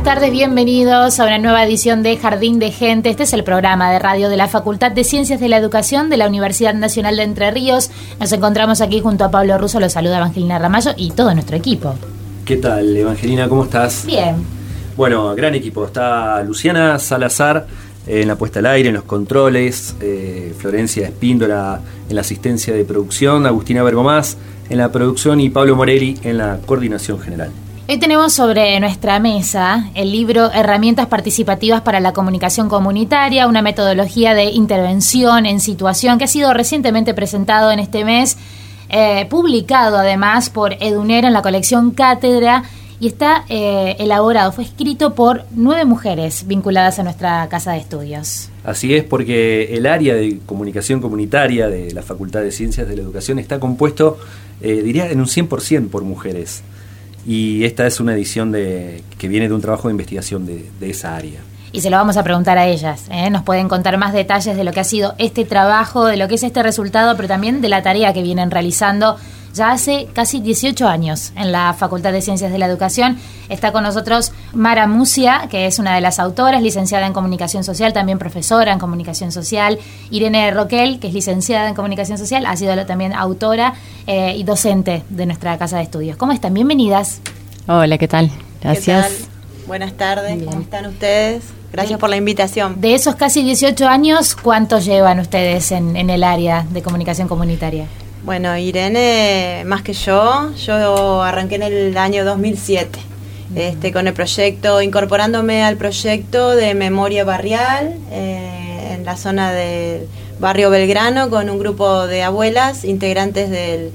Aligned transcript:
Buenas 0.00 0.14
tardes, 0.14 0.32
bienvenidos 0.32 1.20
a 1.20 1.26
una 1.26 1.36
nueva 1.36 1.62
edición 1.62 2.02
de 2.02 2.16
Jardín 2.16 2.58
de 2.58 2.70
Gente. 2.70 3.10
Este 3.10 3.24
es 3.24 3.34
el 3.34 3.44
programa 3.44 3.92
de 3.92 3.98
radio 3.98 4.30
de 4.30 4.38
la 4.38 4.48
Facultad 4.48 4.92
de 4.92 5.04
Ciencias 5.04 5.40
de 5.40 5.48
la 5.50 5.58
Educación 5.58 6.08
de 6.08 6.16
la 6.16 6.26
Universidad 6.26 6.72
Nacional 6.72 7.18
de 7.18 7.24
Entre 7.24 7.50
Ríos. 7.50 7.90
Nos 8.18 8.32
encontramos 8.32 8.80
aquí 8.80 9.02
junto 9.02 9.24
a 9.24 9.30
Pablo 9.30 9.58
Russo, 9.58 9.78
los 9.78 9.92
saluda 9.92 10.16
Evangelina 10.16 10.58
Ramallo 10.58 10.92
y 10.96 11.10
todo 11.10 11.34
nuestro 11.34 11.54
equipo. 11.54 11.96
¿Qué 12.46 12.56
tal, 12.56 12.96
Evangelina? 12.96 13.46
¿Cómo 13.46 13.64
estás? 13.64 14.06
Bien, 14.06 14.36
Bueno, 14.96 15.34
gran 15.34 15.54
equipo. 15.54 15.84
Está 15.84 16.42
Luciana 16.44 16.98
Salazar 16.98 17.66
eh, 18.06 18.22
en 18.22 18.28
la 18.28 18.36
puesta 18.36 18.60
al 18.60 18.66
aire, 18.66 18.88
en 18.88 18.94
los 18.94 19.04
controles, 19.04 19.96
eh, 20.00 20.54
Florencia 20.56 21.06
Espíndola 21.08 21.78
en 22.08 22.14
la 22.14 22.22
asistencia 22.22 22.72
de 22.72 22.86
producción, 22.86 23.46
Agustina 23.46 23.82
Bergomás 23.82 24.38
en 24.70 24.78
la 24.78 24.90
producción 24.90 25.40
y 25.40 25.50
Pablo 25.50 25.76
Morelli 25.76 26.18
en 26.22 26.38
la 26.38 26.58
coordinación 26.64 27.20
general. 27.20 27.50
Hoy 27.90 27.98
tenemos 27.98 28.32
sobre 28.32 28.78
nuestra 28.78 29.18
mesa 29.18 29.90
el 29.96 30.12
libro 30.12 30.52
Herramientas 30.52 31.08
participativas 31.08 31.80
para 31.80 31.98
la 31.98 32.12
comunicación 32.12 32.68
comunitaria, 32.68 33.48
una 33.48 33.62
metodología 33.62 34.32
de 34.32 34.44
intervención 34.44 35.44
en 35.44 35.58
situación 35.58 36.16
que 36.16 36.26
ha 36.26 36.28
sido 36.28 36.54
recientemente 36.54 37.14
presentado 37.14 37.72
en 37.72 37.80
este 37.80 38.04
mes, 38.04 38.36
eh, 38.90 39.26
publicado 39.28 39.98
además 39.98 40.50
por 40.50 40.74
Edunero 40.74 41.26
en 41.26 41.32
la 41.32 41.42
colección 41.42 41.90
Cátedra 41.90 42.62
y 43.00 43.08
está 43.08 43.44
eh, 43.48 43.96
elaborado, 43.98 44.52
fue 44.52 44.62
escrito 44.62 45.16
por 45.16 45.46
nueve 45.50 45.84
mujeres 45.84 46.46
vinculadas 46.46 47.00
a 47.00 47.02
nuestra 47.02 47.48
casa 47.48 47.72
de 47.72 47.78
estudios. 47.78 48.50
Así 48.62 48.94
es, 48.94 49.02
porque 49.02 49.74
el 49.76 49.86
área 49.86 50.14
de 50.14 50.38
comunicación 50.46 51.00
comunitaria 51.00 51.68
de 51.68 51.92
la 51.92 52.02
Facultad 52.02 52.42
de 52.42 52.52
Ciencias 52.52 52.86
de 52.86 52.94
la 52.94 53.02
Educación 53.02 53.40
está 53.40 53.58
compuesto, 53.58 54.16
eh, 54.60 54.80
diría, 54.80 55.10
en 55.10 55.18
un 55.18 55.26
100% 55.26 55.88
por 55.88 56.04
mujeres. 56.04 56.62
Y 57.26 57.64
esta 57.64 57.86
es 57.86 58.00
una 58.00 58.14
edición 58.14 58.50
de, 58.52 59.02
que 59.18 59.28
viene 59.28 59.48
de 59.48 59.54
un 59.54 59.60
trabajo 59.60 59.88
de 59.88 59.92
investigación 59.92 60.46
de, 60.46 60.64
de 60.78 60.90
esa 60.90 61.16
área. 61.16 61.40
Y 61.72 61.80
se 61.80 61.90
lo 61.90 61.96
vamos 61.96 62.16
a 62.16 62.24
preguntar 62.24 62.58
a 62.58 62.66
ellas. 62.66 63.06
¿eh? 63.10 63.30
Nos 63.30 63.42
pueden 63.42 63.68
contar 63.68 63.96
más 63.96 64.12
detalles 64.12 64.56
de 64.56 64.64
lo 64.64 64.72
que 64.72 64.80
ha 64.80 64.84
sido 64.84 65.14
este 65.18 65.44
trabajo, 65.44 66.04
de 66.04 66.16
lo 66.16 66.28
que 66.28 66.34
es 66.34 66.42
este 66.42 66.62
resultado, 66.62 67.16
pero 67.16 67.28
también 67.28 67.60
de 67.60 67.68
la 67.68 67.82
tarea 67.82 68.12
que 68.12 68.22
vienen 68.22 68.50
realizando 68.50 69.16
ya 69.54 69.72
hace 69.72 70.08
casi 70.12 70.40
18 70.40 70.86
años 70.86 71.32
en 71.36 71.52
la 71.52 71.74
Facultad 71.74 72.12
de 72.12 72.22
Ciencias 72.22 72.52
de 72.52 72.58
la 72.58 72.66
Educación. 72.66 73.18
Está 73.48 73.72
con 73.72 73.82
nosotros 73.82 74.32
Mara 74.52 74.86
Musia, 74.86 75.48
que 75.50 75.66
es 75.66 75.78
una 75.78 75.94
de 75.94 76.00
las 76.00 76.18
autoras, 76.18 76.62
licenciada 76.62 77.06
en 77.06 77.12
Comunicación 77.12 77.64
Social, 77.64 77.92
también 77.92 78.18
profesora 78.18 78.72
en 78.72 78.78
Comunicación 78.78 79.32
Social. 79.32 79.78
Irene 80.10 80.50
Roquel, 80.52 81.00
que 81.00 81.08
es 81.08 81.14
licenciada 81.14 81.68
en 81.68 81.74
Comunicación 81.74 82.18
Social, 82.18 82.46
ha 82.46 82.56
sido 82.56 82.70
también 82.86 83.12
autora 83.12 83.74
eh, 84.06 84.34
y 84.36 84.44
docente 84.44 85.02
de 85.08 85.26
nuestra 85.26 85.58
casa 85.58 85.78
de 85.78 85.82
estudios. 85.82 86.16
¿Cómo 86.16 86.32
están? 86.32 86.54
Bienvenidas. 86.54 87.20
Hola, 87.66 87.98
¿qué 87.98 88.08
tal? 88.08 88.30
Gracias. 88.62 89.06
¿Qué 89.08 89.24
tal? 89.24 89.39
Buenas 89.66 89.92
tardes, 89.94 90.36
Bien. 90.36 90.46
¿cómo 90.46 90.60
están 90.60 90.86
ustedes? 90.86 91.44
Gracias 91.72 91.98
por 91.98 92.10
la 92.10 92.16
invitación. 92.16 92.80
De 92.80 92.94
esos 92.94 93.14
casi 93.14 93.44
18 93.44 93.86
años, 93.86 94.34
¿cuántos 94.34 94.84
llevan 94.84 95.20
ustedes 95.20 95.70
en, 95.72 95.96
en 95.96 96.10
el 96.10 96.24
área 96.24 96.66
de 96.70 96.82
comunicación 96.82 97.28
comunitaria? 97.28 97.86
Bueno, 98.24 98.56
Irene, 98.56 99.62
más 99.66 99.82
que 99.82 99.92
yo, 99.92 100.52
yo 100.56 101.22
arranqué 101.22 101.54
en 101.54 101.62
el 101.62 101.96
año 101.96 102.24
2007 102.24 102.98
este, 103.54 103.92
con 103.92 104.06
el 104.06 104.14
proyecto, 104.14 104.80
incorporándome 104.80 105.64
al 105.64 105.76
proyecto 105.76 106.50
de 106.50 106.74
memoria 106.74 107.24
barrial 107.24 107.94
eh, 108.10 108.94
en 108.94 109.04
la 109.04 109.16
zona 109.16 109.52
del 109.52 110.06
barrio 110.38 110.70
Belgrano 110.70 111.30
con 111.30 111.50
un 111.50 111.58
grupo 111.58 112.06
de 112.06 112.22
abuelas, 112.22 112.84
integrantes 112.84 113.50
del, 113.50 113.90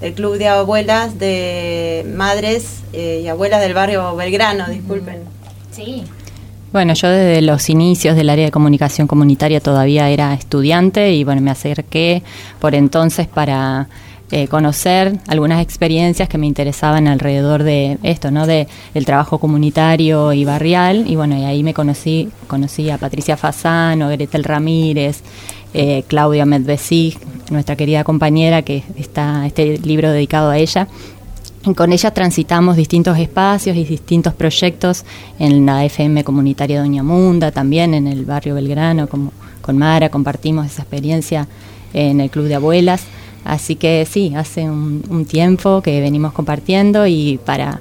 del 0.00 0.14
club 0.14 0.38
de 0.38 0.48
abuelas 0.48 1.18
de 1.18 2.06
madres 2.16 2.82
eh, 2.92 3.20
y 3.24 3.28
abuelas 3.28 3.60
del 3.60 3.74
barrio 3.74 4.16
Belgrano, 4.16 4.66
disculpen. 4.68 5.20
Sí. 5.70 6.04
Bueno, 6.72 6.94
yo 6.94 7.08
desde 7.08 7.42
los 7.42 7.68
inicios 7.68 8.14
del 8.14 8.30
área 8.30 8.44
de 8.44 8.50
comunicación 8.52 9.08
comunitaria 9.08 9.60
todavía 9.60 10.08
era 10.08 10.32
estudiante 10.34 11.12
y 11.12 11.24
bueno, 11.24 11.40
me 11.40 11.50
acerqué 11.50 12.22
por 12.60 12.76
entonces 12.76 13.26
para 13.26 13.88
eh, 14.32 14.46
conocer 14.46 15.18
algunas 15.26 15.60
experiencias 15.60 16.28
que 16.28 16.38
me 16.38 16.46
interesaban 16.46 17.08
alrededor 17.08 17.64
de 17.64 17.98
esto, 18.04 18.30
¿no? 18.30 18.46
De 18.46 18.68
el 18.94 19.04
trabajo 19.04 19.40
comunitario 19.40 20.32
y 20.32 20.44
barrial 20.44 21.04
y 21.08 21.16
bueno, 21.16 21.36
y 21.36 21.42
ahí 21.42 21.64
me 21.64 21.74
conocí, 21.74 22.30
conocí 22.46 22.88
a 22.90 22.98
Patricia 22.98 23.36
Fasano, 23.36 24.08
Gretel 24.08 24.44
Ramírez, 24.44 25.22
eh, 25.74 26.04
Claudia 26.06 26.46
Medvesig, 26.46 27.18
nuestra 27.50 27.76
querida 27.76 28.04
compañera 28.04 28.62
que 28.62 28.82
está 28.96 29.46
este 29.46 29.78
libro 29.78 30.10
dedicado 30.10 30.50
a 30.50 30.58
ella. 30.58 30.88
Con 31.76 31.92
ella 31.92 32.10
transitamos 32.12 32.76
distintos 32.76 33.18
espacios 33.18 33.76
y 33.76 33.84
distintos 33.84 34.32
proyectos 34.32 35.04
en 35.38 35.66
la 35.66 35.84
FM 35.84 36.24
comunitaria 36.24 36.80
Doña 36.80 37.02
Munda, 37.02 37.52
también 37.52 37.92
en 37.92 38.06
el 38.06 38.24
barrio 38.24 38.54
Belgrano, 38.54 39.08
como 39.08 39.32
con 39.60 39.76
Mara, 39.76 40.08
compartimos 40.08 40.66
esa 40.66 40.82
experiencia 40.82 41.46
en 41.92 42.20
el 42.20 42.30
Club 42.30 42.46
de 42.46 42.54
Abuelas. 42.54 43.04
Así 43.44 43.76
que 43.76 44.06
sí, 44.10 44.32
hace 44.34 44.70
un 44.70 45.26
tiempo 45.28 45.82
que 45.82 46.00
venimos 46.00 46.32
compartiendo 46.32 47.06
y 47.06 47.38
para 47.44 47.80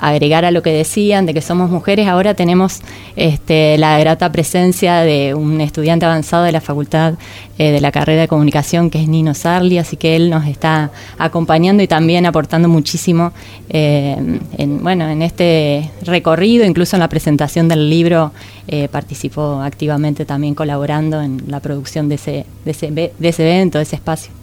agregar 0.00 0.44
a 0.44 0.50
lo 0.50 0.62
que 0.62 0.72
decían 0.72 1.26
de 1.26 1.34
que 1.34 1.42
somos 1.42 1.70
mujeres, 1.70 2.08
ahora 2.08 2.34
tenemos 2.34 2.80
este, 3.16 3.78
la 3.78 3.98
grata 3.98 4.32
presencia 4.32 5.00
de 5.00 5.34
un 5.34 5.60
estudiante 5.60 6.06
avanzado 6.06 6.44
de 6.44 6.52
la 6.52 6.60
Facultad 6.60 7.14
eh, 7.58 7.72
de 7.72 7.80
la 7.80 7.92
carrera 7.92 8.22
de 8.22 8.28
comunicación, 8.28 8.88
que 8.88 9.02
es 9.02 9.08
Nino 9.08 9.34
Sarli, 9.34 9.78
así 9.78 9.96
que 9.96 10.16
él 10.16 10.30
nos 10.30 10.46
está 10.46 10.90
acompañando 11.18 11.82
y 11.82 11.86
también 11.88 12.24
aportando 12.24 12.68
muchísimo 12.68 13.32
eh, 13.68 14.16
en, 14.56 14.82
bueno, 14.82 15.08
en 15.08 15.20
este 15.20 15.90
recorrido, 16.02 16.64
incluso 16.64 16.96
en 16.96 17.00
la 17.00 17.08
presentación 17.08 17.68
del 17.68 17.90
libro, 17.90 18.32
eh, 18.66 18.88
participó 18.88 19.60
activamente 19.60 20.24
también 20.24 20.54
colaborando 20.54 21.20
en 21.20 21.42
la 21.48 21.60
producción 21.60 22.08
de 22.08 22.14
ese, 22.14 22.46
de 22.64 22.70
ese, 22.70 22.90
de 22.90 23.28
ese 23.28 23.42
evento, 23.42 23.78
de 23.78 23.82
ese 23.82 23.96
espacio. 23.96 24.39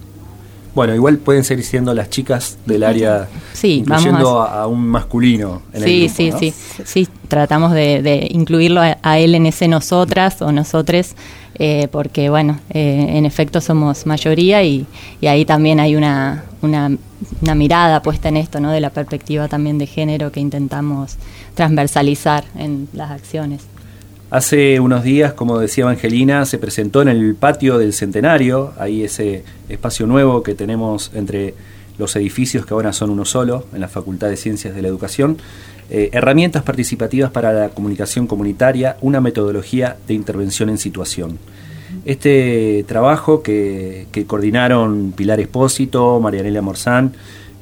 Bueno, 0.77 0.93
igual 0.93 1.17
pueden 1.17 1.43
seguir 1.43 1.65
siendo 1.65 1.91
las 1.95 2.11
chicas 2.11 2.59
del 2.67 2.83
área, 2.83 3.27
sí, 3.51 3.77
incluyendo 3.77 4.43
a, 4.43 4.67
un 4.67 4.87
masculino 4.87 5.63
en 5.73 5.83
sí, 5.83 6.03
el 6.03 6.09
Sí, 6.11 6.31
sí, 6.31 6.53
sí. 6.85 7.07
Tratamos 7.27 7.71
de, 7.71 8.27
incluirlo 8.29 8.81
a, 8.81 9.17
él 9.17 9.33
en 9.33 9.47
ese 9.47 9.67
nosotras 9.67 10.39
o 10.43 10.51
nosotres, 10.51 11.15
eh, 11.55 11.87
porque, 11.91 12.29
bueno, 12.29 12.59
eh, 12.69 13.07
en 13.09 13.25
efecto 13.25 13.59
somos 13.59 14.05
mayoría 14.05 14.61
y, 14.61 14.85
ahí 15.23 15.45
también 15.45 15.79
hay 15.79 15.95
una, 15.95 16.43
una, 16.61 16.91
una, 17.41 17.55
mirada 17.55 18.03
puesta 18.03 18.29
en 18.29 18.37
esto, 18.37 18.59
¿no? 18.59 18.69
De 18.69 18.79
la 18.79 18.91
perspectiva 18.91 19.47
también 19.47 19.79
de 19.79 19.87
género 19.87 20.31
que 20.31 20.41
intentamos 20.41 21.15
transversalizar 21.55 22.43
en 22.55 22.87
las 22.93 23.09
acciones. 23.09 23.63
Hace 24.29 24.81
unos 24.81 25.03
días, 25.03 25.31
como 25.31 25.57
decía 25.57 25.83
Evangelina, 25.83 26.45
se 26.45 26.57
presentó 26.57 27.01
en 27.01 27.07
el 27.07 27.33
patio 27.35 27.77
del 27.77 27.93
Centenario, 27.93 28.73
ahí 28.77 29.03
ese 29.03 29.45
espacio 29.69 30.05
nuevo 30.05 30.43
que 30.43 30.53
tenemos 30.53 31.11
entre 31.13 31.53
los 31.97 32.13
edificios 32.17 32.65
que 32.65 32.73
ahora 32.73 32.91
son 32.91 33.09
uno 33.09 33.23
solo, 33.23 33.63
en 33.73 33.79
la 33.79 33.87
Facultad 33.87 34.27
de 34.27 34.35
Ciencias 34.35 34.75
de 34.75 34.81
la 34.81 34.89
Educación, 34.89 35.37
eh, 35.89 36.09
herramientas 36.11 36.63
participativas 36.63 37.31
para 37.31 37.53
la 37.53 37.69
comunicación 37.69 38.27
comunitaria, 38.27 38.97
una 38.99 39.21
metodología 39.21 39.95
de 40.09 40.15
intervención 40.15 40.69
en 40.69 40.77
situación. 40.77 41.39
Este 42.03 42.83
trabajo 42.85 43.41
que, 43.41 44.07
coordinaron 44.27 45.13
Pilar 45.15 45.39
Espósito, 45.39 46.19
Marianela 46.19 46.61
Morzán, 46.61 47.13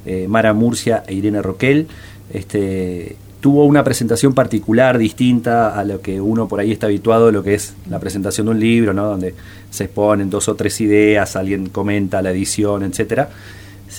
eh, 0.07 0.25
Mara 0.27 0.53
Murcia 0.55 1.03
e 1.05 1.13
Irene 1.13 1.43
Roquel, 1.43 1.87
este, 2.33 3.17
tuvo 3.45 3.65
una 3.65 3.83
presentación 3.83 4.33
particular, 4.33 4.97
distinta 4.97 5.79
a 5.79 5.83
lo 5.83 6.01
que 6.01 6.19
uno 6.19 6.47
por 6.47 6.59
ahí 6.59 6.71
está 6.71 6.87
habituado, 6.87 7.31
lo 7.31 7.43
que 7.43 7.53
es 7.53 7.75
la 7.87 7.99
presentación 7.99 8.47
de 8.47 8.53
un 8.53 8.59
libro, 8.59 8.91
¿no? 8.91 9.05
donde 9.05 9.35
se 9.69 9.83
exponen 9.83 10.31
dos 10.31 10.49
o 10.49 10.55
tres 10.55 10.81
ideas, 10.81 11.35
alguien 11.35 11.69
comenta 11.69 12.23
la 12.23 12.31
edición, 12.31 12.81
etcétera, 12.81 13.29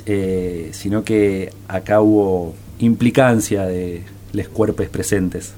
eh, 0.04 0.70
sino 0.72 1.04
que 1.04 1.52
acá 1.68 2.00
hubo 2.00 2.56
implicancia 2.80 3.66
de 3.66 4.02
los 4.32 4.48
cuerpos 4.48 4.88
presentes. 4.88 5.54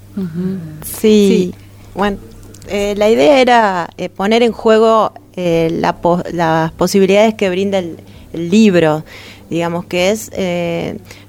sí. 0.85 1.51
bueno, 1.95 2.19
eh, 2.67 2.93
la 2.95 3.09
idea 3.09 3.41
era 3.41 3.89
eh, 3.97 4.09
poner 4.09 4.43
en 4.43 4.51
juego 4.51 5.13
las 5.35 6.71
posibilidades 6.73 7.33
que 7.33 7.49
brinda 7.49 7.79
el, 7.79 7.97
el 8.33 8.51
libro 8.51 9.03
digamos 9.49 9.85
que 9.85 10.11
es 10.11 10.29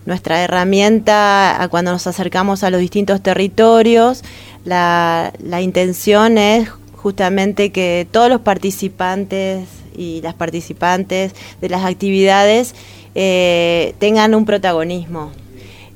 nuestra 0.07 0.43
herramienta 0.43 1.67
cuando 1.71 1.93
nos 1.93 2.07
acercamos 2.07 2.63
a 2.63 2.71
los 2.71 2.81
distintos 2.81 3.23
territorios. 3.23 4.23
La, 4.65 5.33
intención 5.61 6.39
es 6.39 6.69
justamente 6.97 7.71
que 7.71 8.07
todos 8.11 8.29
los 8.29 8.41
participantes 8.41 9.69
y 9.97 10.21
las 10.23 10.35
participantes 10.35 11.35
de 11.61 11.69
las 11.69 11.85
actividades 11.85 12.75
eh, 13.15 13.95
tengan 13.99 14.35
un 14.35 14.45
protagonismo. 14.45 15.33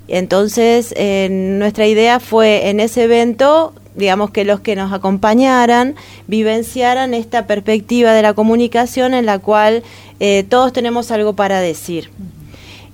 Entonces, 0.08 0.94
nuestra 1.30 1.86
idea 1.86 2.20
fue 2.20 2.68
en 2.68 2.80
ese 2.80 3.04
evento, 3.04 3.72
digamos 3.94 4.30
que 4.30 4.44
los 4.44 4.60
que 4.60 4.76
nos 4.76 4.92
acompañaran 4.92 5.94
vivenciaran 6.26 7.14
esta 7.14 7.46
perspectiva 7.46 8.12
de 8.12 8.22
la 8.22 8.34
comunicación 8.34 9.14
en 9.14 9.26
la 9.26 9.38
cual 9.38 9.82
eh, 10.20 10.44
todos 10.48 10.72
tenemos 10.72 11.10
algo 11.10 11.34
para 11.34 11.60
decir. 11.60 12.10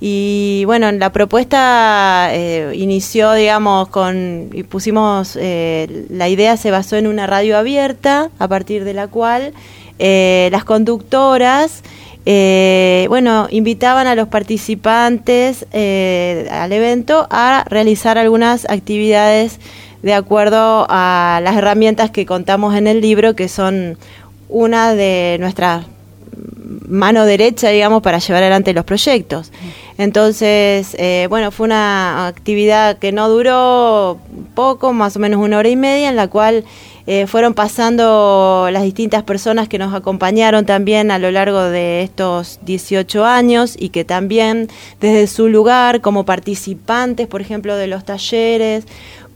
Y 0.00 0.62
bueno, 0.64 0.90
la 0.92 1.12
propuesta 1.12 2.30
eh, 2.32 2.72
inició, 2.74 3.34
digamos, 3.34 3.88
con, 3.88 4.48
y 4.52 4.62
pusimos, 4.62 5.36
eh, 5.38 6.06
la 6.08 6.28
idea 6.30 6.56
se 6.56 6.70
basó 6.70 6.96
en 6.96 7.06
una 7.06 7.26
radio 7.26 7.58
abierta, 7.58 8.30
a 8.38 8.48
partir 8.48 8.84
de 8.84 8.94
la 8.94 9.08
cual 9.08 9.52
eh, 9.98 10.48
las 10.52 10.64
conductoras, 10.64 11.82
bueno, 12.24 13.48
invitaban 13.50 14.06
a 14.06 14.14
los 14.14 14.28
participantes 14.28 15.64
al 15.72 16.72
evento 16.72 17.26
a 17.28 17.64
realizar 17.68 18.18
algunas 18.18 18.70
actividades 18.70 19.58
de 20.02 20.14
acuerdo 20.14 20.86
a 20.88 21.40
las 21.42 21.56
herramientas 21.56 22.10
que 22.10 22.24
contamos 22.26 22.74
en 22.76 22.86
el 22.86 23.00
libro, 23.00 23.34
que 23.34 23.48
son 23.48 23.98
una 24.48 24.94
de 24.94 25.36
nuestras 25.40 25.86
mano 26.88 27.24
derecha, 27.24 27.68
digamos, 27.68 28.02
para 28.02 28.18
llevar 28.18 28.42
adelante 28.42 28.72
los 28.72 28.84
proyectos. 28.84 29.52
Entonces, 29.98 30.96
eh, 30.98 31.26
bueno, 31.28 31.50
fue 31.50 31.66
una 31.66 32.26
actividad 32.26 32.98
que 32.98 33.12
no 33.12 33.28
duró 33.28 34.18
poco, 34.54 34.92
más 34.92 35.16
o 35.16 35.18
menos 35.18 35.40
una 35.40 35.58
hora 35.58 35.68
y 35.68 35.76
media, 35.76 36.08
en 36.08 36.16
la 36.16 36.28
cual 36.28 36.64
eh, 37.06 37.26
fueron 37.26 37.54
pasando 37.54 38.68
las 38.70 38.82
distintas 38.82 39.22
personas 39.22 39.68
que 39.68 39.78
nos 39.78 39.94
acompañaron 39.94 40.64
también 40.64 41.10
a 41.10 41.18
lo 41.18 41.30
largo 41.30 41.62
de 41.62 42.02
estos 42.02 42.60
18 42.62 43.24
años 43.24 43.74
y 43.78 43.88
que 43.88 44.04
también 44.04 44.68
desde 45.00 45.26
su 45.26 45.48
lugar 45.48 46.00
como 46.02 46.24
participantes, 46.24 47.26
por 47.26 47.40
ejemplo, 47.40 47.76
de 47.76 47.86
los 47.86 48.04
talleres 48.04 48.84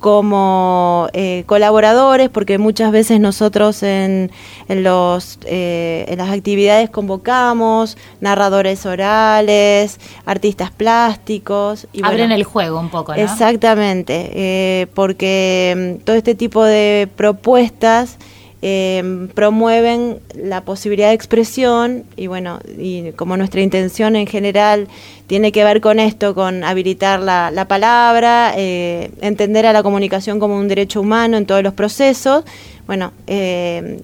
como 0.04 1.08
eh, 1.14 1.44
colaboradores, 1.46 2.28
porque 2.28 2.58
muchas 2.58 2.92
veces 2.92 3.20
nosotros 3.20 3.82
en, 3.82 4.30
los, 4.68 5.38
eh, 5.46 6.04
en 6.08 6.18
las 6.18 6.28
actividades 6.28 6.90
convocamos 6.90 7.96
narradores 8.20 8.84
orales, 8.84 9.98
artistas 10.26 10.70
plásticos. 10.70 11.86
Y 11.94 12.04
Abren 12.04 12.32
el 12.32 12.44
juego 12.44 12.80
un 12.80 12.90
poco, 12.90 13.14
¿no? 13.14 13.22
Exactamente, 13.22 14.30
eh, 14.34 14.88
porque 14.92 15.96
mm, 15.96 16.04
todo 16.04 16.16
este 16.16 16.34
tipo 16.34 16.62
de 16.62 17.08
propuestas 17.16 18.18
eh, 18.66 19.28
promueven 19.34 20.20
la 20.34 20.62
posibilidad 20.62 21.08
de 21.08 21.14
expresión 21.14 22.04
y 22.16 22.28
bueno, 22.28 22.60
y 22.78 23.12
como 23.12 23.36
nuestra 23.36 23.60
intención 23.60 24.16
en 24.16 24.26
general 24.26 24.88
tiene 25.26 25.52
que 25.52 25.64
ver 25.64 25.82
con 25.82 26.00
esto, 26.00 26.34
con 26.34 26.64
habilitar 26.64 27.20
la, 27.20 27.66
palabra, 27.68 28.54
eh, 28.56 29.10
entender 29.20 29.66
a 29.66 29.74
la 29.74 29.82
comunicación 29.82 30.40
como 30.40 30.56
un 30.56 30.66
derecho 30.68 31.02
humano 31.02 31.36
en 31.36 31.44
todos 31.44 31.62
los 31.62 31.74
procesos, 31.74 32.44
bueno, 32.86 33.12
eh, 33.26 34.00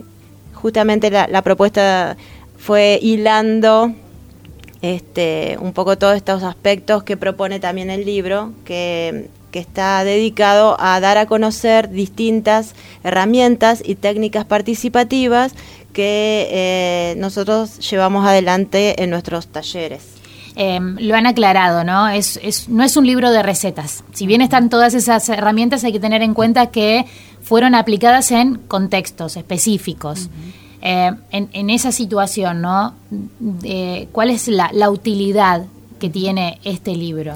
justamente 0.53 1.11
la, 1.11 1.27
la, 1.27 1.41
propuesta 1.41 2.19
fue 2.59 2.99
hilando 3.01 3.95
este, 4.83 5.57
un 5.59 5.73
poco 5.73 5.97
todos 5.97 6.17
estos 6.17 6.43
aspectos 6.43 7.03
que 7.03 7.17
propone 7.17 7.61
también 7.61 7.89
el 7.89 8.05
libro, 8.05 8.53
que 8.67 9.31
que 9.51 9.59
está 9.59 10.03
dedicado 10.05 10.77
a 10.81 11.01
dar 11.01 11.19
a 11.19 11.27
conocer 11.27 11.91
distintas 11.91 12.75
herramientas 13.05 13.83
y 13.85 13.97
técnicas 13.97 14.45
participativas 14.45 15.55
que 15.93 16.49
eh, 16.51 17.15
nosotros 17.19 17.79
llevamos 17.91 18.27
adelante 18.27 19.03
en 19.03 19.11
nuestros 19.11 19.49
talleres. 19.49 20.21
Em, 20.57 20.97
lo 21.01 21.15
han 21.15 21.27
aclarado, 21.27 21.85
¿no? 21.85 22.09
Es, 22.09 22.69
no 22.69 22.83
es 22.83 22.97
un 22.97 23.07
libro 23.07 23.31
de 23.31 23.43
recetas. 23.43 24.05
Si 24.13 24.27
bien 24.27 24.41
están 24.41 24.69
todas 24.69 24.95
esas 24.95 25.29
herramientas, 25.29 25.85
hay 25.85 25.93
que 25.93 26.01
tener 26.01 26.23
en 26.23 26.35
cuenta 26.35 26.67
que 26.67 27.07
fueron 27.41 27.75
aplicadas 27.75 28.31
en 28.31 28.57
contextos 28.57 29.37
específicos. 29.37 30.29
Eh, 30.83 31.13
en, 31.31 31.71
esa 31.71 31.93
situación, 31.93 32.63
¿no? 32.63 32.95
¿Cuál 34.13 34.31
es 34.31 34.49
la, 34.49 34.71
la 34.73 34.91
utilidad 34.91 35.67
que 35.99 36.09
tiene 36.09 36.59
este 36.65 36.97
libro? 36.97 37.35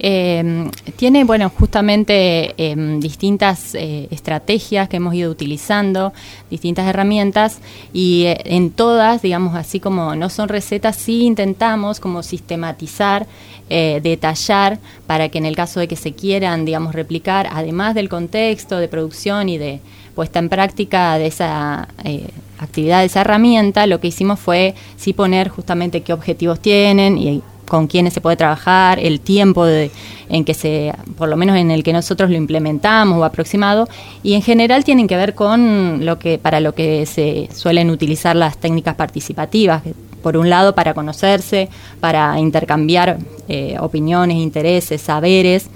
Eh, 0.00 0.70
tiene, 0.96 1.24
bueno, 1.24 1.50
justamente 1.50 2.54
em, 2.56 3.00
distintas 3.00 3.74
eh, 3.74 4.06
estrategias 4.10 4.88
que 4.88 4.98
hemos 4.98 5.14
ido 5.14 5.30
utilizando, 5.30 6.12
distintas 6.50 6.86
herramientas 6.86 7.58
y 7.92 8.24
eh, 8.24 8.40
en 8.44 8.70
todas, 8.70 9.22
digamos, 9.22 9.56
así 9.56 9.80
como 9.80 10.14
no 10.14 10.30
son 10.30 10.48
recetas, 10.48 10.96
sí 10.96 11.24
intentamos 11.24 12.00
como 12.00 12.22
sistematizar, 12.22 13.26
detallar 13.68 14.78
para 15.06 15.28
que 15.28 15.36
en 15.36 15.44
el 15.44 15.54
caso 15.54 15.78
de 15.78 15.88
que 15.88 15.96
se 15.96 16.14
quieran, 16.14 16.64
digamos, 16.64 16.94
replicar, 16.94 17.50
además 17.52 17.94
del 17.94 18.08
contexto 18.08 18.78
de 18.78 18.88
producción 18.88 19.50
y 19.50 19.58
de 19.58 19.80
puesta 20.14 20.38
en 20.38 20.48
práctica 20.48 21.18
de 21.18 21.26
esa 21.26 21.86
actividad, 22.58 23.00
de 23.00 23.06
esa 23.06 23.20
herramienta, 23.20 23.86
lo 23.86 24.00
que 24.00 24.08
hicimos 24.08 24.40
fue 24.40 24.74
sí 24.96 25.12
poner 25.12 25.50
justamente 25.50 26.00
qué 26.00 26.14
objetivos 26.14 26.60
tienen 26.60 27.18
y 27.18 27.42
con 27.68 27.86
quiénes 27.86 28.14
se 28.14 28.20
puede 28.20 28.36
trabajar, 28.36 28.98
el 28.98 29.20
tiempo 29.20 29.66
en 29.66 30.44
que 30.44 30.54
se, 30.54 30.92
por 31.16 31.28
lo 31.28 31.36
menos 31.36 31.56
en 31.56 31.70
el 31.70 31.82
que 31.82 31.92
nosotros 31.92 32.30
lo 32.30 32.36
implementamos 32.36 33.18
o 33.18 33.24
aproximado, 33.24 33.88
y 34.22 34.34
en 34.34 34.42
general 34.42 34.84
tienen 34.84 35.06
que 35.06 35.16
ver 35.16 35.34
con 35.34 36.04
lo 36.04 36.18
que, 36.18 36.38
para 36.38 36.60
lo 36.60 36.74
que 36.74 37.06
se 37.06 37.48
suelen 37.54 37.90
utilizar 37.90 38.34
las 38.34 38.58
técnicas 38.58 38.94
participativas, 38.94 39.82
por 40.22 40.36
un 40.36 40.50
lado 40.50 40.74
para 40.74 40.94
conocerse, 40.94 41.68
para 42.00 42.38
intercambiar 42.38 43.18
eh, 43.48 43.76
opiniones, 43.80 44.36
intereses, 44.38 45.00
saberes, 45.00 45.70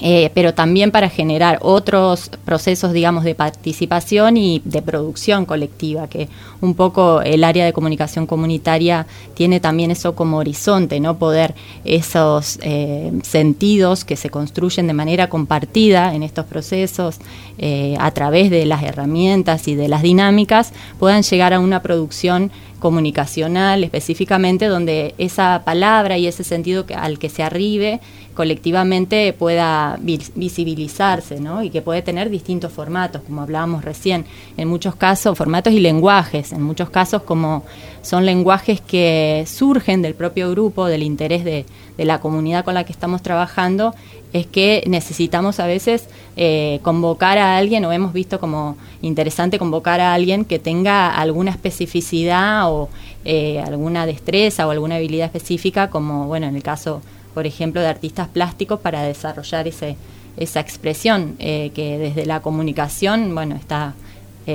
eh, 0.00 0.30
pero 0.34 0.54
también 0.54 0.90
para 0.90 1.08
generar 1.08 1.58
otros 1.62 2.30
procesos, 2.44 2.92
digamos, 2.92 3.24
de 3.24 3.34
participación 3.34 4.36
y 4.36 4.62
de 4.64 4.82
producción 4.82 5.44
colectiva, 5.44 6.08
que 6.08 6.28
un 6.60 6.74
poco 6.74 7.22
el 7.22 7.44
área 7.44 7.64
de 7.64 7.72
comunicación 7.72 8.26
comunitaria 8.26 9.06
tiene 9.34 9.60
también 9.60 9.90
eso 9.90 10.14
como 10.14 10.38
horizonte, 10.38 11.00
¿no? 11.00 11.18
Poder 11.18 11.54
esos 11.84 12.58
eh, 12.62 13.12
sentidos 13.22 14.04
que 14.04 14.16
se 14.16 14.30
construyen 14.30 14.86
de 14.86 14.92
manera 14.92 15.28
compartida 15.28 16.14
en 16.14 16.22
estos 16.22 16.46
procesos 16.46 17.18
eh, 17.58 17.96
a 17.98 18.10
través 18.10 18.50
de 18.50 18.66
las 18.66 18.82
herramientas 18.82 19.68
y 19.68 19.74
de 19.74 19.88
las 19.88 20.02
dinámicas 20.02 20.72
puedan 20.98 21.22
llegar 21.22 21.54
a 21.54 21.60
una 21.60 21.82
producción 21.82 22.50
comunicacional 22.78 23.82
específicamente, 23.84 24.66
donde 24.66 25.14
esa 25.18 25.62
palabra 25.64 26.18
y 26.18 26.26
ese 26.26 26.44
sentido 26.44 26.84
al 26.94 27.18
que 27.18 27.30
se 27.30 27.42
arribe 27.42 28.00
colectivamente 28.36 29.32
pueda 29.32 29.98
visibilizarse, 29.98 31.40
¿no? 31.40 31.62
Y 31.62 31.70
que 31.70 31.82
puede 31.82 32.02
tener 32.02 32.28
distintos 32.28 32.70
formatos, 32.70 33.22
como 33.22 33.40
hablábamos 33.40 33.84
recién, 33.84 34.26
en 34.56 34.68
muchos 34.68 34.94
casos 34.94 35.36
formatos 35.36 35.72
y 35.72 35.80
lenguajes, 35.80 36.52
en 36.52 36.62
muchos 36.62 36.90
casos 36.90 37.22
como 37.22 37.64
son 38.02 38.26
lenguajes 38.26 38.80
que 38.80 39.44
surgen 39.48 40.02
del 40.02 40.14
propio 40.14 40.50
grupo, 40.50 40.86
del 40.86 41.02
interés 41.02 41.44
de, 41.44 41.64
la 41.96 42.20
comunidad 42.20 42.62
con 42.62 42.74
la 42.74 42.84
que 42.84 42.92
estamos 42.92 43.22
trabajando 43.22 43.94
es 44.34 44.46
que 44.46 44.84
necesitamos 44.86 45.60
a 45.60 45.66
veces 45.66 46.08
eh, 46.36 46.78
convocar 46.82 47.38
a 47.38 47.56
alguien 47.56 47.86
o 47.86 47.92
hemos 47.92 48.12
visto 48.12 48.38
como 48.38 48.76
interesante 49.00 49.58
convocar 49.58 50.00
a 50.00 50.12
alguien 50.12 50.44
que 50.44 50.58
tenga 50.58 51.16
alguna 51.16 51.52
especificidad 51.52 52.70
o 52.70 52.90
eh, 53.24 53.60
alguna 53.60 54.04
destreza 54.04 54.66
o 54.66 54.70
alguna 54.70 54.96
habilidad 54.96 55.26
específica, 55.26 55.88
como 55.88 56.26
bueno, 56.26 56.46
en 56.46 56.54
el 56.54 56.62
caso, 56.62 57.00
por 57.36 57.46
ejemplo, 57.46 57.82
de 57.82 57.88
artistas 57.88 58.28
plásticos 58.28 58.80
para 58.80 59.02
desarrollar 59.02 59.68
ese, 59.68 59.98
esa 60.38 60.60
expresión 60.60 61.36
eh, 61.38 61.70
que 61.74 61.98
desde 61.98 62.24
la 62.24 62.40
comunicación, 62.40 63.34
bueno, 63.34 63.54
está 63.56 63.92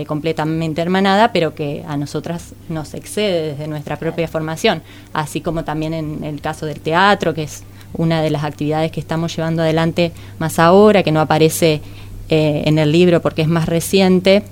completamente 0.08 0.82
hermanada, 0.82 1.34
pero 1.34 1.54
que 1.54 1.84
a 1.86 1.98
nosotras 1.98 2.54
nos 2.70 2.94
excede 2.94 3.52
desde 3.52 3.68
nuestra 3.68 3.98
propia 3.98 4.26
formación, 4.30 4.82
así 5.12 5.42
como 5.42 5.66
también 5.66 5.94
en 5.94 6.24
el 6.24 6.40
caso 6.40 6.66
del 6.66 6.80
teatro, 6.80 7.34
que 7.34 7.44
es 7.44 7.64
una 7.94 8.22
de 8.22 8.30
las 8.30 8.44
actividades 8.44 8.92
que 8.92 9.00
estamos 9.00 9.36
llevando 9.36 9.62
adelante 9.62 10.12
más 10.40 10.60
ahora, 10.60 11.04
que 11.04 11.12
no 11.12 11.20
aparece 11.20 11.82
eh, 12.30 12.64
en 12.66 12.80
el 12.80 12.92
libro 12.92 13.22
porque 13.22 13.42
es 13.42 13.50
más 13.50 13.66
reciente 13.66 14.44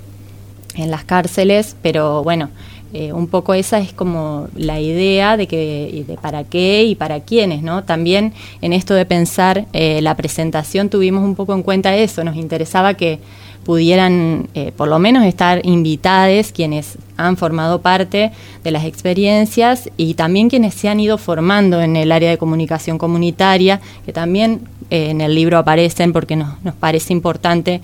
en 0.75 0.91
las 0.91 1.05
cárceles, 1.05 1.75
pero 1.81 2.23
bueno, 2.23 2.49
eh, 2.91 3.13
un 3.13 3.27
poco 3.27 3.53
esa 3.53 3.77
es 3.77 3.93
como 3.93 4.47
la 4.55 4.79
idea 4.79 5.37
de 5.37 5.47
que 5.47 6.05
de 6.07 6.15
para 6.15 6.43
qué 6.43 6.83
y 6.85 6.95
para 6.95 7.19
quiénes, 7.19 7.61
¿no? 7.61 7.83
También 7.83 8.33
en 8.61 8.73
esto 8.73 8.95
de 8.95 9.05
pensar 9.05 9.65
eh, 9.73 10.01
la 10.01 10.15
presentación 10.15 10.89
tuvimos 10.89 11.23
un 11.23 11.35
poco 11.35 11.53
en 11.53 11.61
cuenta 11.61 11.95
eso, 11.95 12.23
nos 12.23 12.35
interesaba 12.35 12.95
que 12.95 13.19
pudieran 13.63 14.47
eh, 14.55 14.71
por 14.75 14.87
lo 14.87 14.97
menos 14.97 15.23
estar 15.25 15.63
invitados 15.63 16.51
quienes 16.51 16.97
han 17.17 17.37
formado 17.37 17.81
parte 17.81 18.31
de 18.63 18.71
las 18.71 18.85
experiencias 18.85 19.91
y 19.95 20.15
también 20.15 20.49
quienes 20.49 20.73
se 20.73 20.89
han 20.89 20.99
ido 20.99 21.19
formando 21.19 21.81
en 21.81 21.95
el 21.95 22.11
área 22.11 22.31
de 22.31 22.39
comunicación 22.39 22.97
comunitaria, 22.97 23.81
que 24.03 24.13
también 24.13 24.61
en 24.89 25.21
el 25.21 25.35
libro 25.35 25.59
aparecen 25.59 26.11
porque 26.11 26.35
nos, 26.35 26.59
nos 26.63 26.73
parece 26.73 27.13
importante 27.13 27.81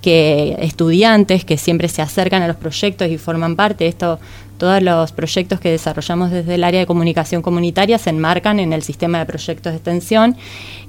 que 0.00 0.56
estudiantes 0.60 1.44
que 1.44 1.56
siempre 1.58 1.88
se 1.88 2.02
acercan 2.02 2.42
a 2.42 2.48
los 2.48 2.56
proyectos 2.56 3.08
y 3.08 3.18
forman 3.18 3.56
parte 3.56 3.84
de 3.84 3.90
esto 3.90 4.18
todos 4.58 4.82
los 4.82 5.12
proyectos 5.12 5.60
que 5.60 5.70
desarrollamos 5.70 6.30
desde 6.30 6.56
el 6.56 6.64
área 6.64 6.80
de 6.80 6.86
comunicación 6.86 7.40
comunitaria 7.40 7.96
se 7.98 8.10
enmarcan 8.10 8.60
en 8.60 8.72
el 8.72 8.82
sistema 8.82 9.18
de 9.18 9.26
proyectos 9.26 9.72
de 9.72 9.76
extensión 9.76 10.36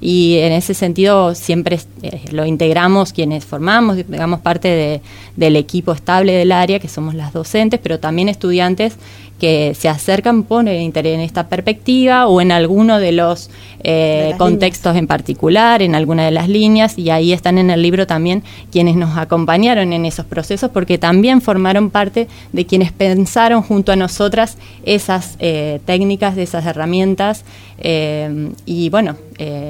y 0.01 0.37
en 0.39 0.51
ese 0.51 0.73
sentido 0.73 1.35
siempre 1.35 1.79
eh, 2.01 2.21
lo 2.31 2.45
integramos 2.45 3.13
quienes 3.13 3.45
formamos, 3.45 3.95
digamos 3.97 4.39
parte 4.41 5.01
del 5.35 5.55
equipo 5.55 5.93
estable 5.93 6.33
del 6.33 6.51
área, 6.51 6.79
que 6.79 6.87
somos 6.87 7.13
las 7.13 7.31
docentes, 7.31 7.79
pero 7.81 7.99
también 7.99 8.27
estudiantes 8.27 8.97
que 9.39 9.73
se 9.73 9.89
acercan 9.89 10.43
por 10.43 10.67
el 10.67 10.81
interés 10.81 11.15
en 11.15 11.21
esta 11.21 11.47
perspectiva 11.47 12.27
o 12.27 12.41
en 12.41 12.51
alguno 12.51 12.99
de 12.99 13.11
los 13.13 13.49
eh, 13.83 14.33
contextos 14.37 14.95
en 14.95 15.07
particular, 15.07 15.81
en 15.81 15.95
alguna 15.95 16.25
de 16.25 16.31
las 16.31 16.49
líneas, 16.49 16.97
y 16.97 17.09
ahí 17.09 17.31
están 17.31 17.57
en 17.57 17.69
el 17.69 17.81
libro 17.81 18.05
también 18.05 18.43
quienes 18.71 18.95
nos 18.95 19.17
acompañaron 19.17 19.93
en 19.93 20.05
esos 20.05 20.25
procesos, 20.25 20.69
porque 20.71 20.97
también 20.97 21.41
formaron 21.41 21.89
parte 21.89 22.27
de 22.51 22.65
quienes 22.65 22.91
pensaron 22.91 23.61
junto 23.63 23.91
a 23.91 23.95
nosotras 23.95 24.57
esas 24.83 25.37
eh, 25.39 25.79
técnicas, 25.85 26.35
de 26.35 26.43
esas 26.43 26.65
herramientas, 26.65 27.45
eh, 27.79 28.51
y 28.65 28.89
bueno, 28.89 29.15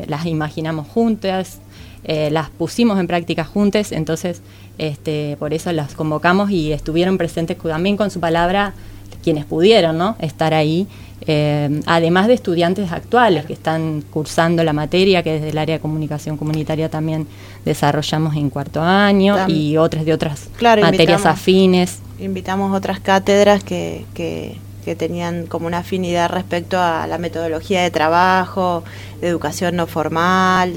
las 0.07 0.25
imaginamos 0.25 0.87
juntas, 0.87 1.59
las 2.03 2.49
pusimos 2.49 2.99
en 2.99 3.05
práctica 3.05 3.43
juntas, 3.43 3.91
entonces 3.91 4.41
este, 4.79 5.35
por 5.37 5.53
eso 5.53 5.71
las 5.73 5.93
convocamos 5.93 6.49
y 6.49 6.71
estuvieron 6.71 7.17
presentes 7.17 7.57
también 7.57 7.97
con 7.97 8.09
su 8.09 8.21
palabra 8.21 8.73
quienes 9.23 9.45
pudieron 9.45 9.97
¿no? 9.97 10.15
estar 10.19 10.53
ahí, 10.53 10.87
eh, 11.21 11.81
además 11.85 12.27
de 12.27 12.33
estudiantes 12.33 12.91
actuales 12.91 13.45
que 13.45 13.53
están 13.53 14.03
cursando 14.09 14.63
la 14.63 14.73
materia, 14.73 15.21
que 15.21 15.33
desde 15.33 15.49
el 15.49 15.57
área 15.57 15.75
de 15.75 15.81
comunicación 15.81 16.37
comunitaria 16.37 16.89
también 16.89 17.27
desarrollamos 17.65 18.35
en 18.35 18.49
cuarto 18.49 18.81
año, 18.81 19.35
y 19.47 19.77
otras 19.77 20.05
de 20.05 20.13
otras 20.13 20.49
materias 20.61 21.25
afines. 21.25 21.99
Invitamos 22.19 22.75
otras 22.75 22.99
cátedras 22.99 23.63
que, 23.63 24.05
que, 24.13 24.57
tenían 24.97 25.45
como 25.45 25.67
una 25.67 25.79
afinidad 25.79 26.31
respecto 26.31 26.79
a 26.79 27.05
la 27.05 27.19
metodología 27.19 27.83
de 27.83 27.91
trabajo, 27.91 28.83
de 29.21 29.27
educación 29.27 29.75
no 29.75 29.85
formal. 29.85 30.73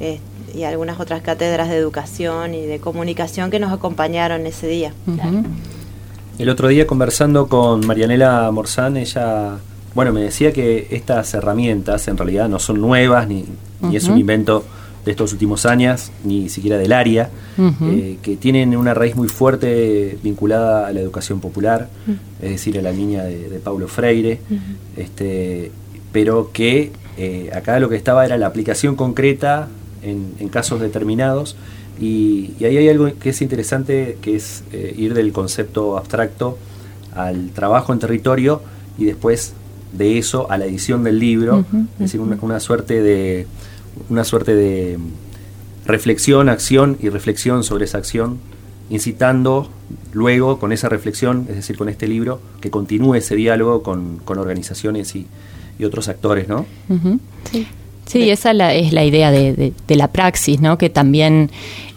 Eh, 0.00 0.20
y 0.54 0.64
algunas 0.64 1.00
otras 1.00 1.22
cátedras 1.22 1.68
de 1.68 1.76
educación 1.76 2.54
y 2.54 2.66
de 2.66 2.78
comunicación 2.78 3.50
que 3.50 3.58
nos 3.58 3.72
acompañaron 3.72 4.46
ese 4.46 4.66
día. 4.68 4.92
El 6.36 6.48
otro 6.48 6.66
día 6.66 6.86
conversando 6.86 7.46
con 7.46 7.86
Marianela 7.86 8.50
Morzán, 8.50 8.96
ella, 8.96 9.58
bueno, 9.94 10.12
me 10.12 10.20
decía 10.20 10.52
que 10.52 10.88
estas 10.90 11.32
herramientas 11.32 12.08
en 12.08 12.16
realidad 12.16 12.48
no 12.48 12.58
son 12.58 12.80
nuevas, 12.80 13.28
ni, 13.28 13.44
es 13.92 14.08
un 14.08 14.18
invento 14.18 14.64
de 15.04 15.12
estos 15.12 15.32
últimos 15.32 15.64
años, 15.64 16.10
ni 16.24 16.48
siquiera 16.48 16.76
del 16.76 16.92
área, 16.92 17.30
eh, 17.82 18.18
que 18.20 18.36
tienen 18.36 18.76
una 18.76 18.94
raíz 18.94 19.14
muy 19.14 19.28
fuerte 19.28 20.18
vinculada 20.24 20.88
a 20.88 20.92
la 20.92 21.00
educación 21.00 21.38
popular, 21.40 21.88
es 22.42 22.50
decir, 22.50 22.78
a 22.80 22.82
la 22.82 22.90
niña 22.90 23.22
de, 23.22 23.60
Paulo 23.62 23.86
Freire, 23.86 24.40
este, 24.96 25.70
pero 26.10 26.50
que 26.52 26.90
eh, 27.16 27.50
acá 27.54 27.78
lo 27.78 27.88
que 27.88 27.96
estaba 27.96 28.24
era 28.26 28.36
la 28.38 28.46
aplicación 28.46 28.96
concreta 28.96 29.68
en 30.02 30.48
casos 30.48 30.80
determinados 30.80 31.56
y, 32.00 32.52
ahí 32.64 32.76
hay 32.76 32.88
algo 32.88 33.10
que 33.18 33.30
es 33.30 33.42
interesante, 33.42 34.18
que 34.20 34.36
es 34.36 34.64
eh, 34.72 34.94
ir 34.96 35.14
del 35.14 35.32
concepto 35.32 35.96
abstracto 35.96 36.58
al 37.14 37.50
trabajo 37.50 37.92
en 37.92 37.98
territorio 37.98 38.60
y 38.98 39.04
después 39.04 39.54
de 39.92 40.18
eso 40.18 40.50
a 40.50 40.58
la 40.58 40.66
edición 40.66 41.04
del 41.04 41.18
libro, 41.18 41.64
es 41.94 41.98
decir, 41.98 42.20
una, 42.20 42.58
suerte 42.58 43.00
de 43.00 43.46
una 44.08 44.24
suerte 44.24 44.56
de 44.56 44.98
reflexión, 45.86 46.48
acción 46.48 46.96
y 47.00 47.10
reflexión 47.10 47.62
sobre 47.62 47.84
esa 47.84 47.98
acción, 47.98 48.38
incitando 48.90 49.70
luego 50.12 50.58
con 50.58 50.72
esa 50.72 50.88
reflexión, 50.88 51.46
es 51.48 51.56
decir, 51.56 51.76
con 51.76 51.88
este 51.88 52.08
libro, 52.08 52.40
que 52.60 52.70
continúe 52.70 53.14
ese 53.14 53.36
diálogo 53.36 53.82
con, 53.84 54.20
organizaciones 54.26 55.14
y, 55.14 55.26
otros 55.84 56.08
actores, 56.08 56.48
¿no? 56.48 56.64
Sí. 57.50 57.66
Sí, 58.06 58.30
esa 58.30 58.50
es 58.72 58.92
la 58.92 59.04
idea 59.04 59.30
de, 59.30 59.72
la 59.88 60.08
praxis, 60.08 60.60
¿no? 60.60 60.78
Que 60.78 60.90
también 60.90 61.50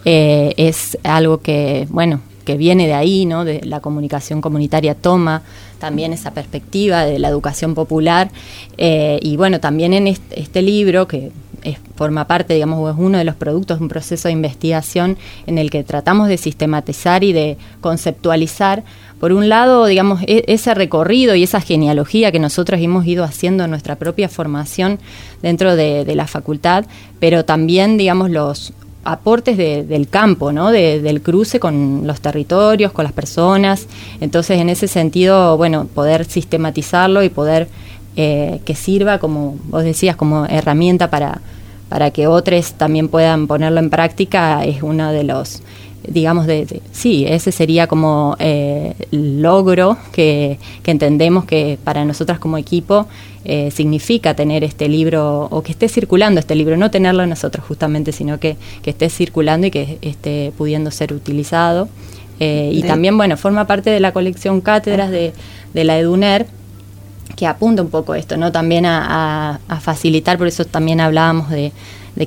eh, 0.04 0.54
es 0.56 0.98
algo 1.02 1.38
que, 1.38 1.86
bueno, 1.90 2.20
que 2.48 2.56
viene 2.56 2.86
de 2.86 2.94
ahí, 2.94 3.26
¿no? 3.26 3.44
De 3.44 3.60
la 3.62 3.80
comunicación 3.80 4.40
comunitaria 4.40 4.94
toma 4.94 5.42
también 5.78 6.14
esa 6.14 6.30
perspectiva 6.30 7.04
de 7.04 7.18
la 7.18 7.28
educación 7.28 7.74
popular 7.74 8.30
eh, 8.78 9.18
y 9.20 9.36
bueno, 9.36 9.60
también 9.60 9.92
en 9.92 10.06
este, 10.06 10.62
libro 10.62 11.06
que 11.06 11.30
forma 11.94 12.26
parte, 12.26 12.54
digamos, 12.54 12.90
es 12.90 12.98
uno 12.98 13.18
de 13.18 13.24
los 13.24 13.34
productos 13.34 13.78
de 13.78 13.82
un 13.82 13.90
proceso 13.90 14.28
de 14.28 14.32
investigación 14.32 15.18
en 15.46 15.58
el 15.58 15.70
que 15.70 15.84
tratamos 15.84 16.28
de 16.28 16.38
sistematizar 16.38 17.22
y 17.22 17.34
de 17.34 17.58
conceptualizar 17.82 18.82
por 19.20 19.32
un 19.32 19.48
lado, 19.48 19.84
digamos, 19.86 20.22
e, 20.22 20.44
ese 20.46 20.72
recorrido 20.74 21.34
y 21.34 21.42
esa 21.42 21.60
genealogía 21.60 22.32
que 22.32 22.38
nosotros 22.38 22.80
hemos 22.80 23.04
ido 23.06 23.24
haciendo 23.24 23.64
en 23.64 23.70
nuestra 23.70 23.96
propia 23.96 24.28
formación 24.28 24.98
dentro 25.42 25.76
de, 25.76 26.14
la 26.14 26.26
facultad, 26.26 26.86
pero 27.20 27.44
también, 27.44 27.98
digamos, 27.98 28.30
los 28.30 28.72
aportes 29.12 29.56
del 29.56 30.08
campo, 30.08 30.52
¿no? 30.52 30.70
del 30.70 31.22
cruce 31.22 31.58
con 31.58 32.06
los 32.06 32.20
territorios, 32.20 32.92
con 32.92 33.04
las 33.04 33.12
personas. 33.12 33.86
Entonces, 34.20 34.60
en 34.60 34.68
ese 34.68 34.88
sentido, 34.88 35.56
bueno, 35.56 35.86
poder 35.86 36.24
sistematizarlo 36.24 37.22
y 37.22 37.28
poder 37.28 37.68
eh, 38.16 38.60
que 38.64 38.74
sirva, 38.74 39.18
como 39.18 39.56
vos 39.64 39.84
decías, 39.84 40.16
como 40.16 40.44
herramienta 40.46 41.08
para, 41.08 41.40
para 41.88 42.10
que 42.10 42.26
otros 42.26 42.72
también 42.72 43.08
puedan 43.08 43.46
ponerlo 43.46 43.80
en 43.80 43.90
práctica 43.90 44.64
es 44.64 44.82
uno 44.82 45.12
de 45.12 45.24
los 45.24 45.62
digamos, 46.10 46.46
de, 46.46 46.82
sí, 46.92 47.24
ese 47.26 47.52
sería 47.52 47.86
como 47.86 48.36
eh, 48.38 48.94
logro 49.10 49.96
que, 50.12 50.58
entendemos 50.84 51.44
que 51.44 51.78
para 51.84 52.04
nosotras 52.04 52.38
como 52.38 52.56
equipo 52.56 53.06
eh, 53.44 53.70
significa 53.70 54.34
tener 54.34 54.64
este 54.64 54.88
libro 54.88 55.48
o 55.50 55.62
que 55.62 55.72
esté 55.72 55.88
circulando 55.88 56.40
este 56.40 56.54
libro, 56.54 56.76
no 56.76 56.90
tenerlo 56.90 57.26
nosotros 57.26 57.64
justamente, 57.66 58.12
sino 58.12 58.40
que, 58.40 58.56
esté 58.84 59.10
circulando 59.10 59.66
y 59.66 59.70
que 59.70 59.98
esté 60.00 60.52
pudiendo 60.56 60.90
ser 60.90 61.12
utilizado. 61.12 61.88
Eh, 62.40 62.70
y 62.72 62.82
también, 62.82 63.16
bueno, 63.16 63.36
forma 63.36 63.66
parte 63.66 63.90
de 63.90 64.00
la 64.00 64.12
colección 64.12 64.60
Cátedras 64.60 65.10
de, 65.10 65.32
la 65.74 65.98
EDUNER, 65.98 66.46
que 67.36 67.46
apunta 67.46 67.82
un 67.82 67.90
poco 67.90 68.14
esto, 68.14 68.36
¿no? 68.36 68.50
También 68.50 68.86
a, 68.86 69.60
facilitar, 69.80 70.38
por 70.38 70.46
eso 70.46 70.64
también 70.64 71.00
hablábamos 71.00 71.50
de, 71.50 71.72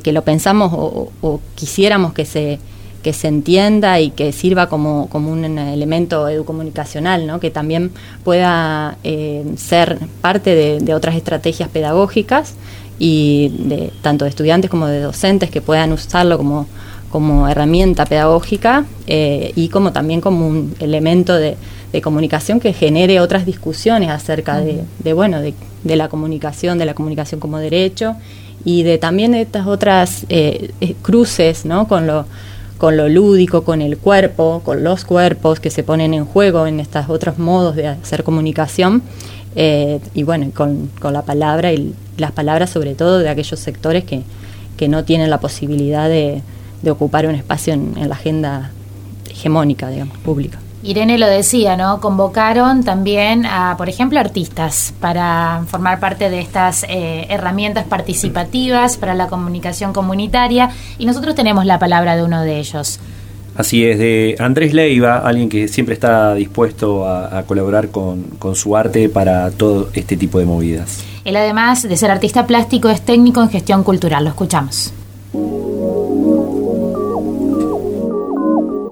que 0.03 0.11
lo 0.11 0.23
pensamos 0.23 0.71
o 0.73 1.41
quisiéramos 1.55 2.13
que 2.13 2.25
se 2.25 2.59
que 3.01 3.13
se 3.13 3.27
entienda 3.27 3.99
y 3.99 4.11
que 4.11 4.31
sirva 4.31 4.69
como, 4.69 5.09
como 5.09 5.31
un 5.31 5.57
elemento 5.57 6.29
educomunicacional, 6.29 7.27
¿no? 7.27 7.39
que 7.39 7.49
también 7.49 7.91
pueda 8.23 8.97
eh, 9.03 9.43
ser 9.57 9.97
parte 10.21 10.55
de, 10.55 10.93
otras 10.93 11.15
estrategias 11.15 11.69
pedagógicas 11.69 12.53
y 12.99 13.53
de 13.57 13.91
tanto 14.01 14.25
de 14.25 14.29
estudiantes 14.29 14.69
como 14.69 14.87
de 14.87 14.99
docentes 14.99 15.49
que 15.49 15.61
puedan 15.61 15.91
usarlo 15.93 16.37
como, 16.37 16.67
como 17.09 17.47
herramienta 17.47 18.05
pedagógica 18.05 18.85
eh, 19.07 19.53
y 19.55 19.69
como 19.69 19.93
también 19.93 20.21
como 20.21 20.47
un 20.47 20.75
elemento 20.79 21.35
de, 21.35 21.57
comunicación 22.03 22.61
que 22.61 22.71
genere 22.71 23.19
otras 23.19 23.45
discusiones 23.45 24.09
acerca 24.11 24.61
de, 24.61 25.13
bueno 25.13 25.41
de, 25.41 25.53
la 25.97 26.07
comunicación, 26.07 26.77
de 26.77 26.85
la 26.85 26.93
comunicación 26.93 27.41
como 27.41 27.57
derecho 27.57 28.15
y 28.63 28.83
de 28.83 28.97
también 28.97 29.33
estas 29.35 29.67
otras 29.67 30.25
eh, 30.29 30.71
cruces 31.01 31.65
¿no? 31.65 31.89
con 31.89 32.07
lo 32.07 32.25
con 32.81 32.97
lo 32.97 33.07
lúdico, 33.07 33.63
con 33.63 33.79
el 33.79 33.99
cuerpo, 33.99 34.63
con 34.65 34.83
los 34.83 35.05
cuerpos 35.05 35.59
que 35.59 35.69
se 35.69 35.83
ponen 35.83 36.15
en 36.15 36.25
juego 36.25 36.65
en 36.65 36.79
estos 36.79 37.09
otros 37.09 37.37
modos 37.37 37.75
de 37.75 37.85
hacer 37.85 38.23
comunicación, 38.23 39.03
eh, 39.55 39.99
y 40.15 40.23
bueno, 40.23 40.49
con, 40.51 40.89
la 41.03 41.21
palabra 41.21 41.73
y 41.73 41.93
las 42.17 42.31
palabras 42.31 42.71
sobre 42.71 42.95
todo 42.95 43.19
de 43.19 43.29
aquellos 43.29 43.59
sectores 43.59 44.03
que, 44.03 44.23
que 44.77 44.87
no 44.87 45.03
tienen 45.03 45.29
la 45.29 45.39
posibilidad 45.39 46.09
de, 46.09 46.41
ocupar 46.89 47.27
un 47.27 47.35
espacio 47.35 47.75
en, 47.75 47.93
en 47.97 48.09
la 48.09 48.15
agenda 48.15 48.71
hegemónica, 49.29 49.87
digamos, 49.91 50.17
pública. 50.17 50.57
Irene 50.83 51.17
lo 51.17 51.27
decía, 51.27 51.77
¿no? 51.77 51.99
Convocaron 52.01 52.83
también 52.83 53.45
a, 53.45 53.75
por 53.77 53.87
ejemplo, 53.87 54.19
artistas 54.19 54.93
para 54.99 55.63
formar 55.67 55.99
parte 55.99 56.29
de 56.29 56.39
estas 56.39 56.83
eh, 56.89 57.27
herramientas 57.29 57.85
participativas 57.85 58.97
para 58.97 59.13
la 59.13 59.27
comunicación 59.27 59.93
comunitaria 59.93 60.71
y 60.97 61.05
nosotros 61.05 61.35
tenemos 61.35 61.65
la 61.65 61.77
palabra 61.77 62.15
de 62.15 62.23
uno 62.23 62.41
de 62.41 62.57
ellos. 62.57 62.99
Así 63.55 63.85
es, 63.85 63.99
de 63.99 64.37
Andrés 64.39 64.73
Leiva, 64.73 65.17
alguien 65.17 65.49
que 65.49 65.67
siempre 65.67 65.93
está 65.93 66.33
dispuesto 66.33 67.07
a, 67.07 67.43
colaborar 67.43 67.89
con, 67.89 68.23
con 68.39 68.55
su 68.55 68.75
arte 68.75 69.09
para 69.09 69.51
todo 69.51 69.89
este 69.93 70.15
tipo 70.15 70.39
de 70.39 70.45
movidas. 70.45 71.03
Él 71.25 71.35
además 71.35 71.83
de 71.83 71.95
ser 71.97 72.09
artista 72.09 72.47
plástico 72.47 72.89
es 72.89 73.01
técnico 73.01 73.41
en 73.41 73.49
gestión 73.49 73.83
cultural, 73.83 74.23
lo 74.23 74.29
escuchamos. 74.29 74.93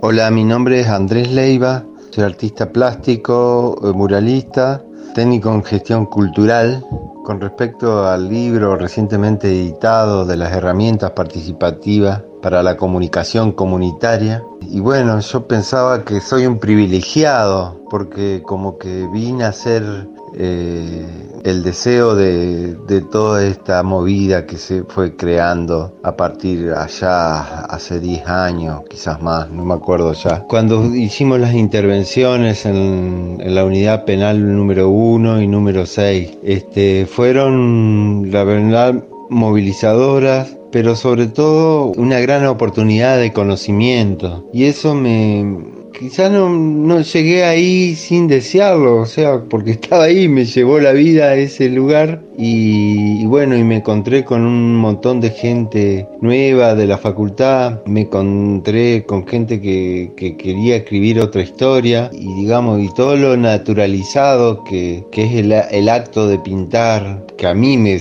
Hola, 0.02 0.32
mi 0.32 0.46
nombre 0.46 0.80
es 0.80 0.88
Andrés 0.88 1.30
Leiva, 1.30 1.84
soy 2.12 2.24
artista 2.24 2.72
plástico, 2.72 3.78
eh, 3.84 3.92
muralista, 3.92 4.82
técnico 5.14 5.54
en 5.54 5.62
gestión 5.62 6.06
cultural. 6.06 6.86
Con 7.26 7.42
respecto 7.42 8.08
al 8.08 8.30
libro 8.30 8.78
recientemente 8.78 9.50
editado 9.50 10.26
de 10.26 10.38
las 10.38 10.54
herramientas 10.54 11.12
participativas 11.12 12.24
para 12.42 12.64
la 12.64 12.78
comunicación 12.78 13.52
comunitaria, 13.52 14.42
y 14.62 14.80
bueno, 14.80 15.20
yo 15.20 15.46
pensaba 15.46 16.06
que 16.06 16.22
soy 16.22 16.46
un 16.46 16.60
privilegiado 16.60 17.82
porque 17.90 18.42
como 18.46 18.78
que 18.78 19.06
vine 19.12 19.44
a 19.44 19.52
ser 19.52 20.08
eh, 20.42 21.06
el 21.44 21.64
deseo 21.64 22.16
de, 22.16 22.78
toda 23.12 23.46
esta 23.46 23.84
movida 23.84 24.46
que 24.46 24.58
se 24.58 24.84
fue 24.84 25.16
creando 25.16 25.94
a 26.02 26.16
partir 26.16 26.72
allá 26.72 27.62
hace 27.66 28.00
10 28.00 28.28
años, 28.28 28.82
quizás 28.90 29.22
más, 29.22 29.50
no 29.50 29.66
me 29.66 29.74
acuerdo 29.74 30.14
ya. 30.14 30.44
Cuando 30.44 30.96
hicimos 30.96 31.40
las 31.40 31.54
intervenciones 31.54 32.66
en, 32.66 33.38
la 33.44 33.66
unidad 33.66 34.06
penal 34.06 34.56
número 34.56 34.90
1 34.90 35.42
y 35.42 35.48
número 35.48 35.86
6, 35.86 36.38
este, 36.44 37.06
fueron 37.06 38.32
la 38.32 38.44
verdad 38.44 39.04
movilizadoras, 39.30 40.58
pero 40.72 40.96
sobre 40.96 41.28
todo 41.28 41.88
una 41.98 42.20
gran 42.20 42.46
oportunidad 42.46 43.18
de 43.18 43.34
conocimiento. 43.34 44.48
Y 44.54 44.66
eso 44.66 44.94
me, 44.94 45.79
quizá 45.98 46.30
no, 46.30 46.50
no 46.50 47.02
llegué 47.02 47.44
ahí 47.44 47.96
sin 47.96 48.28
desearlo, 48.28 48.98
o 48.98 49.06
sea, 49.06 49.44
porque 49.50 49.72
estaba 49.80 50.06
ahí, 50.06 50.28
me 50.28 50.46
llevó 50.46 50.80
la 50.80 50.92
vida 50.92 51.26
a 51.26 51.36
ese 51.36 51.70
lugar 51.70 52.22
y, 52.38 53.26
bueno, 53.26 53.58
y 53.58 53.64
me 53.64 53.78
encontré 53.78 54.24
con 54.24 54.46
un 54.46 54.76
montón 54.76 55.20
de 55.20 55.30
gente 55.30 56.08
nueva 56.22 56.76
de 56.76 56.88
la 56.88 56.98
facultad, 56.98 57.84
me 57.86 58.02
encontré 58.02 59.06
con 59.06 59.28
gente 59.28 59.60
que, 59.60 60.12
quería 60.16 60.78
escribir 60.78 61.20
otra 61.20 61.42
historia 61.42 62.10
y 62.14 62.34
digamos, 62.34 62.82
y 62.82 62.94
todo 62.94 63.16
lo 63.18 63.36
naturalizado 63.36 64.64
que, 64.64 65.04
es 65.12 65.36
el, 65.36 65.52
el 65.52 65.90
acto 65.90 66.28
de 66.28 66.40
pintar, 66.40 67.26
que 67.38 67.48
a 67.48 67.54
mí 67.54 67.78
me 67.78 68.00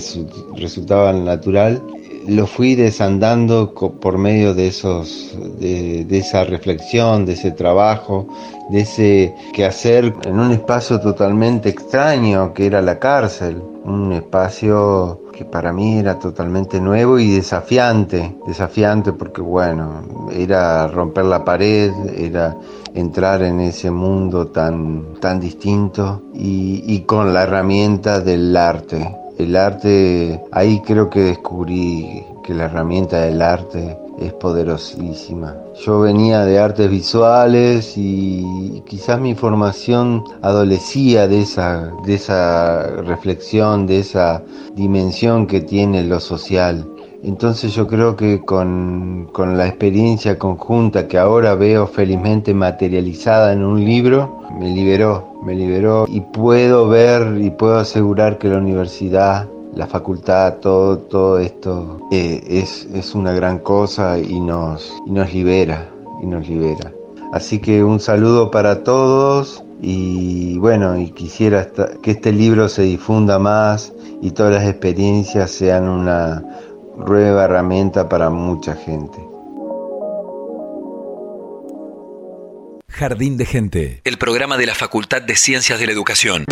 resultaba 0.55 1.11
natural, 1.11 1.81
lo 2.27 2.47
fui 2.47 2.75
desandando 2.75 3.73
por 3.73 4.17
medio 4.17 4.53
de 4.53 4.67
esos 4.67 5.37
de, 5.59 6.05
esa 6.09 6.43
reflexión 6.43 7.25
de 7.25 7.33
ese 7.33 7.51
trabajo 7.51 8.27
de 8.69 8.81
ese 8.81 9.35
quehacer 9.53 10.13
en 10.23 10.39
un 10.39 10.51
espacio 10.51 10.99
totalmente 10.99 11.69
extraño 11.69 12.53
que 12.53 12.67
era 12.67 12.81
la 12.81 12.99
cárcel. 12.99 13.61
Un 13.83 14.11
espacio 14.13 15.21
que 15.33 15.43
para 15.43 15.73
mí 15.73 15.97
era 15.97 16.19
totalmente 16.19 16.79
nuevo 16.79 17.17
y 17.17 17.31
desafiante. 17.31 18.35
Desafiante 18.45 19.11
porque 19.11 19.41
bueno 19.41 20.29
era 20.31 20.87
romper 20.87 21.25
la 21.25 21.43
pared 21.43 21.91
era 22.15 22.55
entrar 22.93 23.41
en 23.41 23.59
ese 23.59 23.89
mundo 23.89 24.47
tan 24.47 25.15
tan 25.19 25.39
distinto 25.39 26.21
y, 26.33 26.83
y 26.85 27.01
con 27.01 27.33
la 27.33 27.43
herramienta 27.43 28.19
del 28.19 28.55
arte 28.55 29.18
el 29.39 29.55
arte, 29.55 30.41
ahí 30.51 30.81
creo 30.81 31.09
que 31.09 31.21
descubrí 31.21 32.23
que 32.43 32.53
la 32.53 32.65
herramienta 32.65 33.21
del 33.21 33.41
arte 33.41 33.97
es 34.19 34.33
poderosísima. 34.33 35.55
Yo 35.85 36.01
venía 36.01 36.43
de 36.43 36.59
artes 36.59 36.89
visuales 36.91 37.93
y 37.95 38.83
quizás 38.85 39.19
mi 39.21 39.35
formación 39.35 40.25
adolecía 40.41 41.27
de 41.29 41.41
esa, 41.41 41.89
de 42.05 42.15
esa 42.15 42.83
reflexión, 43.01 43.87
de 43.87 43.99
esa 43.99 44.43
dimensión 44.75 45.47
que 45.47 45.61
tiene 45.61 46.03
lo 46.03 46.19
social. 46.19 46.85
Entonces 47.23 47.73
yo 47.73 47.85
creo 47.87 48.15
que 48.15 48.39
con, 48.45 49.29
con, 49.33 49.57
la 49.57 49.67
experiencia 49.67 50.39
conjunta 50.39 51.07
que 51.07 51.17
ahora 51.17 51.53
veo 51.55 51.85
felizmente 51.85 52.53
materializada 52.53 53.51
en 53.51 53.63
un 53.63 53.83
libro, 53.83 54.39
me 54.57 54.69
liberó, 54.69 55.33
me 55.43 55.53
liberó 55.53 56.05
y 56.07 56.21
puedo 56.21 56.87
ver 56.87 57.37
y 57.41 57.49
puedo 57.49 57.77
asegurar 57.77 58.37
que 58.37 58.47
la 58.47 58.57
universidad, 58.57 59.49
la 59.75 59.87
facultad, 59.87 60.55
todo, 60.55 60.97
todo 60.97 61.39
esto 61.39 61.99
eh, 62.11 62.41
es, 62.47 62.87
es, 62.93 63.13
una 63.13 63.33
gran 63.33 63.59
cosa 63.59 64.17
y 64.17 64.39
nos, 64.39 64.93
y 65.05 65.11
nos 65.11 65.33
libera, 65.33 65.89
y 66.23 66.25
nos 66.25 66.47
libera. 66.47 66.91
Así 67.33 67.59
que 67.59 67.83
un 67.83 67.99
saludo 67.99 68.49
para 68.49 68.83
todos 68.83 69.63
y 69.81 70.57
bueno, 70.57 70.97
y 70.97 71.11
quisiera 71.11 71.69
que 72.01 72.11
este 72.11 72.31
libro 72.31 72.69
se 72.69 72.83
difunda 72.83 73.39
más 73.39 73.93
y 74.21 74.31
todas 74.31 74.53
las 74.53 74.65
experiencias 74.65 75.51
sean 75.51 75.87
una 75.87 76.43
nueva 76.99 77.45
herramienta 77.45 78.09
para 78.09 78.29
mucha 78.29 78.75
gente. 78.75 79.17
Jardín 82.89 83.37
de 83.37 83.45
Gente, 83.45 84.01
el 84.03 84.17
programa 84.17 84.57
de 84.57 84.65
la 84.65 84.75
Facultad 84.75 85.21
de 85.21 85.35
Ciencias 85.37 85.79
de 85.79 85.85
la 85.85 85.93
Educación. 85.93 86.43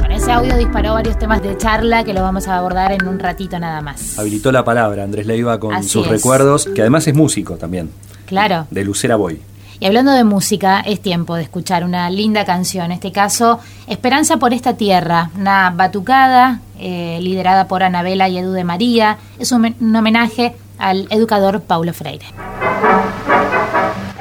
Con 0.00 0.10
ese 0.10 0.32
audio 0.32 0.56
disparó 0.56 0.94
varios 0.94 1.18
temas 1.18 1.42
de 1.42 1.56
charla 1.58 2.04
que 2.04 2.14
lo 2.14 2.22
vamos 2.22 2.48
a 2.48 2.56
abordar 2.56 2.92
en 2.92 3.06
un 3.06 3.18
ratito 3.18 3.58
nada 3.58 3.82
más. 3.82 4.18
Habilitó 4.18 4.50
la 4.50 4.64
palabra 4.64 5.04
Andrés 5.04 5.26
Leiva 5.26 5.60
con 5.60 5.84
sus 5.84 6.08
recuerdos, 6.08 6.64
que 6.74 6.80
además 6.80 7.06
es 7.06 7.14
músico 7.14 7.56
también. 7.56 7.90
Claro. 8.24 8.66
De 8.70 8.84
Lucera 8.84 9.16
Boy. 9.16 9.38
Y 9.80 9.86
hablando 9.86 10.10
de 10.10 10.24
música, 10.24 10.80
es 10.80 11.00
tiempo 11.00 11.36
de 11.36 11.42
escuchar 11.42 11.84
una 11.84 12.10
linda 12.10 12.44
canción, 12.44 12.86
en 12.86 12.92
este 12.92 13.12
caso 13.12 13.60
Esperanza 13.86 14.36
por 14.36 14.52
esta 14.52 14.76
tierra, 14.76 15.30
una 15.36 15.70
batucada 15.70 16.60
eh, 16.78 17.18
liderada 17.22 17.68
por 17.68 17.82
Anabela 17.82 18.28
y 18.28 18.38
Edu 18.38 18.52
de 18.52 18.64
María. 18.64 19.18
Es 19.38 19.52
un, 19.52 19.74
un 19.80 19.96
homenaje 19.96 20.54
al 20.78 21.06
educador 21.10 21.62
Paulo 21.62 21.92
Freire. 21.92 22.26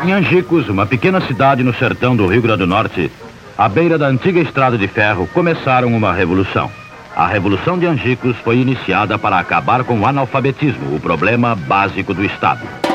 Em 0.03 0.11
Angicos, 0.13 0.69
uma 0.69 0.85
pequena 0.85 1.19
cidade 1.21 1.63
no 1.63 1.73
sertão 1.73 2.15
do 2.15 2.27
Rio 2.27 2.41
Grande 2.41 2.59
do 2.59 2.67
Norte, 2.67 3.11
à 3.57 3.67
beira 3.67 3.97
da 3.97 4.07
antiga 4.07 4.39
estrada 4.39 4.77
de 4.77 4.87
ferro, 4.87 5.27
começaram 5.33 5.89
uma 5.89 6.13
revolução. 6.13 6.69
A 7.15 7.27
Revolução 7.27 7.79
de 7.79 7.87
Angicos 7.87 8.37
foi 8.43 8.57
iniciada 8.57 9.17
para 9.17 9.39
acabar 9.39 9.83
com 9.83 9.99
o 9.99 10.05
analfabetismo, 10.05 10.95
o 10.95 10.99
problema 10.99 11.55
básico 11.55 12.13
do 12.13 12.23
Estado. 12.23 12.86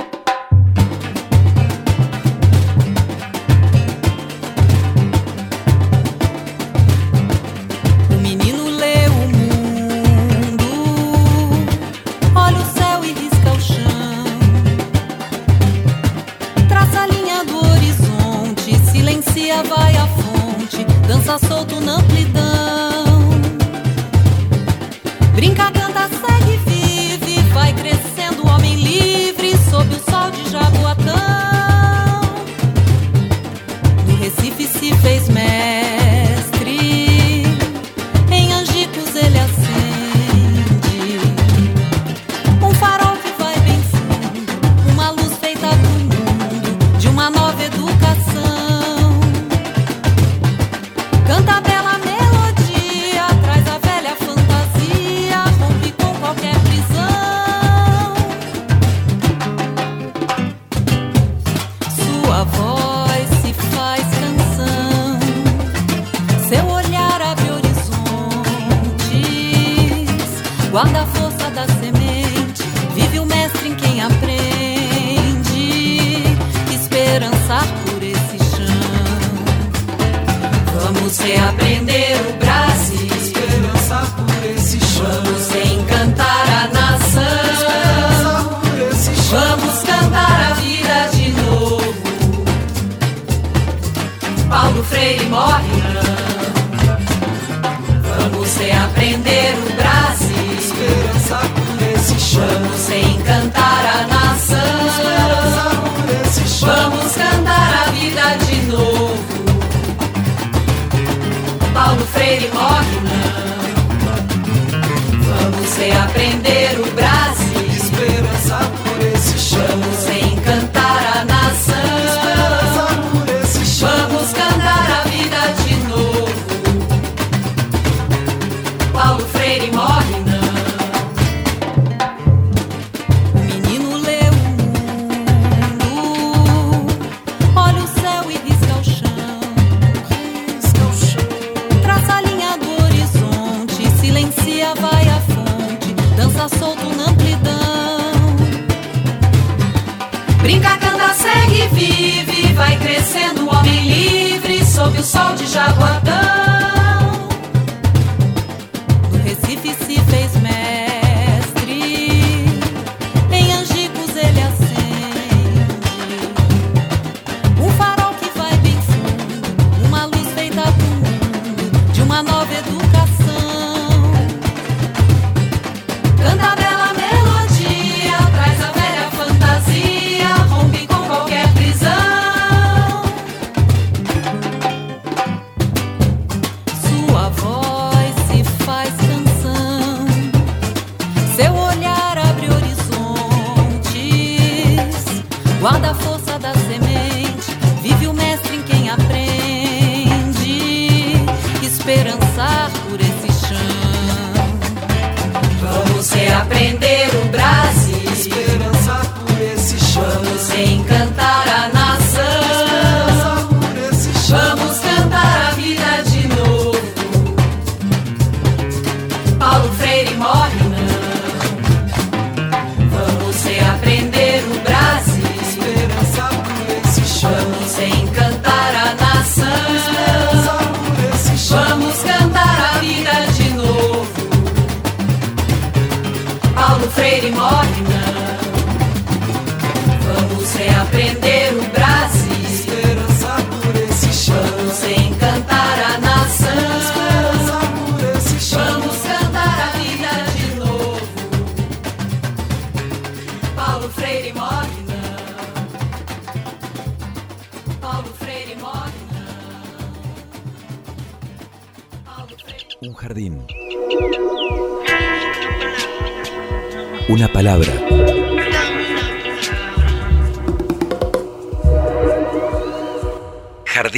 solto 21.39 21.81
na 21.81 21.97
amplidão. 21.97 22.82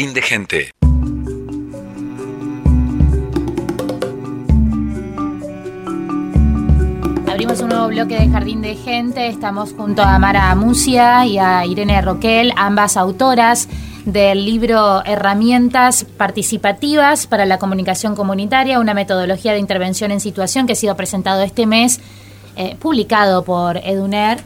Jardín 0.04 0.12
de 0.14 0.20
gente. 0.22 0.70
Abrimos 7.26 7.60
un 7.60 7.68
nuevo 7.70 7.88
bloque 7.88 8.18
de 8.18 8.28
Jardín 8.28 8.62
de 8.62 8.74
Gente. 8.76 9.26
Estamos 9.26 9.72
junto 9.72 10.02
a 10.02 10.18
Mara 10.18 10.54
Musia 10.54 11.26
y 11.26 11.38
a 11.38 11.66
Irene 11.66 12.00
Roquel, 12.00 12.52
ambas 12.56 12.96
autoras 12.96 13.68
del 14.04 14.44
libro 14.44 15.04
Herramientas 15.04 16.04
Participativas 16.16 17.26
para 17.26 17.44
la 17.46 17.58
Comunicación 17.58 18.14
Comunitaria, 18.14 18.78
una 18.78 18.94
metodología 18.94 19.52
de 19.52 19.58
intervención 19.58 20.12
en 20.12 20.20
situación 20.20 20.66
que 20.66 20.74
ha 20.74 20.76
sido 20.76 20.94
presentado 20.96 21.42
este 21.42 21.66
mes, 21.66 22.00
eh, 22.56 22.76
publicado 22.78 23.42
por 23.44 23.78
Eduner. 23.78 24.38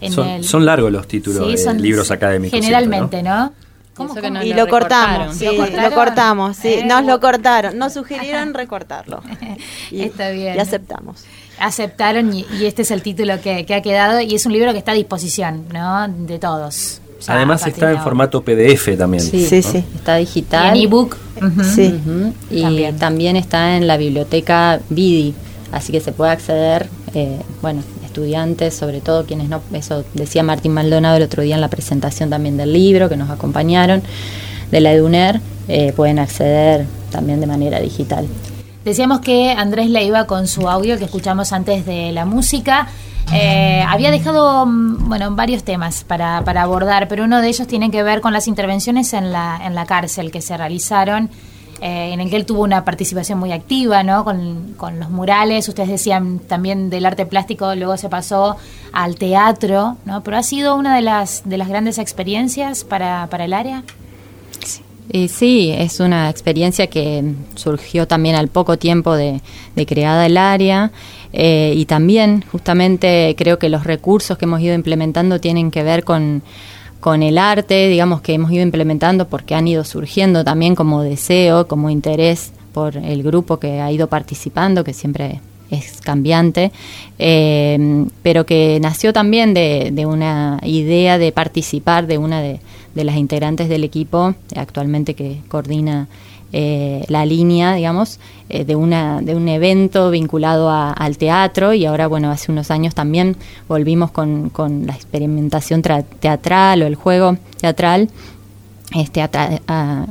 En 0.00 0.12
Son, 0.12 0.26
el- 0.28 0.44
son 0.44 0.64
largos 0.64 0.90
los 0.92 1.06
títulos 1.08 1.44
Sí, 1.44 1.52
de 1.52 1.58
son- 1.58 1.82
libros 1.82 2.10
académicos. 2.10 2.58
Generalmente, 2.58 3.18
siempre, 3.20 3.22
¿no? 3.22 3.52
¿Cómo, 3.96 4.14
que 4.14 4.30
no 4.30 4.42
y 4.42 4.50
lo 4.52 4.64
lo 4.64 4.68
cortamos, 4.68 5.36
sí, 5.36 5.46
¿Lo 5.46 5.90
cortamos, 5.92 6.56
sí, 6.56 6.68
Eh. 6.74 6.84
nos 6.84 7.04
lo 7.04 7.18
cortaron, 7.20 7.78
nos 7.78 7.92
sugirieron 7.94 8.52
recortarlo. 8.62 9.22
Y, 9.90 10.02
Está 10.02 10.30
bien. 10.30 10.56
Y 10.56 10.58
aceptamos. 10.58 11.24
Aceptaron 11.58 12.32
y, 12.34 12.44
y 12.60 12.66
este 12.66 12.82
es 12.82 12.90
el 12.90 13.02
título 13.02 13.40
que, 13.40 13.64
que 13.64 13.74
ha 13.74 13.80
quedado 13.82 14.20
y 14.20 14.34
es 14.34 14.44
un 14.46 14.52
libro 14.52 14.72
que 14.72 14.78
está 14.78 14.92
a 14.92 14.94
disposición, 14.94 15.64
¿no? 15.72 16.06
De 16.08 16.38
todos. 16.38 17.00
Ya 17.26 17.32
Además 17.34 17.66
está 17.66 17.90
en 17.92 18.02
formato 18.02 18.42
PDF 18.42 18.96
también. 18.98 19.22
Sí, 19.22 19.46
Sí, 19.46 19.62
sí. 19.62 19.78
Está 19.94 20.20
Y 20.20 20.26
digital. 20.26 20.76
en 20.76 20.82
ebook. 20.84 21.16
ujú. 21.40 21.64
Sí. 21.64 21.94
Y 22.50 22.60
También. 22.62 22.98
también. 22.98 23.36
está 23.36 23.76
en 23.78 23.86
la 23.86 23.96
biblioteca 23.96 24.80
Vidi, 24.90 25.34
así 25.72 25.92
que 25.92 26.00
se 26.00 26.12
puede 26.12 26.32
acceder, 26.32 26.88
eh, 27.14 27.40
bueno, 27.62 27.82
estudiantes, 28.16 28.74
sobre 28.74 29.02
todo 29.02 29.26
quienes 29.26 29.50
no, 29.50 29.60
eso 29.72 30.04
decía 30.14 30.42
Martín 30.42 30.72
Maldonado 30.72 31.18
el 31.18 31.22
otro 31.22 31.42
día 31.42 31.54
en 31.54 31.60
la 31.60 31.68
presentación 31.68 32.30
también 32.30 32.56
del 32.56 32.72
libro, 32.72 33.10
que 33.10 33.16
nos 33.16 33.28
acompañaron, 33.28 34.02
de 34.70 34.80
la 34.80 34.92
EDUNER, 34.92 35.40
eh, 35.68 35.92
pueden 35.94 36.18
acceder 36.18 36.86
también 37.10 37.40
de 37.40 37.46
manera 37.46 37.78
digital. 37.78 38.26
Decíamos 38.86 39.20
que 39.20 39.50
Andrés 39.50 39.90
Leiva 39.90 40.26
con 40.26 40.46
su 40.46 40.66
audio 40.68 40.96
que 40.96 41.04
escuchamos 41.04 41.52
antes 41.52 41.84
de 41.84 42.12
la 42.12 42.24
música 42.24 42.88
eh, 43.32 43.84
había 43.86 44.10
dejado 44.10 44.64
mm, 44.64 45.08
bueno 45.08 45.34
varios 45.34 45.62
temas 45.64 46.04
para, 46.04 46.42
para 46.44 46.62
abordar, 46.62 47.08
pero 47.08 47.24
uno 47.24 47.42
de 47.42 47.48
ellos 47.48 47.66
tiene 47.66 47.90
que 47.90 48.02
ver 48.02 48.20
con 48.20 48.32
las 48.32 48.48
intervenciones 48.48 49.12
en 49.12 49.30
la, 49.32 49.60
en 49.62 49.74
la 49.74 49.84
cárcel 49.84 50.30
que 50.30 50.40
se 50.40 50.56
realizaron, 50.56 51.28
eh, 51.80 52.12
en 52.12 52.20
el 52.20 52.30
que 52.30 52.36
él 52.36 52.46
tuvo 52.46 52.62
una 52.62 52.84
participación 52.84 53.38
muy 53.38 53.52
activa, 53.52 54.02
¿no? 54.02 54.24
Con, 54.24 54.74
con 54.76 54.98
los 54.98 55.10
murales, 55.10 55.68
ustedes 55.68 55.88
decían 55.88 56.38
también 56.38 56.90
del 56.90 57.06
arte 57.06 57.26
plástico, 57.26 57.74
luego 57.74 57.96
se 57.96 58.08
pasó 58.08 58.56
al 58.92 59.16
teatro, 59.16 59.96
¿no? 60.04 60.22
Pero 60.22 60.36
ha 60.36 60.42
sido 60.42 60.76
una 60.76 60.96
de 60.96 61.02
las, 61.02 61.42
de 61.44 61.58
las 61.58 61.68
grandes 61.68 61.98
experiencias 61.98 62.84
para, 62.84 63.26
para 63.28 63.44
el 63.44 63.52
área. 63.52 63.82
Y 65.12 65.28
sí, 65.28 65.72
es 65.76 66.00
una 66.00 66.28
experiencia 66.28 66.88
que 66.88 67.22
surgió 67.54 68.08
también 68.08 68.34
al 68.34 68.48
poco 68.48 68.76
tiempo 68.76 69.14
de, 69.14 69.40
de 69.76 69.86
creada 69.86 70.26
el 70.26 70.36
área 70.36 70.90
eh, 71.32 71.74
y 71.76 71.84
también 71.84 72.44
justamente 72.50 73.34
creo 73.36 73.58
que 73.58 73.68
los 73.68 73.84
recursos 73.84 74.38
que 74.38 74.46
hemos 74.46 74.60
ido 74.60 74.74
implementando 74.74 75.40
tienen 75.40 75.70
que 75.70 75.82
ver 75.82 76.02
con, 76.02 76.42
con 77.06 77.22
el 77.22 77.38
arte, 77.38 77.86
digamos 77.86 78.20
que 78.20 78.34
hemos 78.34 78.50
ido 78.50 78.64
implementando 78.64 79.28
porque 79.28 79.54
han 79.54 79.68
ido 79.68 79.84
surgiendo 79.84 80.42
también 80.42 80.74
como 80.74 81.04
deseo, 81.04 81.68
como 81.68 81.88
interés 81.88 82.50
por 82.72 82.96
el 82.96 83.22
grupo 83.22 83.60
que 83.60 83.80
ha 83.80 83.92
ido 83.92 84.08
participando, 84.08 84.82
que 84.82 84.92
siempre 84.92 85.40
es 85.70 86.00
cambiante, 86.00 86.72
eh, 87.20 88.06
pero 88.24 88.44
que 88.44 88.80
nació 88.82 89.12
también 89.12 89.54
de, 89.54 89.90
de 89.92 90.04
una 90.04 90.58
idea 90.64 91.16
de 91.16 91.30
participar 91.30 92.08
de 92.08 92.18
una 92.18 92.40
de, 92.42 92.58
de 92.96 93.04
las 93.04 93.14
integrantes 93.14 93.68
del 93.68 93.84
equipo 93.84 94.34
actualmente 94.56 95.14
que 95.14 95.42
coordina 95.46 96.08
eh, 96.52 97.04
la 97.08 97.26
línea, 97.26 97.74
digamos, 97.74 98.18
eh, 98.48 98.64
de, 98.64 98.76
una, 98.76 99.20
de 99.20 99.34
un 99.34 99.48
evento 99.48 100.10
vinculado 100.10 100.70
a- 100.70 100.92
al 100.92 101.18
teatro 101.18 101.72
y 101.74 101.84
ahora, 101.86 102.06
bueno, 102.06 102.30
hace 102.30 102.52
unos 102.52 102.70
años 102.70 102.94
también 102.94 103.36
volvimos 103.68 104.10
con, 104.12 104.50
con 104.50 104.86
la 104.86 104.94
experimentación 104.94 105.82
tra- 105.82 106.04
teatral 106.20 106.82
o 106.82 106.86
el 106.86 106.94
juego 106.94 107.36
teatral 107.60 108.08
Este, 108.94 109.20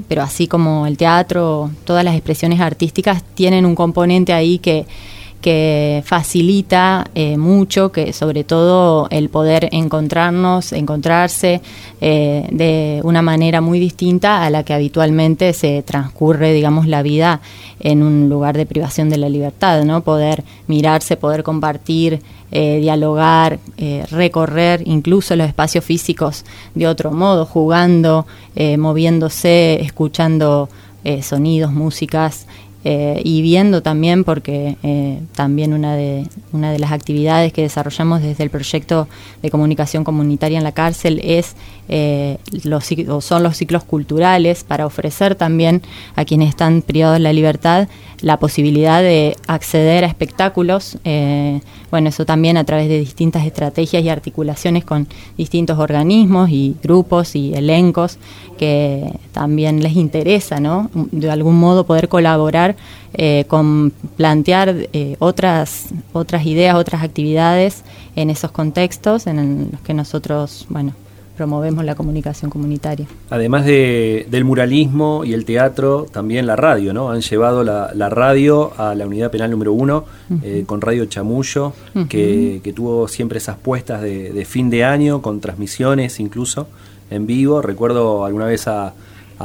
pero 0.09 0.21
así 0.21 0.47
como 0.47 0.85
el 0.85 0.97
teatro, 0.97 1.71
todas 1.85 2.03
las 2.03 2.13
expresiones 2.15 2.59
artísticas 2.59 3.23
tienen 3.33 3.65
un 3.65 3.73
componente 3.73 4.33
ahí 4.33 4.59
que, 4.59 4.85
que 5.45 6.01
facilita 6.03 7.05
eh, 7.13 7.37
mucho, 7.37 7.91
que 7.91 8.13
sobre 8.13 8.43
todo 8.43 9.07
el 9.11 9.29
poder 9.29 9.69
encontrarnos, 9.71 10.73
encontrarse 10.73 11.61
eh, 12.01 12.47
de 12.51 12.99
una 13.03 13.21
manera 13.21 13.61
muy 13.61 13.79
distinta 13.79 14.43
a 14.43 14.49
la 14.49 14.63
que 14.63 14.73
habitualmente 14.73 15.53
se 15.53 15.83
transcurre, 15.83 16.51
digamos, 16.51 16.87
la 16.87 17.03
vida 17.03 17.41
en 17.79 18.01
un 18.01 18.27
lugar 18.27 18.57
de 18.57 18.65
privación 18.65 19.11
de 19.11 19.17
la 19.17 19.29
libertad, 19.29 19.83
¿no? 19.83 20.01
Poder 20.01 20.43
mirarse, 20.65 21.15
poder 21.15 21.43
compartir, 21.43 22.23
eh, 22.51 22.79
dialogar, 22.79 23.59
eh, 23.77 24.03
recorrer 24.09 24.81
incluso 24.87 25.35
los 25.35 25.47
espacios 25.47 25.85
físicos 25.85 26.43
de 26.73 26.87
otro 26.87 27.11
modo, 27.11 27.45
jugando, 27.45 28.25
moviéndose, 28.79 29.79
escuchando 29.79 30.69
sonidos, 31.21 31.71
músicas 31.71 32.47
eh, 32.87 33.19
y 33.23 33.41
viendo 33.41 33.81
también, 33.81 34.23
porque 34.23 34.77
eh, 34.83 35.19
también 35.33 35.73
una 35.73 35.95
de, 35.95 36.27
una 36.51 36.71
de 36.71 36.77
las 36.77 36.91
actividades 36.91 37.51
que 37.51 37.63
desarrollamos 37.63 38.21
desde 38.21 38.43
el 38.43 38.51
proyecto 38.51 39.07
de 39.41 39.49
comunicación 39.49 40.03
comunitaria 40.03 40.59
en 40.59 40.63
la 40.63 40.71
cárcel 40.71 41.19
es 41.23 41.55
eh, 41.89 42.37
los, 42.63 42.87
o 43.09 43.21
son 43.21 43.41
los 43.41 43.57
ciclos 43.57 43.83
culturales 43.83 44.63
para 44.63 44.85
ofrecer 44.85 45.33
también 45.33 45.81
a 46.15 46.25
quienes 46.25 46.49
están 46.49 46.83
privados 46.83 47.15
de 47.15 47.21
la 47.21 47.33
libertad 47.33 47.87
la 48.21 48.37
posibilidad 48.37 49.01
de 49.01 49.35
acceder 49.47 50.03
a 50.03 50.07
espectáculos. 50.07 50.97
bueno, 51.91 52.09
eso 52.09 52.25
también 52.25 52.55
a 52.55 52.63
través 52.63 52.87
de 52.87 52.99
distintas 52.99 53.45
estrategias 53.45 54.03
y 54.03 54.09
articulaciones 54.09 54.85
con 54.85 55.07
distintos 55.37 55.79
organismos 55.79 56.49
y 56.51 56.75
grupos 56.81 57.35
y 57.35 57.53
elencos 57.55 58.19
que 58.57 59.11
también 59.33 59.81
les 59.83 59.95
interesa, 59.95 60.59
¿no? 60.59 60.89
De 61.11 61.29
algún 61.29 61.55
modo 61.59 61.85
poder 61.85 62.07
colaborar 62.09 62.75
eh, 63.13 63.45
con 63.47 63.91
plantear 64.17 64.75
eh, 64.93 65.15
otras, 65.19 65.87
otras 66.13 66.45
ideas, 66.45 66.75
otras 66.75 67.03
actividades 67.03 67.83
en 68.15 68.29
esos 68.29 68.51
contextos 68.51 69.27
en 69.27 69.69
los 69.71 69.81
que 69.81 69.93
nosotros, 69.93 70.65
bueno, 70.69 70.93
promovemos 71.35 71.83
la 71.83 71.95
comunicación 71.95 72.49
comunitaria. 72.49 73.07
Además 73.29 73.65
de- 73.65 74.25
del 74.31 74.45
muralismo 74.45 75.23
y 75.25 75.33
el 75.33 75.43
teatro, 75.43 76.05
también 76.09 76.47
la 76.47 76.55
radio, 76.55 76.93
¿no? 76.93 77.09
Han 77.11 77.19
llevado 77.19 77.61
la, 77.65 77.91
la 77.93 78.09
radio 78.09 78.71
a 78.77 78.95
la 78.95 79.05
unidad 79.05 79.31
penal 79.31 79.51
número 79.51 79.73
uno 79.73 80.05
eh, 80.43 80.63
con 80.65 80.79
Radio 80.79 81.05
Chamullo, 81.07 81.73
que, 82.07 82.61
que 82.63 82.71
tuvo 82.71 83.09
siempre 83.09 83.37
esas 83.39 83.57
puestas 83.57 84.01
de, 84.01 84.31
de 84.31 84.45
fin 84.45 84.69
de 84.69 84.85
año, 84.85 85.21
con 85.21 85.41
transmisiones 85.41 86.21
incluso 86.21 86.67
en 87.09 87.25
vivo. 87.27 87.61
Recuerdo 87.61 88.25
alguna 88.25 88.45
vez 88.45 88.67
a, 88.67 88.93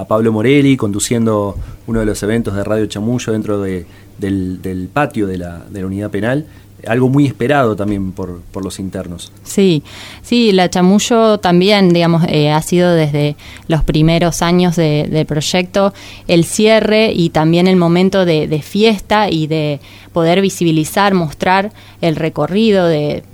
Pablo 0.08 0.30
Morelli 0.32 0.76
conduciendo 0.76 1.56
uno 1.88 1.98
de 1.98 2.06
los 2.06 2.22
eventos 2.22 2.54
de 2.54 2.62
Radio 2.62 2.86
Chamullo 2.86 3.32
dentro 3.32 3.60
de- 3.60 3.86
del, 4.18 4.88
patio 4.92 5.26
de 5.26 5.36
la, 5.38 5.64
de 5.68 5.80
la 5.80 5.86
unidad 5.86 6.10
penal. 6.10 6.46
Algo 6.86 7.08
muy 7.08 7.26
esperado 7.26 7.74
también 7.76 8.12
por, 8.12 8.40
por 8.52 8.62
los 8.64 8.78
internos. 8.78 9.32
Sí, 9.42 9.82
sí, 10.22 10.52
la 10.52 10.70
chamullo 10.70 11.38
también, 11.38 11.90
digamos, 11.92 12.22
eh, 12.28 12.50
ha 12.52 12.62
sido 12.62 12.94
desde 12.94 13.36
los 13.68 13.82
primeros 13.84 14.40
años 14.42 14.76
de- 14.76 15.06
del 15.10 15.26
proyecto 15.26 15.92
el 16.28 16.44
cierre 16.44 17.12
y 17.12 17.30
también 17.30 17.66
el 17.66 17.76
momento 17.76 18.24
de, 18.24 18.46
de 18.46 18.62
fiesta 18.62 19.28
y 19.28 19.46
de 19.48 19.80
poder 20.12 20.40
visibilizar, 20.40 21.12
mostrar 21.14 21.72
el 22.00 22.14
recorrido 22.16 22.86
de 22.86 23.24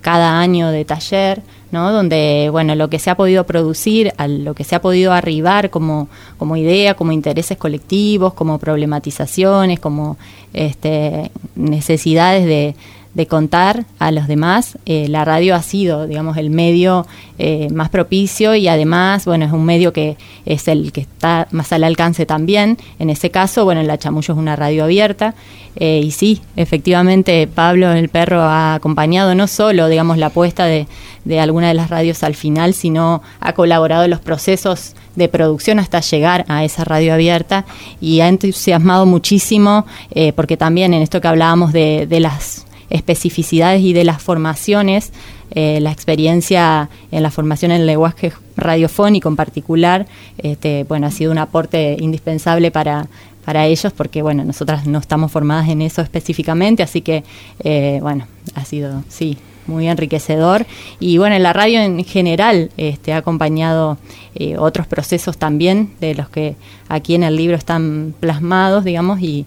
cada 0.00 0.40
año 0.40 0.70
de 0.70 0.84
taller, 0.84 1.42
¿no? 1.70 1.92
Donde, 1.92 2.48
bueno, 2.50 2.74
lo 2.74 2.88
que 2.88 2.98
se 2.98 3.10
ha 3.10 3.16
podido 3.16 3.44
producir, 3.44 4.12
a 4.16 4.28
lo 4.28 4.54
que 4.54 4.64
se 4.64 4.74
ha 4.76 4.80
podido 4.80 5.12
arribar 5.12 5.70
como, 5.70 6.08
como 6.38 6.56
idea, 6.56 6.94
como 6.94 7.12
intereses 7.12 7.58
colectivos, 7.58 8.34
como 8.34 8.58
problematizaciones, 8.58 9.80
como 9.80 10.16
este, 10.52 11.30
necesidades 11.54 12.44
de, 12.46 12.74
de 13.16 13.26
contar 13.26 13.86
a 13.98 14.10
los 14.12 14.28
demás, 14.28 14.76
eh, 14.84 15.08
la 15.08 15.24
radio 15.24 15.54
ha 15.54 15.62
sido, 15.62 16.06
digamos, 16.06 16.36
el 16.36 16.50
medio 16.50 17.06
eh, 17.38 17.68
más 17.72 17.88
propicio 17.88 18.54
y 18.54 18.68
además, 18.68 19.24
bueno, 19.24 19.46
es 19.46 19.52
un 19.52 19.64
medio 19.64 19.94
que 19.94 20.18
es 20.44 20.68
el 20.68 20.92
que 20.92 21.00
está 21.00 21.48
más 21.50 21.72
al 21.72 21.84
alcance 21.84 22.26
también. 22.26 22.76
En 22.98 23.08
ese 23.08 23.30
caso, 23.30 23.64
bueno, 23.64 23.82
la 23.84 23.96
Chamullo 23.96 24.34
es 24.34 24.38
una 24.38 24.54
radio 24.54 24.84
abierta 24.84 25.34
eh, 25.76 26.02
y 26.04 26.10
sí, 26.10 26.42
efectivamente, 26.56 27.46
Pablo 27.46 27.90
el 27.90 28.10
perro 28.10 28.42
ha 28.42 28.74
acompañado 28.74 29.34
no 29.34 29.46
solo, 29.46 29.88
digamos, 29.88 30.18
la 30.18 30.26
apuesta 30.26 30.66
de, 30.66 30.86
de 31.24 31.40
alguna 31.40 31.68
de 31.68 31.74
las 31.74 31.88
radios 31.88 32.22
al 32.22 32.34
final, 32.34 32.74
sino 32.74 33.22
ha 33.40 33.54
colaborado 33.54 34.04
en 34.04 34.10
los 34.10 34.20
procesos 34.20 34.94
de 35.14 35.28
producción 35.28 35.78
hasta 35.78 36.00
llegar 36.00 36.44
a 36.48 36.64
esa 36.64 36.84
radio 36.84 37.14
abierta 37.14 37.64
y 37.98 38.20
ha 38.20 38.28
entusiasmado 38.28 39.06
muchísimo 39.06 39.86
eh, 40.10 40.34
porque 40.34 40.58
también 40.58 40.92
en 40.92 41.00
esto 41.00 41.22
que 41.22 41.28
hablábamos 41.28 41.72
de, 41.72 42.06
de 42.06 42.20
las 42.20 42.65
especificidades 42.90 43.82
y 43.82 43.92
de 43.92 44.04
las 44.04 44.22
formaciones, 44.22 45.12
eh, 45.50 45.78
la 45.80 45.92
experiencia 45.92 46.88
en 47.10 47.22
la 47.22 47.30
formación 47.30 47.70
en 47.70 47.80
el 47.82 47.86
lenguaje 47.86 48.32
radiofónico 48.56 49.28
en 49.28 49.36
particular, 49.36 50.06
este, 50.38 50.84
bueno, 50.84 51.06
ha 51.06 51.10
sido 51.10 51.32
un 51.32 51.38
aporte 51.38 51.96
indispensable 52.00 52.70
para, 52.70 53.08
para 53.44 53.66
ellos 53.66 53.92
porque, 53.92 54.22
bueno, 54.22 54.44
nosotras 54.44 54.86
no 54.86 54.98
estamos 54.98 55.30
formadas 55.30 55.68
en 55.68 55.82
eso 55.82 56.02
específicamente, 56.02 56.82
así 56.82 57.00
que, 57.00 57.22
eh, 57.60 57.98
bueno, 58.02 58.26
ha 58.54 58.64
sido, 58.64 59.04
sí, 59.08 59.38
muy 59.66 59.88
enriquecedor. 59.88 60.66
Y 61.00 61.18
bueno, 61.18 61.36
en 61.36 61.42
la 61.42 61.52
radio 61.52 61.80
en 61.80 62.04
general 62.04 62.70
este, 62.76 63.12
ha 63.12 63.18
acompañado 63.18 63.98
eh, 64.34 64.56
otros 64.58 64.86
procesos 64.86 65.38
también 65.38 65.92
de 66.00 66.14
los 66.14 66.28
que 66.28 66.56
aquí 66.88 67.14
en 67.14 67.22
el 67.22 67.36
libro 67.36 67.56
están 67.56 68.14
plasmados, 68.18 68.84
digamos, 68.84 69.20
y 69.20 69.46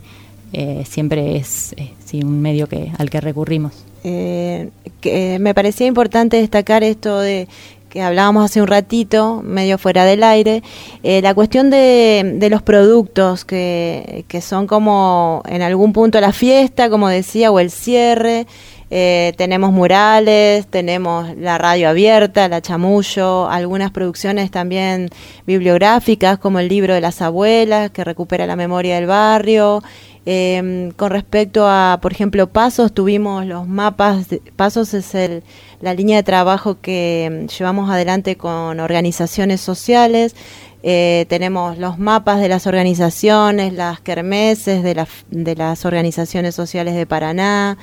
eh, 0.53 0.83
siempre 0.87 1.37
es 1.37 1.73
eh, 1.77 1.93
sí, 2.05 2.21
un 2.23 2.41
medio 2.41 2.67
que, 2.67 2.91
al 2.97 3.09
que 3.09 3.21
recurrimos. 3.21 3.85
Eh, 4.03 4.69
que 5.01 5.37
me 5.39 5.53
parecía 5.53 5.87
importante 5.87 6.37
destacar 6.37 6.83
esto 6.83 7.19
de 7.19 7.47
que 7.89 8.01
hablábamos 8.01 8.45
hace 8.45 8.61
un 8.61 8.67
ratito, 8.67 9.41
medio 9.43 9.77
fuera 9.77 10.05
del 10.05 10.23
aire, 10.23 10.61
eh, 11.03 11.21
la 11.21 11.33
cuestión 11.33 11.69
de, 11.69 12.35
de 12.35 12.49
los 12.49 12.61
productos 12.61 13.45
que, 13.45 14.25
que 14.27 14.41
son 14.41 14.67
como 14.67 15.41
en 15.47 15.63
algún 15.63 15.91
punto 15.91 16.21
la 16.21 16.31
fiesta, 16.31 16.89
como 16.89 17.09
decía, 17.09 17.51
o 17.51 17.59
el 17.59 17.71
cierre. 17.71 18.45
Eh, 18.91 19.33
tenemos 19.37 19.71
murales, 19.71 20.65
tenemos 20.67 21.35
la 21.37 21.57
radio 21.57 21.89
abierta, 21.89 22.47
la 22.47 22.61
chamullo, 22.61 23.47
algunas 23.47 23.91
producciones 23.91 24.49
también 24.49 25.09
bibliográficas 25.45 26.39
como 26.39 26.59
el 26.59 26.69
libro 26.69 26.95
de 26.95 27.01
las 27.01 27.21
abuelas 27.21 27.91
que 27.91 28.03
recupera 28.03 28.47
la 28.47 28.55
memoria 28.55 28.95
del 28.95 29.05
barrio. 29.05 29.83
Eh, 30.25 30.91
con 30.95 31.11
respecto 31.11 31.65
a, 31.67 31.99
por 32.01 32.11
ejemplo, 32.11 32.47
Pasos, 32.47 32.93
tuvimos 32.93 33.45
los 33.45 33.67
mapas. 33.67 34.27
Pasos 34.55 34.93
es 34.93 35.15
el, 35.15 35.43
la 35.81 35.93
línea 35.93 36.17
de 36.17 36.23
trabajo 36.23 36.79
que 36.81 37.45
mm, 37.45 37.47
llevamos 37.47 37.89
adelante 37.89 38.35
con 38.35 38.79
organizaciones 38.79 39.61
sociales. 39.61 40.35
Eh, 40.81 41.25
tenemos 41.29 41.77
los 41.77 41.99
mapas 41.99 42.39
de 42.39 42.47
las 42.47 42.67
organizaciones, 42.67 43.73
las 43.73 43.99
kermeses 43.99 44.81
de 44.83 45.55
las 45.55 45.85
organizaciones 45.85 46.55
sociales 46.55 46.95
de 46.95 47.05
Paraná. 47.05 47.77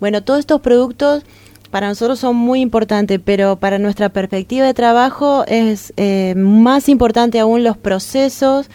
Bueno, 0.00 0.22
todos 0.22 0.40
estos 0.40 0.60
productos 0.60 1.24
para 1.70 1.88
nosotros 1.88 2.18
son 2.18 2.36
muy 2.36 2.60
importantes, 2.60 3.20
pero 3.22 3.56
para 3.56 3.78
nuestra 3.78 4.08
perspectiva 4.08 4.66
de 4.66 4.74
trabajo 4.74 5.44
es 5.46 5.92
eh, 5.96 6.34
más 6.36 6.88
importante 6.88 7.38
aún 7.38 7.62
los 7.64 7.76
procesos 7.76 8.70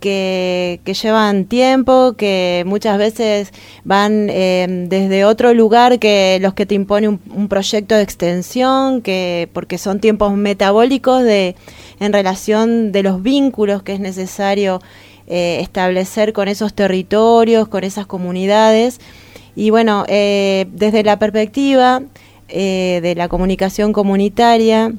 que, 0.00 0.80
que 0.84 0.94
llevan 0.94 1.44
tiempo, 1.44 2.14
que 2.16 2.64
muchas 2.66 2.96
veces 2.96 3.52
van 3.84 4.28
eh, 4.30 4.66
desde 4.88 5.26
otro 5.26 5.52
lugar 5.52 5.98
que 5.98 6.38
los 6.40 6.54
que 6.54 6.64
te 6.64 6.74
impone 6.74 7.08
un, 7.08 7.20
un 7.34 7.48
proyecto 7.48 7.94
de 7.94 8.02
extensión, 8.02 9.02
que 9.02 9.50
porque 9.52 9.76
son 9.76 10.00
tiempos 10.00 10.34
metabólicos 10.34 11.22
de 11.22 11.54
en 12.00 12.12
relación 12.14 12.92
de 12.92 13.02
los 13.02 13.22
vínculos 13.22 13.82
que 13.82 13.92
es 13.92 14.00
necesario 14.00 14.80
eh, 15.26 15.58
establecer 15.60 16.32
con 16.32 16.48
esos 16.48 16.74
territorios, 16.74 17.68
con 17.68 17.84
esas 17.84 18.06
comunidades. 18.06 18.98
Y 19.60 19.68
bueno, 19.68 20.06
eh, 20.08 20.68
desde 20.72 21.04
la 21.04 21.18
perspectiva 21.18 22.00
eh, 22.48 23.00
de 23.02 23.14
la 23.14 23.28
comunicación 23.28 23.92
comunitaria, 23.92 24.90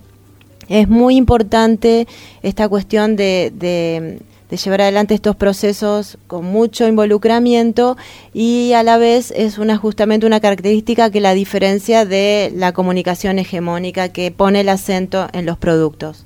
es 0.69 0.87
muy 0.87 1.15
importante 1.15 2.07
esta 2.43 2.69
cuestión 2.69 3.15
de, 3.15 3.51
de, 3.55 4.19
llevar 4.55 4.81
adelante 4.81 5.15
estos 5.15 5.35
procesos 5.35 6.19
con 6.27 6.45
mucho 6.45 6.87
involucramiento 6.87 7.97
y 8.35 8.73
a 8.73 8.83
la 8.83 8.99
vez 8.99 9.33
es 9.35 9.57
una 9.57 9.77
justamente 9.77 10.27
una 10.27 10.39
característica 10.39 11.09
que 11.09 11.21
la 11.21 11.33
diferencia 11.33 12.05
de 12.05 12.53
la 12.55 12.71
comunicación 12.71 13.39
hegemónica 13.39 14.09
que 14.09 14.29
pone 14.29 14.59
el 14.61 14.69
acento 14.69 15.27
en 15.33 15.47
los 15.47 15.57
productos. 15.57 16.23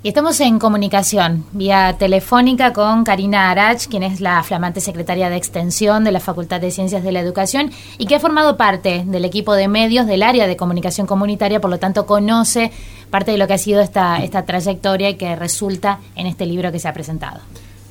Y 0.00 0.08
estamos 0.08 0.38
en 0.40 0.60
comunicación 0.60 1.44
vía 1.50 1.96
telefónica 1.98 2.72
con 2.72 3.02
Karina 3.02 3.50
Arach, 3.50 3.88
quien 3.88 4.04
es 4.04 4.20
la 4.20 4.44
flamante 4.44 4.80
secretaria 4.80 5.28
de 5.28 5.36
Extensión 5.36 6.04
de 6.04 6.12
la 6.12 6.20
Facultad 6.20 6.60
de 6.60 6.70
Ciencias 6.70 7.02
de 7.02 7.10
la 7.10 7.18
Educación 7.18 7.72
y 7.98 8.06
que 8.06 8.14
ha 8.14 8.20
formado 8.20 8.56
parte 8.56 9.02
del 9.04 9.24
equipo 9.24 9.54
de 9.54 9.66
medios 9.66 10.06
del 10.06 10.22
área 10.22 10.46
de 10.46 10.56
comunicación 10.56 11.08
comunitaria, 11.08 11.60
por 11.60 11.70
lo 11.70 11.80
tanto 11.80 12.06
conoce 12.06 12.70
parte 13.10 13.32
de 13.32 13.38
lo 13.38 13.48
que 13.48 13.54
ha 13.54 13.58
sido 13.58 13.80
esta, 13.80 14.22
esta 14.22 14.44
trayectoria 14.44 15.10
y 15.10 15.14
que 15.16 15.34
resulta 15.34 15.98
en 16.14 16.28
este 16.28 16.46
libro 16.46 16.70
que 16.70 16.78
se 16.78 16.86
ha 16.86 16.92
presentado. 16.92 17.40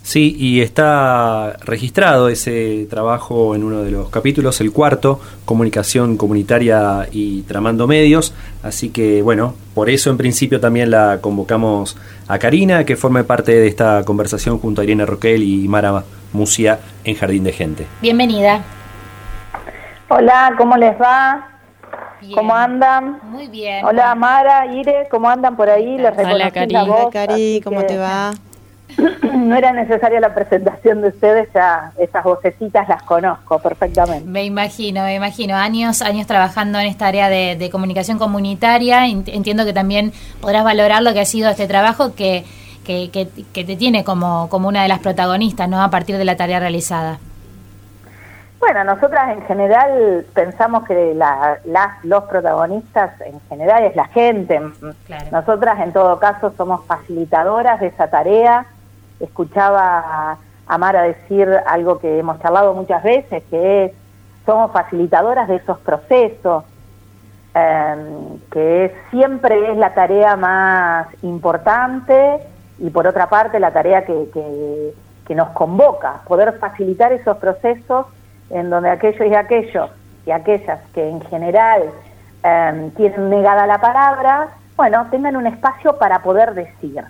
Sí, 0.07 0.37
y 0.39 0.61
está 0.61 1.57
registrado 1.65 2.29
ese 2.29 2.87
trabajo 2.89 3.55
en 3.55 3.63
uno 3.65 3.83
de 3.83 3.91
los 3.91 4.09
capítulos, 4.09 4.61
el 4.61 4.71
cuarto, 4.71 5.19
Comunicación 5.43 6.15
Comunitaria 6.15 7.09
y 7.11 7.41
Tramando 7.41 7.87
Medios. 7.87 8.33
Así 8.63 8.89
que, 8.89 9.21
bueno, 9.21 9.53
por 9.75 9.89
eso 9.89 10.09
en 10.09 10.15
principio 10.15 10.61
también 10.61 10.91
la 10.91 11.19
convocamos 11.19 11.97
a 12.29 12.39
Karina, 12.39 12.85
que 12.85 12.95
forme 12.95 13.25
parte 13.25 13.51
de 13.51 13.67
esta 13.67 14.05
conversación 14.05 14.59
junto 14.59 14.79
a 14.79 14.85
Irene 14.85 15.05
Roquel 15.05 15.43
y 15.43 15.67
Mara 15.67 16.05
Musia 16.31 16.79
en 17.03 17.13
Jardín 17.15 17.43
de 17.43 17.51
Gente. 17.51 17.85
Bienvenida. 18.01 18.61
Hola, 20.07 20.53
¿cómo 20.57 20.77
les 20.77 20.93
va? 21.01 21.49
¿Cómo 22.33 22.55
andan? 22.55 23.19
Muy 23.23 23.49
bien. 23.49 23.83
Hola, 23.83 24.15
Mara, 24.15 24.67
Ire, 24.73 25.09
¿cómo 25.11 25.29
andan 25.29 25.57
por 25.57 25.69
ahí? 25.69 25.97
Les 25.97 26.17
Hola, 26.17 26.49
Cari. 26.49 26.75
Hola, 26.77 27.09
Cari, 27.11 27.59
¿cómo 27.61 27.81
que 27.81 27.87
te 27.87 27.97
va? 27.97 28.31
No 29.33 29.55
era 29.55 29.71
necesaria 29.73 30.19
la 30.19 30.33
presentación 30.33 31.01
de 31.01 31.09
ustedes, 31.09 31.49
ya 31.53 31.91
esas 31.97 32.23
vocecitas 32.23 32.87
las 32.87 33.03
conozco 33.03 33.59
perfectamente. 33.59 34.25
Me 34.27 34.43
imagino, 34.45 35.03
me 35.03 35.15
imagino. 35.15 35.55
Años, 35.55 36.01
años 36.01 36.25
trabajando 36.25 36.79
en 36.79 36.87
esta 36.87 37.07
área 37.07 37.29
de, 37.29 37.55
de 37.57 37.69
comunicación 37.69 38.17
comunitaria. 38.17 39.05
Ent- 39.07 39.29
Entiendo 39.33 39.65
que 39.65 39.73
también 39.73 40.13
podrás 40.41 40.63
valorar 40.63 41.03
lo 41.03 41.13
que 41.13 41.19
ha 41.21 41.25
sido 41.25 41.49
este 41.49 41.67
trabajo 41.67 42.15
que, 42.15 42.45
que, 42.85 43.11
que- 43.11 43.27
que 43.53 43.63
te 43.65 43.75
tiene 43.75 44.03
como, 44.03 44.47
como 44.49 44.67
una 44.69 44.81
de 44.83 44.87
las 44.87 44.99
protagonistas, 44.99 45.67
¿no? 45.69 45.81
A 45.83 45.89
partir 45.89 46.17
de 46.17 46.25
la 46.25 46.35
tarea 46.37 46.59
realizada. 46.59 47.19
Bueno, 48.59 48.83
nosotras 48.85 49.37
en 49.37 49.43
general 49.45 50.25
pensamos 50.33 50.83
que 50.85 51.13
la- 51.13 51.59
las, 51.65 52.03
los 52.03 52.23
protagonistas 52.23 53.11
en 53.21 53.39
general 53.49 53.83
es 53.83 53.95
la 53.95 54.05
gente. 54.07 54.59
Claro. 55.05 55.25
Nosotras 55.31 55.79
en 55.81 55.93
todo 55.93 56.17
caso 56.19 56.51
somos 56.57 56.83
facilitadoras 56.85 57.79
de 57.79 57.87
esa 57.87 58.07
tarea. 58.09 58.65
Escuchaba 59.19 60.37
a- 60.67 60.77
Mara 60.77 61.03
decir 61.03 61.49
algo 61.65 61.97
que 61.99 62.19
hemos 62.19 62.39
charlado 62.41 62.73
muchas 62.73 63.01
veces, 63.03 63.43
que 63.49 63.85
es, 63.85 63.91
somos 64.45 64.71
facilitadoras 64.71 65.47
de 65.47 65.55
esos 65.55 65.79
procesos, 65.79 66.65
em, 67.53 68.39
que 68.51 68.93
siempre 69.09 69.71
es 69.71 69.77
la 69.77 69.93
tarea 69.93 70.35
más 70.35 71.07
importante 71.23 72.39
y 72.79 72.89
por 72.89 73.07
otra 73.07 73.27
parte 73.29 73.59
la 73.59 73.71
tarea 73.71 74.05
que, 74.05 74.29
que- 74.33 74.93
que 75.25 75.35
nos 75.35 75.49
convoca, 75.49 76.21
poder 76.27 76.57
facilitar 76.59 77.11
esos 77.11 77.37
procesos 77.37 78.05
en 78.49 78.69
donde 78.69 78.89
aquellos 78.89 79.27
y 79.27 79.35
aquellos 79.35 79.89
y 80.25 80.31
aquellas 80.31 80.79
que 80.93 81.09
en 81.09 81.21
general 81.21 81.83
em, 82.43 82.91
tienen 82.91 83.29
negada 83.29 83.65
la 83.67 83.79
palabra, 83.79 84.49
bueno, 84.77 85.07
tengan 85.09 85.35
un 85.35 85.47
espacio 85.47 85.97
para 85.97 86.19
poder 86.21 86.53
decir, 86.53 87.03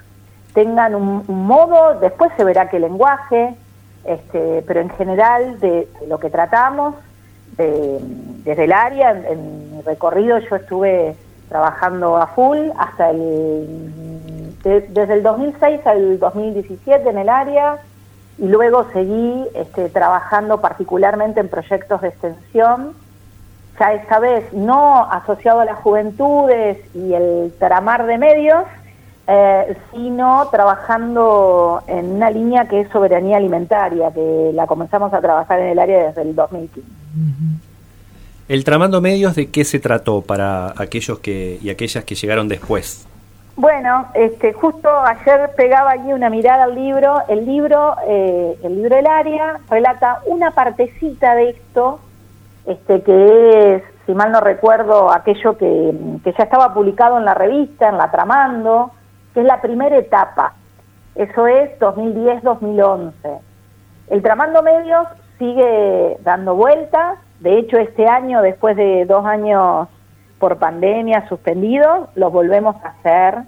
tengan 0.57 0.95
un, 0.95 1.23
un 1.27 1.45
modo, 1.45 1.99
después 1.99 2.31
se 2.35 2.43
verá 2.43 2.67
qué 2.67 2.79
lenguaje, 2.79 3.53
este, 4.05 4.63
pero 4.65 4.79
en 4.79 4.89
general 4.89 5.59
de, 5.59 5.87
lo 6.07 6.17
que 6.19 6.31
tratamos, 6.31 6.95
de- 7.57 7.99
desde 8.43 8.63
el 8.63 8.71
área, 8.73 9.11
en, 9.11 9.23
en 9.25 9.75
mi 9.75 9.81
recorrido 9.83 10.39
yo 10.39 10.55
estuve 10.55 11.15
trabajando 11.47 12.17
a 12.17 12.25
full 12.25 12.57
hasta 12.75 13.11
el, 13.11 14.57
de- 14.63 14.81
desde 14.89 15.13
el 15.13 15.21
2006 15.21 15.85
al 15.85 16.17
2017 16.17 17.07
en 17.07 17.19
el 17.19 17.29
área, 17.29 17.77
y 18.39 18.47
luego 18.47 18.87
seguí 18.93 19.45
este, 19.53 19.89
trabajando 19.89 20.59
particularmente 20.59 21.39
en 21.39 21.49
proyectos 21.49 22.01
de 22.01 22.07
extensión, 22.07 22.93
ya 23.79 23.93
esta 23.93 24.17
vez 24.17 24.51
no 24.53 25.03
asociado 25.11 25.59
a 25.59 25.65
las 25.65 25.77
juventudes 25.77 26.79
y 26.95 27.13
el 27.13 27.53
tramar 27.59 28.07
de 28.07 28.17
medios, 28.17 28.63
eh, 29.27 29.75
sino 29.91 30.47
trabajando 30.49 31.81
en 31.85 32.11
una 32.13 32.29
línea 32.29 32.65
que 32.65 32.81
es 32.81 32.89
soberanía 32.89 33.35
alimentaria, 33.37 34.09
que 34.11 34.51
la 34.53 34.65
comenzamos 34.67 35.13
a 35.13 35.19
trabajar 35.19 35.59
en 35.59 35.67
el 35.67 35.79
área 35.79 36.07
desde 36.07 36.21
el 36.21 36.33
2015. 36.33 36.89
El 38.47 38.63
Tramando 38.63 39.01
Medios, 39.01 39.35
¿de 39.35 39.51
qué 39.51 39.65
se 39.65 39.79
trató 39.79 40.21
para 40.21 40.73
aquellos 40.77 41.19
que 41.19 41.59
y 41.61 41.69
aquellas 41.69 42.05
que 42.05 42.15
llegaron 42.15 42.47
después? 42.47 43.05
Bueno, 43.57 44.05
este, 44.13 44.53
justo 44.53 44.89
ayer 44.89 45.49
pegaba 45.57 45.91
allí 45.91 46.13
una 46.13 46.29
mirada 46.29 46.63
al 46.63 46.75
libro. 46.75 47.23
El 47.27 47.45
libro, 47.45 47.95
eh, 48.07 48.57
el 48.63 48.75
libro 48.75 48.95
del 48.95 49.07
área, 49.07 49.59
relata 49.69 50.21
una 50.27 50.51
partecita 50.51 51.35
de 51.35 51.49
esto, 51.49 51.99
este, 52.65 53.01
que 53.01 53.75
es, 53.75 53.83
si 54.05 54.13
mal 54.13 54.31
no 54.31 54.39
recuerdo, 54.39 55.11
aquello 55.11 55.57
que, 55.57 55.93
que 56.23 56.31
ya 56.31 56.43
estaba 56.45 56.73
publicado 56.73 57.17
en 57.17 57.25
la 57.25 57.33
revista, 57.33 57.89
en 57.89 57.97
la 57.97 58.09
Tramando, 58.09 58.91
que 59.37 59.41
es 59.41 59.47
la 59.47 59.61
primera 59.61 59.95
etapa. 59.95 60.53
Eso 61.13 61.45
es 61.45 61.69
2010-2011. 61.79 63.39
El 64.09 64.23
Tramando 64.23 64.63
Medios 64.63 65.05
sigue 65.37 66.17
dando 66.21 66.55
vueltas. 66.55 67.19
De 67.39 67.59
hecho, 67.59 67.77
este 67.77 68.07
año, 68.07 68.41
después 68.41 68.75
de 68.75 69.05
dos 69.05 69.23
años 69.27 69.89
por 70.39 70.57
pandemia 70.57 71.29
suspendidos, 71.29 72.09
los 72.15 72.33
volvemos 72.33 72.77
a 72.83 72.87
hacer. 72.87 73.43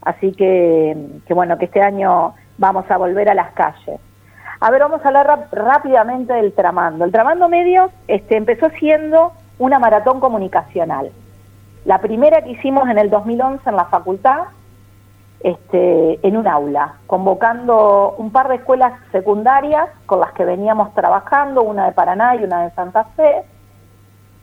Así 0.00 0.32
que, 0.32 0.96
que 1.26 1.34
bueno, 1.34 1.58
que 1.58 1.66
este 1.66 1.82
año 1.82 2.34
vamos 2.56 2.90
a 2.90 2.96
volver 2.96 3.28
a 3.28 3.34
las 3.34 3.52
calles. 3.52 4.00
A 4.60 4.70
ver, 4.70 4.80
vamos 4.80 5.04
a 5.04 5.08
hablar 5.08 5.48
rápidamente 5.52 6.32
del 6.32 6.54
Tramando. 6.54 7.04
El 7.04 7.12
Tramando 7.12 7.50
Medios 7.50 7.90
este, 8.08 8.38
empezó 8.38 8.70
siendo 8.70 9.32
una 9.58 9.78
maratón 9.78 10.18
comunicacional. 10.18 11.10
La 11.84 12.00
primera 12.00 12.40
que 12.40 12.52
hicimos 12.52 12.88
en 12.88 12.96
el 12.96 13.10
2011 13.10 13.68
en 13.68 13.76
la 13.76 13.84
facultad, 13.84 14.44
este, 15.40 16.26
en 16.26 16.36
un 16.36 16.48
aula, 16.48 16.94
convocando 17.06 18.14
un 18.18 18.30
par 18.30 18.48
de 18.48 18.56
escuelas 18.56 18.92
secundarias 19.12 19.88
con 20.06 20.20
las 20.20 20.32
que 20.32 20.44
veníamos 20.44 20.92
trabajando, 20.94 21.62
una 21.62 21.86
de 21.86 21.92
Paraná 21.92 22.36
y 22.36 22.44
una 22.44 22.64
de 22.64 22.70
Santa 22.70 23.04
Fe. 23.16 23.44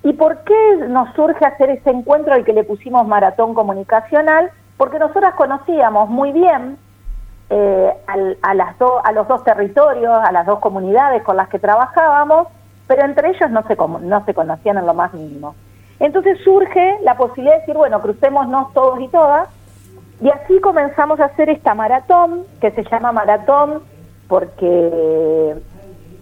¿Y 0.04 0.14
por 0.14 0.40
qué 0.44 0.76
nos 0.88 1.14
surge 1.16 1.46
hacer 1.46 1.70
ese 1.72 1.90
encuentro 1.90 2.34
al 2.34 2.44
que 2.44 2.54
le 2.54 2.64
pusimos 2.64 3.08
maratón 3.08 3.54
comunicacional? 3.54 4.52
Porque 4.78 5.00
nosotras 5.00 5.34
conocíamos 5.36 6.10
muy 6.10 6.32
bien 6.32 6.78
eh, 7.50 7.94
a, 8.42 8.54
las 8.54 8.76
a 8.82 9.12
los 9.12 9.28
dos 9.28 9.44
territorios, 9.44 10.18
a 10.24 10.32
las 10.32 10.46
dos 10.46 10.60
comunidades 10.60 11.24
con 11.24 11.38
las 11.38 11.50
que 11.50 11.60
trabajábamos, 11.60 12.48
pero 12.88 13.06
entre 13.06 13.30
ellos 13.30 13.50
no 13.50 13.64
se, 13.64 13.76
no 13.76 14.26
se 14.26 14.34
conocían 14.34 14.78
en 14.78 14.86
lo 14.86 14.94
más 14.94 15.14
mínimo. 15.14 15.56
Entonces 16.00 16.40
surge 16.44 16.98
la 17.04 17.16
posibilidad 17.16 17.56
de 17.56 17.60
decir, 17.62 17.76
bueno, 17.76 18.02
crucémonos 18.02 18.74
todos 18.74 19.00
y 19.00 19.08
todas, 19.08 19.48
y 20.22 20.30
así 20.30 20.60
comenzamos 20.62 21.20
a 21.20 21.26
hacer 21.26 21.50
esta 21.50 21.74
maratón, 21.76 22.44
que 22.62 22.72
se 22.72 22.84
llama 22.84 23.12
maratón 23.12 23.82
porque, 24.28 25.56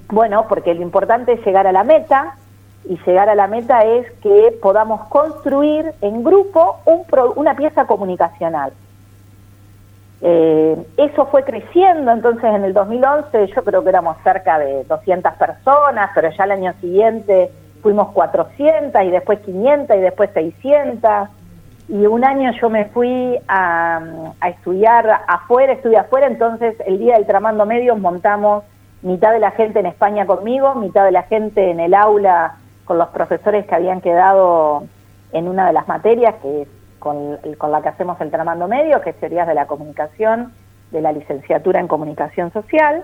bueno, 0.09 0.45
porque 0.47 0.73
lo 0.73 0.81
importante 0.81 1.33
es 1.33 1.45
llegar 1.45 1.67
a 1.67 1.71
la 1.71 1.83
meta, 1.83 2.35
y 2.83 2.97
llegar 3.05 3.29
a 3.29 3.35
la 3.35 3.45
meta 3.45 3.85
es 3.85 4.11
que 4.23 4.57
podamos 4.59 5.01
construir 5.09 5.93
en 6.01 6.23
grupo 6.23 6.77
un 6.85 7.05
pro- 7.05 7.33
una 7.35 7.55
pieza 7.55 7.85
comunicacional. 7.85 8.73
Eh, 10.23 10.77
eso 10.97 11.25
fue 11.27 11.43
creciendo, 11.43 12.11
entonces 12.11 12.43
en 12.43 12.63
el 12.63 12.73
2011 12.73 13.47
yo 13.55 13.63
creo 13.63 13.83
que 13.83 13.89
éramos 13.89 14.17
cerca 14.23 14.57
de 14.59 14.83
200 14.85 15.33
personas, 15.33 16.09
pero 16.13 16.29
ya 16.31 16.43
el 16.43 16.51
año 16.51 16.73
siguiente 16.81 17.51
fuimos 17.81 18.09
400 18.13 19.01
y 19.03 19.09
después 19.11 19.39
500 19.39 19.97
y 19.97 19.99
después 19.99 20.29
600 20.33 21.29
y 21.87 22.05
un 22.05 22.23
año 22.23 22.51
yo 22.59 22.69
me 22.69 22.85
fui 22.85 23.37
a, 23.47 24.01
estudiar 24.47 25.23
afuera, 25.27 25.73
estudié 25.73 25.97
afuera, 25.97 26.27
entonces 26.27 26.75
el 26.85 26.99
día 26.99 27.15
del 27.15 27.25
Tramando 27.25 27.65
Medios 27.65 27.99
montamos 27.99 28.63
mitad 29.01 29.31
de 29.31 29.39
la 29.39 29.51
gente 29.51 29.79
en 29.79 29.87
España 29.87 30.25
conmigo, 30.25 30.75
mitad 30.75 31.05
de 31.05 31.11
la 31.11 31.23
gente 31.23 31.71
en 31.71 31.79
el 31.79 31.93
aula 31.93 32.55
con 32.85 32.97
los 32.97 33.09
profesores 33.09 33.65
que 33.65 33.75
habían 33.75 34.01
quedado 34.01 34.83
en 35.31 35.47
una 35.47 35.67
de 35.67 35.73
las 35.73 35.87
materias, 35.87 36.35
que 36.41 36.67
con, 36.99 37.39
la 37.71 37.81
que 37.81 37.89
hacemos 37.89 38.19
el 38.21 38.31
Tramando 38.31 38.67
Medios, 38.67 39.01
que 39.01 39.09
es 39.09 39.19
Teorías 39.19 39.47
de 39.47 39.55
la 39.55 39.65
Comunicación, 39.65 40.53
de 40.91 41.01
la 41.01 41.11
licenciatura 41.11 41.79
en 41.79 41.87
Comunicación 41.87 42.51
Social. 42.53 43.03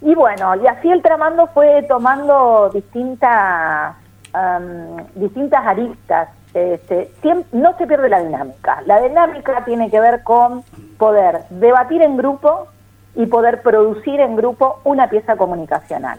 Y 0.00 0.14
bueno, 0.14 0.54
y 0.56 0.66
así 0.66 0.90
el 0.90 1.02
Tramando 1.02 1.48
fue 1.48 1.82
tomando 1.88 2.70
distintas, 2.72 3.96
am, 4.32 4.96
distintas 5.14 5.66
aristas. 5.66 6.28
Este, 6.54 7.10
no 7.52 7.76
se 7.76 7.86
pierde 7.86 8.08
la 8.08 8.22
dinámica. 8.22 8.82
La 8.86 9.00
dinámica 9.00 9.64
tiene 9.64 9.90
que 9.90 10.00
ver 10.00 10.22
con 10.22 10.62
poder 10.98 11.40
debatir 11.50 12.02
en 12.02 12.16
grupo 12.16 12.66
y 13.14 13.26
poder 13.26 13.62
producir 13.62 14.20
en 14.20 14.34
grupo 14.36 14.80
una 14.84 15.08
pieza 15.10 15.36
comunicacional. 15.36 16.18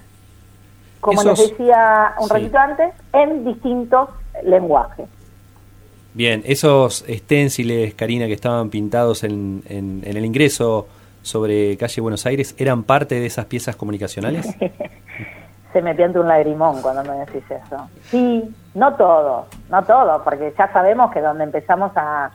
Como 1.01 1.21
Esos- 1.21 1.39
les 1.39 1.49
decía 1.51 2.13
un 2.19 2.27
sí. 2.27 2.33
ratito 2.33 2.57
antes, 2.57 2.93
en 3.13 3.45
distintos 3.45 4.09
lenguajes. 4.43 5.07
Bien, 6.13 6.43
esos 6.45 7.05
esténciles, 7.07 7.93
Karina, 7.93 8.27
que 8.27 8.33
estaban 8.33 8.69
pintados 8.69 9.23
en, 9.23 9.63
en- 9.69 10.01
en 10.03 10.17
el 10.17 10.25
ingreso 10.25 10.87
sobre 11.21 11.77
calle 11.77 12.01
Buenos 12.01 12.25
Aires, 12.25 12.55
¿eran 12.57 12.83
parte 12.83 13.15
de 13.19 13.25
esas 13.25 13.45
piezas 13.45 13.75
comunicacionales? 13.75 14.47
Se 15.73 15.81
me 15.81 15.93
pianta 15.93 16.19
un 16.19 16.27
lagrimón 16.27 16.81
cuando 16.81 17.03
me 17.03 17.19
decís 17.19 17.43
eso. 17.49 17.87
Sí, 18.09 18.43
no 18.73 18.95
todo, 18.95 19.45
no 19.69 19.83
todo, 19.83 20.23
porque 20.23 20.53
ya 20.57 20.71
sabemos 20.71 21.11
que 21.11 21.21
donde 21.21 21.43
empezamos 21.43 21.91
a, 21.95 22.31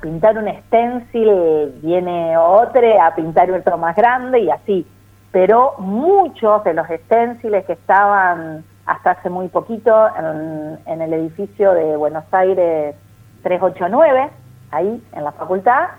pintar 0.00 0.36
un 0.38 0.48
stencil 0.66 1.72
viene 1.82 2.36
otro 2.36 2.80
a 3.00 3.14
pintar 3.14 3.50
otro 3.52 3.78
más 3.78 3.94
grande 3.94 4.40
y 4.40 4.50
así. 4.50 4.86
Pero 5.30 5.74
muchos 5.78 6.64
de 6.64 6.74
los 6.74 6.86
stenciles 6.88 7.64
que 7.64 7.74
estaban 7.74 8.64
hasta 8.86 9.12
hace 9.12 9.30
muy 9.30 9.48
poquito 9.48 10.08
en, 10.16 10.78
en 10.86 11.02
el 11.02 11.12
edificio 11.12 11.72
de 11.74 11.96
Buenos 11.96 12.24
Aires 12.32 12.96
389, 13.42 14.30
ahí 14.72 15.02
en 15.12 15.24
la 15.24 15.32
facultad, 15.32 15.90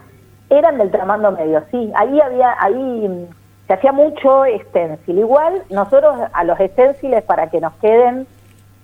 eran 0.49 0.77
del 0.77 0.91
tramando 0.91 1.31
medio, 1.31 1.63
sí, 1.71 1.91
ahí 1.95 2.19
había, 2.19 2.55
ahí 2.59 3.07
mm, 3.07 3.27
se 3.67 3.73
hacía 3.73 3.91
mucho 3.91 4.43
stencil. 4.69 5.19
Igual 5.19 5.63
nosotros 5.69 6.17
a 6.31 6.43
los 6.43 6.57
stenciles 6.59 7.23
para 7.23 7.49
que 7.49 7.59
nos 7.59 7.73
queden 7.75 8.27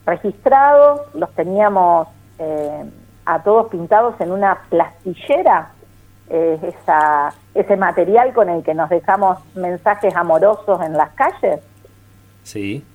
registrados, 0.06 1.02
los 1.14 1.32
teníamos 1.32 2.08
eh, 2.39 2.84
a 3.26 3.43
todos 3.43 3.68
pintados 3.68 4.20
en 4.20 4.32
una 4.32 4.60
plastillera, 4.70 5.72
eh, 6.30 6.60
esa, 6.64 7.34
ese 7.54 7.78
material 7.78 8.34
con 8.34 8.49
el 8.49 8.64
que 8.64 8.74
nos 8.74 8.89
dejamos 8.89 9.39
mensajes 9.56 10.16
amorosos 10.16 10.82
en 10.82 10.93
las 10.93 11.10
calles. 11.12 11.60
Sí. 12.43 12.86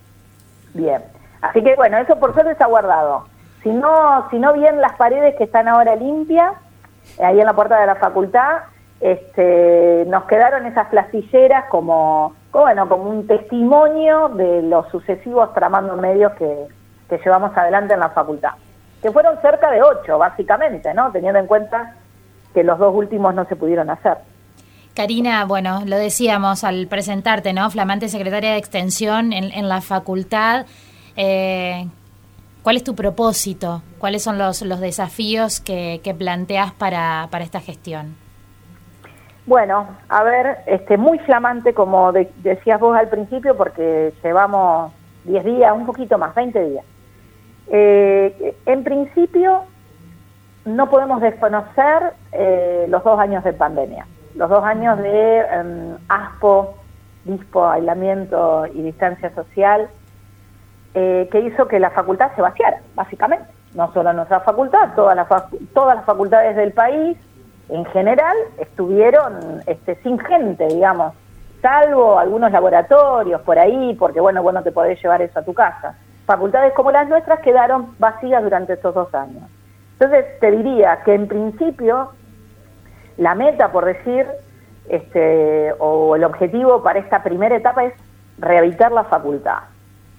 Bien. 0.74 1.02
Así 1.42 1.62
que 1.62 1.76
bueno, 1.76 1.98
eso 1.98 2.18
por 2.18 2.32
suerte 2.32 2.52
está 2.52 2.66
guardado. 2.66 3.26
Si 3.62 3.68
no, 3.70 4.28
si 4.30 4.38
no 4.38 4.52
bien 4.52 4.80
las 4.80 4.96
paredes 4.96 5.36
que 5.36 5.44
están 5.44 5.68
ahora 5.68 5.96
limpias, 5.96 6.54
eh, 7.18 7.24
ahí 7.24 7.38
en 7.38 7.46
la 7.46 7.54
puerta 7.54 7.78
de 7.80 7.86
la 7.86 7.96
facultad, 7.96 8.62
este, 9.00 10.04
nos 10.06 10.24
quedaron 10.24 10.64
esas 10.66 10.88
plastilleras 10.88 11.66
como, 11.68 12.34
como, 12.50 12.64
bueno, 12.64 12.88
como 12.88 13.10
un 13.10 13.26
testimonio 13.26 14.30
de 14.30 14.62
los 14.62 14.88
sucesivos 14.88 15.52
tramando 15.52 15.96
medios 15.96 16.32
que, 16.32 16.68
que 17.08 17.18
llevamos 17.18 17.56
adelante 17.56 17.94
en 17.94 18.00
la 18.00 18.10
facultad. 18.10 18.50
Que 19.02 19.10
fueron 19.10 19.40
cerca 19.42 19.70
de 19.70 19.82
ocho, 19.82 20.18
básicamente, 20.18 20.92
¿no? 20.94 21.10
Teniendo 21.12 21.38
en 21.38 21.46
cuenta 21.46 21.94
que 22.54 22.64
los 22.64 22.78
dos 22.78 22.94
últimos 22.94 23.34
no 23.34 23.44
se 23.46 23.56
pudieron 23.56 23.90
hacer. 23.90 24.16
Karina, 24.94 25.44
bueno, 25.44 25.82
lo 25.84 25.96
decíamos 25.98 26.64
al 26.64 26.86
presentarte, 26.86 27.52
¿no? 27.52 27.68
Flamante 27.70 28.08
secretaria 28.08 28.52
de 28.52 28.56
Extensión 28.56 29.32
en, 29.32 29.52
en 29.52 29.68
la 29.68 29.82
facultad. 29.82 30.64
Eh, 31.16 31.86
¿Cuál 32.62 32.76
es 32.76 32.84
tu 32.84 32.94
propósito? 32.94 33.82
¿Cuáles 33.98 34.22
son 34.22 34.38
los, 34.38 34.62
los 34.62 34.80
desafíos 34.80 35.60
que, 35.60 36.00
que 36.02 36.14
planteas 36.14 36.72
para, 36.72 37.28
para 37.30 37.44
esta 37.44 37.60
gestión? 37.60 38.16
Bueno, 39.44 39.86
a 40.08 40.24
ver, 40.24 40.58
este, 40.66 40.96
muy 40.96 41.18
flamante, 41.20 41.72
como 41.74 42.10
de- 42.10 42.32
decías 42.38 42.80
vos 42.80 42.96
al 42.98 43.08
principio, 43.08 43.56
porque 43.56 44.12
llevamos 44.24 44.92
10 45.24 45.44
días, 45.44 45.72
un 45.72 45.86
poquito 45.86 46.18
más, 46.18 46.34
20 46.34 46.64
días. 46.70 46.84
Eh, 47.68 48.56
en 48.66 48.84
principio, 48.84 49.62
no 50.64 50.90
podemos 50.90 51.20
desconocer 51.20 52.12
eh, 52.32 52.86
los 52.88 53.02
dos 53.04 53.18
años 53.18 53.44
de 53.44 53.52
pandemia, 53.52 54.06
los 54.34 54.50
dos 54.50 54.64
años 54.64 54.98
de 54.98 55.38
em, 55.40 55.96
ASPO, 56.08 56.74
DISPO, 57.24 57.68
aislamiento 57.68 58.66
y 58.66 58.82
distancia 58.82 59.34
social, 59.34 59.88
eh, 60.94 61.28
que 61.30 61.40
hizo 61.40 61.68
que 61.68 61.78
la 61.78 61.90
facultad 61.90 62.34
se 62.34 62.42
vaciara, 62.42 62.80
básicamente. 62.94 63.46
No 63.74 63.92
solo 63.92 64.12
nuestra 64.12 64.40
facultad, 64.40 64.94
todas 64.94 65.14
las, 65.14 65.28
todas 65.74 65.96
las 65.96 66.04
facultades 66.04 66.56
del 66.56 66.72
país, 66.72 67.18
en 67.68 67.84
general, 67.86 68.36
estuvieron 68.58 69.60
este, 69.66 69.96
sin 69.96 70.18
gente, 70.18 70.66
digamos, 70.68 71.12
salvo 71.60 72.18
algunos 72.18 72.50
laboratorios 72.52 73.40
por 73.42 73.58
ahí, 73.58 73.94
porque 73.98 74.20
bueno, 74.20 74.42
vos 74.42 74.54
no 74.54 74.62
te 74.62 74.72
podés 74.72 75.02
llevar 75.02 75.20
eso 75.20 75.38
a 75.38 75.42
tu 75.42 75.52
casa. 75.52 75.96
Facultades 76.26 76.72
como 76.74 76.90
las 76.90 77.08
nuestras 77.08 77.40
quedaron 77.40 77.94
vacías 77.98 78.42
durante 78.42 78.74
estos 78.74 78.94
dos 78.94 79.14
años. 79.14 79.44
Entonces, 79.92 80.26
te 80.40 80.50
diría 80.50 81.00
que 81.04 81.14
en 81.14 81.28
principio, 81.28 82.10
la 83.16 83.34
meta, 83.34 83.72
por 83.72 83.84
decir, 83.84 84.26
este, 84.88 85.72
o 85.78 86.16
el 86.16 86.24
objetivo 86.24 86.82
para 86.82 86.98
esta 86.98 87.22
primera 87.22 87.56
etapa 87.56 87.84
es 87.84 87.94
rehabilitar 88.38 88.92
la 88.92 89.04
facultad. 89.04 89.60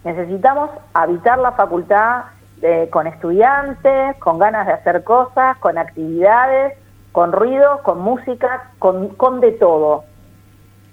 Necesitamos 0.04 0.70
habitar 0.94 1.38
la 1.40 1.52
facultad 1.52 2.24
eh, 2.62 2.88
con 2.92 3.06
estudiantes, 3.06 4.16
con 4.18 4.40
ganas 4.40 4.66
de 4.66 4.74
hacer 4.74 5.04
cosas, 5.04 5.58
con 5.58 5.78
actividades, 5.78 6.78
con 7.12 7.32
ruido, 7.32 7.82
con 7.84 8.02
música, 8.02 8.72
con, 8.80 9.10
con 9.10 9.42
de 9.42 9.52
todo. 9.52 10.06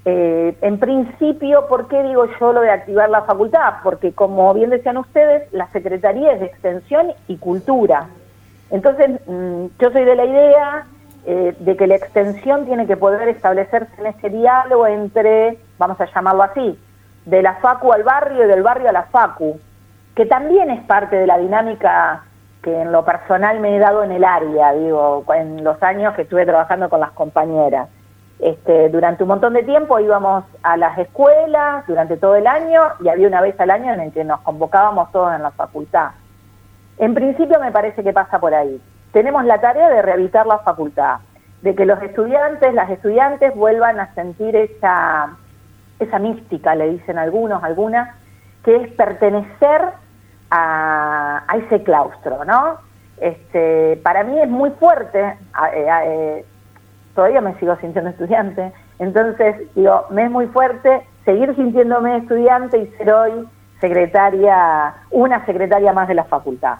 Eh, 0.06 0.56
en 0.60 0.78
principio, 0.78 1.66
¿por 1.66 1.88
qué 1.88 2.02
digo 2.02 2.26
yo 2.38 2.52
lo 2.52 2.60
de 2.60 2.70
activar 2.70 3.08
la 3.08 3.22
facultad? 3.22 3.74
Porque 3.82 4.12
como 4.12 4.52
bien 4.52 4.70
decían 4.70 4.98
ustedes, 4.98 5.50
la 5.52 5.68
Secretaría 5.68 6.32
es 6.32 6.40
de 6.40 6.46
Extensión 6.46 7.12
y 7.26 7.38
Cultura. 7.38 8.08
Entonces, 8.70 9.20
mm, 9.26 9.66
yo 9.78 9.90
soy 9.90 10.04
de 10.04 10.14
la 10.14 10.24
idea 10.24 10.86
eh, 11.26 11.56
de 11.58 11.76
que 11.76 11.86
la 11.86 11.94
extensión 11.94 12.66
tiene 12.66 12.86
que 12.86 12.98
poder 12.98 13.28
establecerse 13.28 13.92
en 13.98 14.06
ese 14.06 14.28
diálogo 14.28 14.86
entre, 14.86 15.58
vamos 15.78 15.98
a 15.98 16.06
llamarlo 16.12 16.42
así, 16.42 16.78
de 17.24 17.42
la 17.42 17.54
facu 17.54 17.92
al 17.92 18.02
barrio 18.02 18.44
y 18.44 18.46
del 18.46 18.62
barrio 18.62 18.90
a 18.90 18.92
la 18.92 19.04
facu, 19.04 19.58
que 20.14 20.26
también 20.26 20.70
es 20.70 20.82
parte 20.84 21.16
de 21.16 21.26
la 21.26 21.38
dinámica 21.38 22.24
que 22.62 22.78
en 22.82 22.92
lo 22.92 23.04
personal 23.06 23.58
me 23.60 23.74
he 23.74 23.78
dado 23.78 24.02
en 24.04 24.12
el 24.12 24.24
área, 24.24 24.72
digo, 24.72 25.24
en 25.34 25.64
los 25.64 25.82
años 25.82 26.14
que 26.14 26.22
estuve 26.22 26.44
trabajando 26.44 26.90
con 26.90 27.00
las 27.00 27.12
compañeras. 27.12 27.88
Este, 28.38 28.88
durante 28.88 29.22
un 29.22 29.28
montón 29.28 29.52
de 29.54 29.62
tiempo 29.62 29.98
íbamos 30.00 30.44
a 30.62 30.76
las 30.76 30.98
escuelas 30.98 31.86
durante 31.86 32.16
todo 32.16 32.34
el 32.34 32.46
año 32.46 32.82
y 33.00 33.08
había 33.08 33.28
una 33.28 33.40
vez 33.40 33.58
al 33.60 33.70
año 33.70 33.92
en 33.92 34.00
el 34.00 34.12
que 34.12 34.24
nos 34.24 34.40
convocábamos 34.40 35.10
todos 35.12 35.34
en 35.34 35.42
la 35.42 35.52
facultad. 35.52 36.10
En 36.98 37.14
principio 37.14 37.58
me 37.60 37.72
parece 37.72 38.02
que 38.02 38.12
pasa 38.12 38.38
por 38.38 38.54
ahí. 38.54 38.80
Tenemos 39.12 39.44
la 39.44 39.60
tarea 39.60 39.88
de 39.88 40.02
rehabilitar 40.02 40.46
la 40.46 40.58
facultad, 40.58 41.18
de 41.62 41.74
que 41.74 41.86
los 41.86 42.02
estudiantes, 42.02 42.74
las 42.74 42.90
estudiantes 42.90 43.54
vuelvan 43.54 44.00
a 44.00 44.12
sentir 44.14 44.56
esa, 44.56 45.36
esa 45.98 46.18
mística, 46.18 46.74
le 46.74 46.90
dicen 46.90 47.18
algunos, 47.18 47.62
algunas, 47.62 48.14
que 48.64 48.76
es 48.76 48.92
pertenecer 48.92 49.82
a, 50.50 51.44
a 51.46 51.56
ese 51.56 51.82
claustro, 51.82 52.44
¿no? 52.44 52.78
Este, 53.18 54.00
para 54.02 54.24
mí 54.24 54.40
es 54.40 54.48
muy 54.48 54.70
fuerte, 54.70 55.20
eh, 55.72 55.88
eh, 56.04 56.44
todavía 57.14 57.40
me 57.40 57.54
sigo 57.58 57.76
sintiendo 57.76 58.10
estudiante, 58.10 58.72
entonces 58.98 59.56
digo, 59.74 60.06
me 60.10 60.24
es 60.24 60.30
muy 60.30 60.46
fuerte 60.48 61.06
seguir 61.24 61.54
sintiéndome 61.56 62.18
estudiante 62.18 62.78
y 62.78 62.86
ser 62.96 63.12
hoy 63.12 63.48
secretaria, 63.80 64.94
una 65.10 65.44
secretaria 65.46 65.92
más 65.92 66.08
de 66.08 66.14
la 66.14 66.24
facultad. 66.24 66.78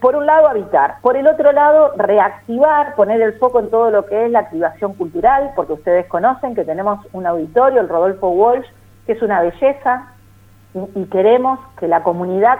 Por 0.00 0.14
un 0.14 0.26
lado, 0.26 0.48
habitar. 0.48 0.96
Por 1.00 1.16
el 1.16 1.26
otro 1.26 1.50
lado, 1.52 1.92
reactivar, 1.96 2.94
poner 2.96 3.22
el 3.22 3.38
foco 3.38 3.60
en 3.60 3.70
todo 3.70 3.90
lo 3.90 4.04
que 4.04 4.26
es 4.26 4.30
la 4.30 4.40
activación 4.40 4.92
cultural, 4.92 5.52
porque 5.56 5.72
ustedes 5.72 6.06
conocen 6.06 6.54
que 6.54 6.64
tenemos 6.64 7.00
un 7.14 7.26
auditorio, 7.26 7.80
el 7.80 7.88
Rodolfo 7.88 8.28
Walsh, 8.28 8.66
que 9.06 9.12
es 9.12 9.22
una 9.22 9.40
belleza, 9.40 10.12
y 10.94 11.04
queremos 11.06 11.58
que 11.78 11.88
la 11.88 12.02
comunidad 12.02 12.58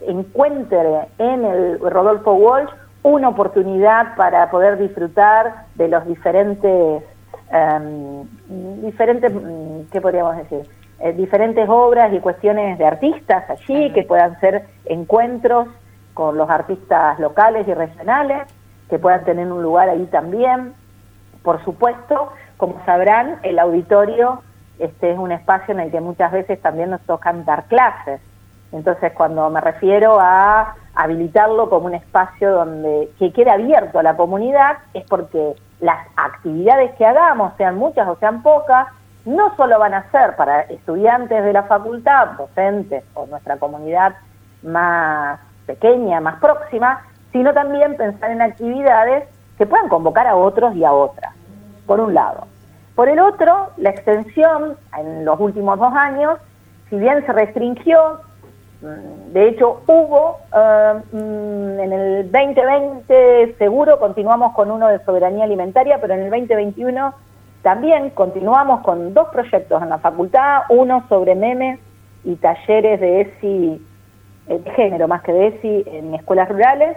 encuentre 0.00 1.08
en 1.18 1.44
el 1.44 1.78
Rodolfo 1.78 2.32
Walsh 2.32 2.70
una 3.02 3.28
oportunidad 3.28 4.14
para 4.16 4.50
poder 4.50 4.78
disfrutar 4.78 5.66
de 5.74 5.88
los 5.88 6.06
diferentes, 6.06 7.02
em, 7.50 8.24
diferentes, 8.82 9.32
mm, 9.32 9.90
¿qué 9.90 10.00
podríamos 10.00 10.36
decir? 10.36 10.68
Eh, 11.00 11.12
diferentes 11.12 11.68
obras 11.68 12.12
y 12.12 12.20
cuestiones 12.20 12.78
de 12.78 12.86
artistas 12.86 13.48
allí, 13.50 13.92
que 13.92 14.04
puedan 14.04 14.38
ser 14.40 14.66
encuentros 14.84 15.68
con 16.14 16.36
los 16.36 16.48
artistas 16.48 17.18
locales 17.18 17.66
y 17.66 17.74
regionales, 17.74 18.42
que 18.88 18.98
puedan 18.98 19.24
tener 19.24 19.50
un 19.50 19.62
lugar 19.62 19.88
ahí 19.88 20.06
también. 20.06 20.74
Por 21.42 21.64
supuesto, 21.64 22.32
como 22.56 22.84
sabrán, 22.84 23.40
el 23.42 23.58
auditorio 23.58 24.42
este 24.82 25.12
es 25.12 25.18
un 25.18 25.30
espacio 25.30 25.74
en 25.74 25.80
el 25.80 25.90
que 25.90 26.00
muchas 26.00 26.32
veces 26.32 26.60
también 26.60 26.90
nos 26.90 27.00
tocan 27.02 27.44
dar 27.44 27.66
clases. 27.66 28.20
Entonces, 28.72 29.12
cuando 29.12 29.48
me 29.48 29.60
refiero 29.60 30.18
a 30.20 30.74
habilitarlo 30.94 31.70
como 31.70 31.86
un 31.86 31.94
espacio 31.94 32.52
donde 32.52 33.10
que 33.18 33.32
quede 33.32 33.50
abierto 33.50 33.98
a 33.98 34.02
la 34.02 34.16
comunidad, 34.16 34.78
es 34.94 35.04
porque 35.08 35.54
las 35.80 36.06
actividades 36.16 36.92
que 36.92 37.06
hagamos, 37.06 37.54
sean 37.56 37.76
muchas 37.76 38.06
o 38.08 38.16
sean 38.16 38.42
pocas, 38.42 38.88
no 39.24 39.54
solo 39.56 39.78
van 39.78 39.94
a 39.94 40.10
ser 40.10 40.36
para 40.36 40.62
estudiantes 40.62 41.44
de 41.44 41.52
la 41.52 41.64
facultad, 41.64 42.32
docentes 42.38 43.04
o 43.14 43.26
nuestra 43.26 43.56
comunidad 43.56 44.14
más 44.62 45.40
pequeña, 45.66 46.20
más 46.20 46.40
próxima, 46.40 47.02
sino 47.32 47.52
también 47.52 47.96
pensar 47.96 48.30
en 48.30 48.42
actividades 48.42 49.28
que 49.58 49.66
puedan 49.66 49.88
convocar 49.88 50.26
a 50.26 50.36
otros 50.36 50.74
y 50.74 50.84
a 50.84 50.92
otras, 50.92 51.32
por 51.86 52.00
un 52.00 52.14
lado. 52.14 52.46
Por 52.94 53.08
el 53.08 53.20
otro, 53.20 53.70
la 53.76 53.90
extensión 53.90 54.76
en 54.98 55.24
los 55.24 55.40
últimos 55.40 55.78
dos 55.78 55.94
años, 55.94 56.38
si 56.90 56.96
bien 56.96 57.24
se 57.24 57.32
restringió, 57.32 58.20
de 58.82 59.48
hecho, 59.48 59.80
hubo 59.86 60.38
eh, 60.52 60.94
mm, 61.12 61.80
en 61.80 61.92
el 61.92 62.32
2020 62.32 63.54
seguro 63.56 64.00
continuamos 64.00 64.54
con 64.54 64.72
uno 64.72 64.88
de 64.88 64.98
soberanía 65.04 65.44
alimentaria, 65.44 66.00
pero 66.00 66.14
en 66.14 66.22
el 66.22 66.30
2021 66.30 67.14
también 67.62 68.10
continuamos 68.10 68.80
con 68.80 69.14
dos 69.14 69.28
proyectos 69.28 69.80
en 69.80 69.88
la 69.88 69.98
facultad, 69.98 70.62
uno 70.68 71.04
sobre 71.08 71.36
memes 71.36 71.78
y 72.24 72.34
talleres 72.34 73.00
de 73.00 73.20
ESI, 73.20 73.86
eh, 74.48 74.58
de 74.58 74.70
género 74.72 75.06
más 75.06 75.22
que 75.22 75.32
de 75.32 75.46
ESI, 75.46 75.84
en 75.86 76.14
escuelas 76.14 76.48
rurales, 76.48 76.96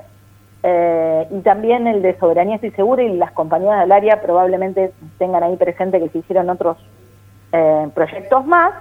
eh, 0.63 1.27
y 1.29 1.39
también 1.41 1.85
el 1.85 2.01
de 2.01 2.17
soberanía 2.17 2.55
estoy 2.55 2.71
segura 2.71 3.03
y 3.03 3.15
las 3.15 3.31
compañías 3.31 3.79
del 3.79 3.91
área 3.91 4.23
probablemente 4.23 4.91
tengan 5.19 5.43
ahí 5.43 5.55
presente 5.55 5.99
que 5.99 6.09
se 6.09 6.17
hicieron 6.17 6.49
otros 6.49 6.77
proyectos 7.93 8.45
más. 8.45 8.73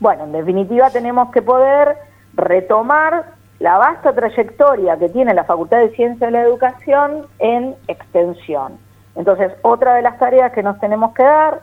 Bueno, 0.00 0.24
en 0.24 0.32
definitiva 0.32 0.90
tenemos 0.90 1.30
que 1.30 1.42
poder 1.42 1.96
retomar 2.34 3.36
la 3.58 3.78
vasta 3.78 4.12
trayectoria 4.14 4.98
que 4.98 5.08
tiene 5.08 5.32
la 5.32 5.44
Facultad 5.44 5.78
de 5.78 5.90
Ciencia 5.90 6.26
de 6.26 6.32
la 6.32 6.42
Educación 6.42 7.26
en 7.38 7.74
extensión. 7.88 8.78
Entonces, 9.14 9.52
otra 9.62 9.94
de 9.94 10.02
las 10.02 10.18
tareas 10.18 10.52
que 10.52 10.62
nos 10.62 10.78
tenemos 10.78 11.14
que 11.14 11.22
dar 11.22 11.60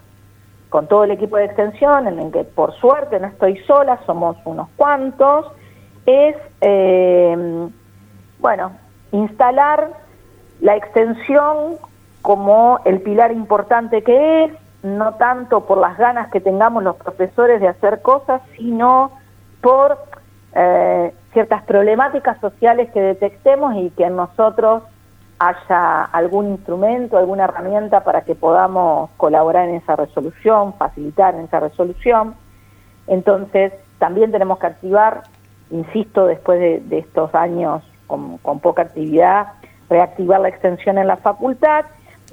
con 0.69 0.87
todo 0.87 1.03
el 1.03 1.11
equipo 1.11 1.37
de 1.37 1.45
extensión, 1.45 2.07
en 2.07 2.17
el 2.17 2.31
que 2.31 2.43
por 2.43 2.73
suerte 2.73 3.19
no 3.19 3.27
estoy 3.27 3.57
sola, 3.67 3.99
somos 4.07 4.37
unos 4.43 4.69
cuantos, 4.75 5.45
es, 6.07 6.35
eh, 6.61 7.69
bueno, 8.39 8.71
instalar 9.11 9.91
la 10.61 10.75
extensión 10.75 11.75
como 12.23 12.79
el 12.85 13.01
pilar 13.01 13.31
importante 13.31 14.01
que 14.01 14.45
es, 14.45 14.51
no 14.83 15.15
tanto 15.15 15.65
por 15.65 15.77
las 15.77 15.97
ganas 15.97 16.29
que 16.29 16.41
tengamos 16.41 16.83
los 16.83 16.97
profesores 16.97 17.61
de 17.61 17.69
hacer 17.69 18.01
cosas, 18.01 18.41
sino 18.57 19.11
por 19.61 19.97
eh, 20.53 21.13
ciertas 21.31 21.63
problemáticas 21.63 22.39
sociales 22.39 22.91
que 22.91 23.01
detectemos 23.01 23.75
y 23.75 23.89
que 23.91 24.03
en 24.03 24.17
nosotros 24.17 24.83
haya 25.39 26.03
algún 26.03 26.49
instrumento, 26.49 27.17
alguna 27.17 27.45
herramienta 27.45 28.03
para 28.03 28.21
que 28.21 28.35
podamos 28.35 29.09
colaborar 29.17 29.69
en 29.69 29.75
esa 29.75 29.95
resolución, 29.95 30.73
facilitar 30.73 31.33
en 31.35 31.45
esa 31.45 31.59
resolución. 31.59 32.35
Entonces, 33.07 33.73
también 33.99 34.31
tenemos 34.31 34.59
que 34.59 34.67
activar, 34.67 35.23
insisto, 35.71 36.27
después 36.27 36.59
de, 36.59 36.97
estos 36.97 37.33
años 37.33 37.83
con, 38.07 38.37
con 38.39 38.59
poca 38.59 38.83
actividad, 38.83 39.53
reactivar 39.89 40.41
la 40.41 40.49
extensión 40.49 40.97
en 40.97 41.07
la 41.07 41.17
facultad. 41.17 41.85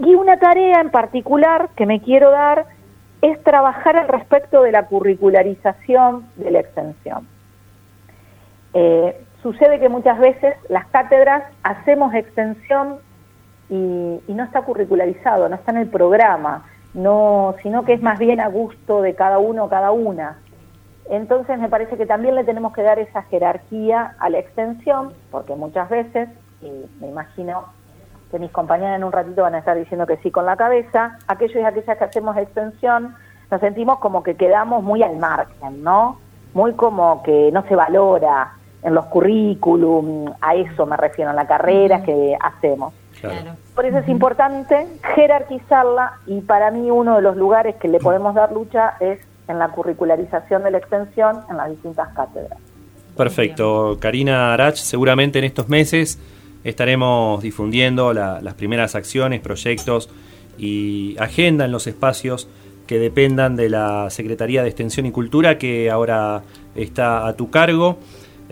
Y 0.05 0.15
una 0.15 0.39
tarea 0.39 0.81
en 0.81 0.91
particular 0.91 1.71
que 1.77 1.85
me 1.85 2.01
quiero 2.01 2.31
dar 2.31 2.67
es 3.21 3.43
trabajar 3.43 3.97
al 3.97 4.09
respecto 4.09 4.63
de 4.63 4.73
la 4.73 4.87
curricularización 4.87 6.27
de 6.37 6.51
la 6.51 6.61
extensión. 6.61 7.29
Eh, 8.73 9.21
sucede 9.43 9.79
que 9.79 9.89
muchas 9.89 10.19
veces 10.19 10.55
las 10.69 10.87
cátedras 10.87 11.45
hacemos 11.63 12.15
extensión 12.15 12.97
y, 13.69 14.21
no 14.29 14.45
está 14.45 14.63
curricularizado, 14.63 15.49
no 15.49 15.57
está 15.57 15.73
en 15.73 15.79
el 15.79 15.89
programa, 15.89 16.65
no, 16.95 17.55
sino 17.63 17.85
que 17.85 17.93
es 17.93 18.03
más 18.03 18.19
bien 18.19 18.41
a 18.41 18.49
gusto 18.49 19.03
de 19.03 19.15
cada 19.15 19.39
uno 19.39 19.65
o 19.65 19.69
cada 19.69 19.93
una. 19.93 20.39
Entonces 21.11 21.59
me 21.59 21.69
parece 21.69 21.97
que 21.97 22.07
también 22.07 22.37
le 22.37 22.45
tenemos 22.45 22.73
que 22.73 22.83
dar 22.83 22.99
esa 22.99 23.23
jerarquía 23.23 24.15
a 24.19 24.31
la 24.31 24.39
extensión, 24.39 25.13
porque 25.31 25.55
muchas 25.55 25.91
veces, 25.91 26.29
y 26.63 26.71
me 27.01 27.09
imagino 27.09 27.65
que 28.31 28.39
mis 28.39 28.51
compañeras 28.51 28.97
en 28.97 29.05
un 29.05 29.13
ratito 29.13 29.43
van 29.43 29.55
a 29.55 29.59
estar 29.59 29.77
diciendo 29.77 30.07
que 30.07 30.17
sí 30.19 30.31
con 30.31 30.47
la 30.47 30.57
cabeza, 30.57 31.19
aquellos 31.27 31.57
y 31.57 31.65
aquellas 31.65 31.99
que 31.99 32.05
hacemos 32.05 32.37
extensión, 32.37 33.15
nos 33.51 33.61
sentimos 33.61 33.99
como 33.99 34.23
que 34.23 34.37
quedamos 34.37 34.83
muy 34.83 35.03
al 35.03 35.17
margen, 35.17 35.83
¿no? 35.83 36.19
Muy 36.55 36.73
como 36.75 37.23
que 37.23 37.51
no 37.53 37.63
se 37.67 37.75
valora, 37.75 38.53
en 38.83 38.95
los 38.95 39.07
currículum, 39.07 40.33
a 40.41 40.55
eso 40.55 40.87
me 40.87 40.97
refiero, 40.97 41.31
en 41.31 41.37
la 41.37 41.47
carrera 41.47 42.03
que 42.03 42.37
hacemos. 42.41 42.95
Por 43.75 43.85
eso 43.85 43.99
es 43.99 44.09
importante 44.09 44.87
jerarquizarla 45.15 46.21
y 46.27 46.41
para 46.41 46.71
mí 46.71 46.91
uno 46.91 47.17
de 47.17 47.23
los 47.23 47.37
lugares 47.37 47.77
que 47.77 47.89
le 47.89 47.99
podemos 47.99 48.35
dar 48.35 48.51
lucha 48.53 48.95
es 49.01 49.21
en 49.47 49.59
la 49.59 49.69
curricularización 49.69 50.63
de 50.63 50.71
la 50.71 50.79
extensión 50.79 51.41
en 51.51 51.59
las 51.59 51.69
distintas 51.69 52.09
cátedras. 52.15 52.59
Perfecto. 53.17 53.99
Karina 54.01 54.55
Arach, 54.55 54.77
seguramente 54.77 55.39
en 55.39 55.45
estos 55.45 55.69
meses 55.69 56.19
estaremos 56.65 57.43
difundiendo 57.43 58.13
las 58.13 58.55
primeras 58.55 58.95
acciones, 58.95 59.41
proyectos 59.41 60.09
y 60.59 61.17
agenda 61.19 61.65
en 61.65 61.73
los 61.73 61.87
espacios 61.87 62.49
que 62.87 62.99
dependan 62.99 63.57
de 63.57 63.69
la 63.69 64.11
Secretaría 64.11 64.63
de 64.63 64.69
Extensión 64.69 65.07
y 65.07 65.13
Cultura 65.13 65.59
que 65.59 65.91
ahora 65.91 66.43
está 66.75 67.27
a 67.27 67.35
tu 67.35 67.51
cargo 67.51 67.99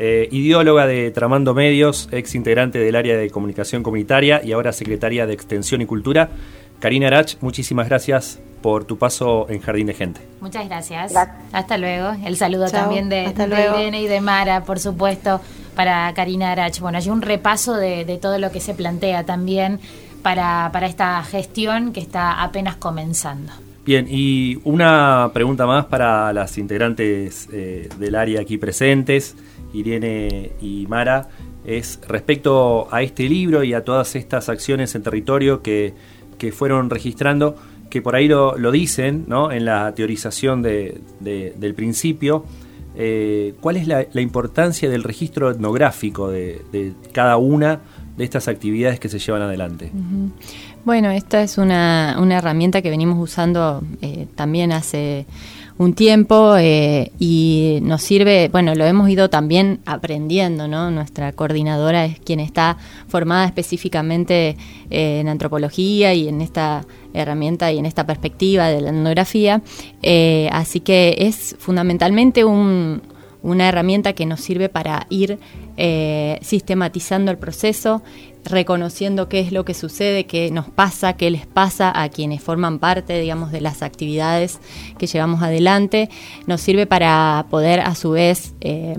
eh, 0.01 0.29
ideóloga 0.31 0.87
de 0.87 1.11
Tramando 1.11 1.55
Medios, 1.55 2.09
ex 2.13 2.37
integrante 2.37 2.79
del 2.79 2.95
área 2.95 3.17
de 3.17 3.31
comunicación 3.31 3.83
comunitaria 3.83 4.41
y 4.45 4.53
ahora 4.53 4.73
secretaria 4.73 5.27
de 5.27 5.33
Extensión 5.35 5.81
y 5.83 5.87
Cultura. 5.87 6.29
Karina 6.79 7.09
Arach, 7.09 7.35
muchísimas 7.41 7.89
gracias 7.89 8.39
por 8.63 8.85
tu 8.85 8.97
paso 8.97 9.47
en 9.49 9.61
Jardín 9.61 9.89
de 9.89 9.95
Gente. 9.95 10.21
Muchas 10.41 10.69
gracias. 10.69 11.13
Hasta 11.51 11.79
luego. 11.79 12.13
El 12.25 12.37
saludo 12.37 12.69
también 12.69 13.09
de, 13.09 13.33
de 13.33 13.99
y 13.99 14.07
de 14.07 14.21
Mara, 14.21 14.63
por 14.63 14.79
supuesto, 14.79 15.41
para 15.79 16.13
Karina 16.13 16.51
Arach. 16.51 16.81
Bueno, 16.81 16.99
hay 16.99 17.09
un 17.09 17.23
repaso 17.23 17.77
de, 17.77 18.19
todo 18.21 18.41
lo 18.41 18.51
que 18.51 18.59
se 18.59 18.75
plantea 18.75 19.25
también 19.25 19.79
para, 20.25 20.73
esta 20.83 21.23
gestión 21.23 21.93
que 21.93 22.01
está 22.01 22.43
apenas 22.43 22.75
comenzando. 22.75 23.53
Bien, 23.87 24.09
y 24.11 24.59
una 24.65 25.31
pregunta 25.33 25.67
más 25.67 25.85
para 25.85 26.33
las 26.33 26.59
integrantes 26.59 27.49
eh, 27.53 27.89
del 27.97 28.17
área 28.17 28.41
aquí 28.41 28.59
presentes. 28.59 29.37
Irene 29.73 30.51
y 30.61 30.85
Mara, 30.89 31.29
es 31.65 32.01
respecto 32.09 32.89
a 32.93 33.03
este 33.03 33.29
libro 33.29 33.63
y 33.63 33.73
a 33.73 33.85
todas 33.85 34.17
estas 34.17 34.49
acciones 34.49 34.97
en 34.97 35.05
territorio 35.05 35.63
que, 35.63 35.95
fueron 36.51 36.91
registrando, 36.91 37.55
que 37.89 38.03
por 38.03 38.17
ahí 38.17 38.27
lo, 38.27 38.73
dicen 38.73 39.27
¿no? 39.29 39.53
en 39.53 39.65
la 39.65 39.95
teorización 39.95 40.61
de, 40.61 41.01
del 41.21 41.75
principio. 41.75 42.45
Eh, 43.01 43.55
¿Cuál 43.61 43.77
es 43.77 43.87
la, 43.87 44.21
importancia 44.21 44.91
del 44.91 45.05
registro 45.05 45.53
etnográfico 45.53 46.31
de, 46.31 46.95
cada 47.13 47.37
una 47.37 47.79
de 48.17 48.25
estas 48.25 48.49
actividades 48.49 48.99
que 48.99 49.09
se 49.09 49.21
llevan 49.21 49.43
adelante? 49.43 49.93
Bueno, 50.85 51.09
esta 51.11 51.41
es 51.43 51.59
una, 51.59 52.17
herramienta 52.29 52.83
que 52.83 52.91
venimos 52.91 53.17
usando 53.21 53.85
eh, 54.03 54.27
también 54.35 54.73
hace 54.73 55.27
un 55.79 55.95
tiempo 55.95 56.57
eh, 56.57 57.13
y 57.21 57.79
nos 57.83 58.03
sirve, 58.03 58.49
bueno, 58.49 58.75
lo 58.75 58.85
hemos 58.85 59.09
ido 59.09 59.31
también 59.31 59.81
aprendiendo, 59.87 60.67
¿no? 60.67 60.91
Nuestra 60.91 61.33
coordinadora 61.33 62.05
es 62.05 62.19
quien 62.19 62.41
está 62.41 62.77
formada 63.07 63.47
específicamente 63.47 64.57
eh, 64.91 65.21
en 65.21 65.29
antropología 65.29 66.15
y 66.15 66.29
en 66.29 66.41
esta 66.41 66.85
herramienta 67.15 67.71
y 67.73 67.79
en 67.79 67.87
esta 67.87 68.05
perspectiva 68.07 68.69
de 68.69 68.81
la 68.81 68.91
etnografía, 68.91 69.63
eh, 70.03 70.49
así 70.53 70.81
que 70.81 71.15
es 71.19 71.57
fundamentalmente 71.59 72.45
una 73.43 73.69
herramienta 73.69 74.13
que 74.13 74.27
nos 74.27 74.41
sirve 74.41 74.69
para 74.69 75.07
ir 75.11 75.39
sistematizando 76.43 77.31
el 77.31 77.39
proceso, 77.39 78.03
reconociendo 78.45 79.29
qué 79.29 79.41
es 79.41 79.53
lo 79.53 79.65
que 79.65 79.75
sucede, 79.75 80.25
qué 80.25 80.51
nos 80.51 80.69
pasa, 80.69 81.15
qué 81.15 81.31
les 81.31 81.47
pasa 81.47 81.93
a 81.95 82.09
quienes 82.09 82.43
forman 82.43 82.79
parte, 82.79 83.21
digamos, 83.21 83.53
de 83.53 83.61
las 83.61 83.83
actividades 83.83 84.59
que 84.99 85.07
llevamos 85.07 85.43
adelante, 85.43 86.09
nos 86.47 86.61
sirve 86.61 86.87
para 86.87 87.47
poder 87.51 87.81
a 87.81 87.95
su 87.95 88.13
vez 88.13 88.55
eh, 88.61 88.97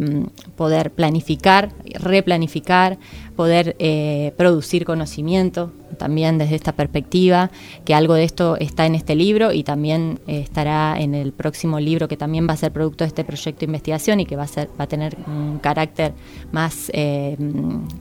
poder 0.56 0.92
planificar, 0.92 1.72
replanificar, 1.86 2.98
poder 3.36 3.76
eh, 3.80 4.34
producir 4.38 4.86
conocimiento 4.86 5.72
también 5.98 6.38
desde 6.38 6.56
esta 6.56 6.74
perspectiva, 6.74 7.52
que 7.86 7.94
algo 7.94 8.14
de 8.14 8.24
esto 8.24 8.58
está 8.58 8.86
en 8.86 8.96
este 8.96 9.16
libro 9.16 9.52
y 9.52 9.64
también 9.64 10.20
eh, 10.28 10.40
estará 10.40 11.00
en 11.00 11.16
el 11.16 11.32
próximo 11.32 11.80
libro 11.80 12.08
que 12.08 12.18
también 12.18 12.48
va 12.48 12.54
a 12.54 12.58
ser 12.58 12.72
producto 12.72 13.04
de 13.04 13.10
este 13.10 13.24
proyecto 13.24 13.62
de 13.62 13.66
investigación 13.66 14.20
y 14.20 14.26
que 14.26 14.36
va 14.36 14.44
a, 14.44 14.48
ser, 14.48 14.70
va 14.80 14.86
a 14.86 14.88
tener 14.88 15.18
un 15.28 15.60
carácter 15.60 16.14
más 16.52 16.92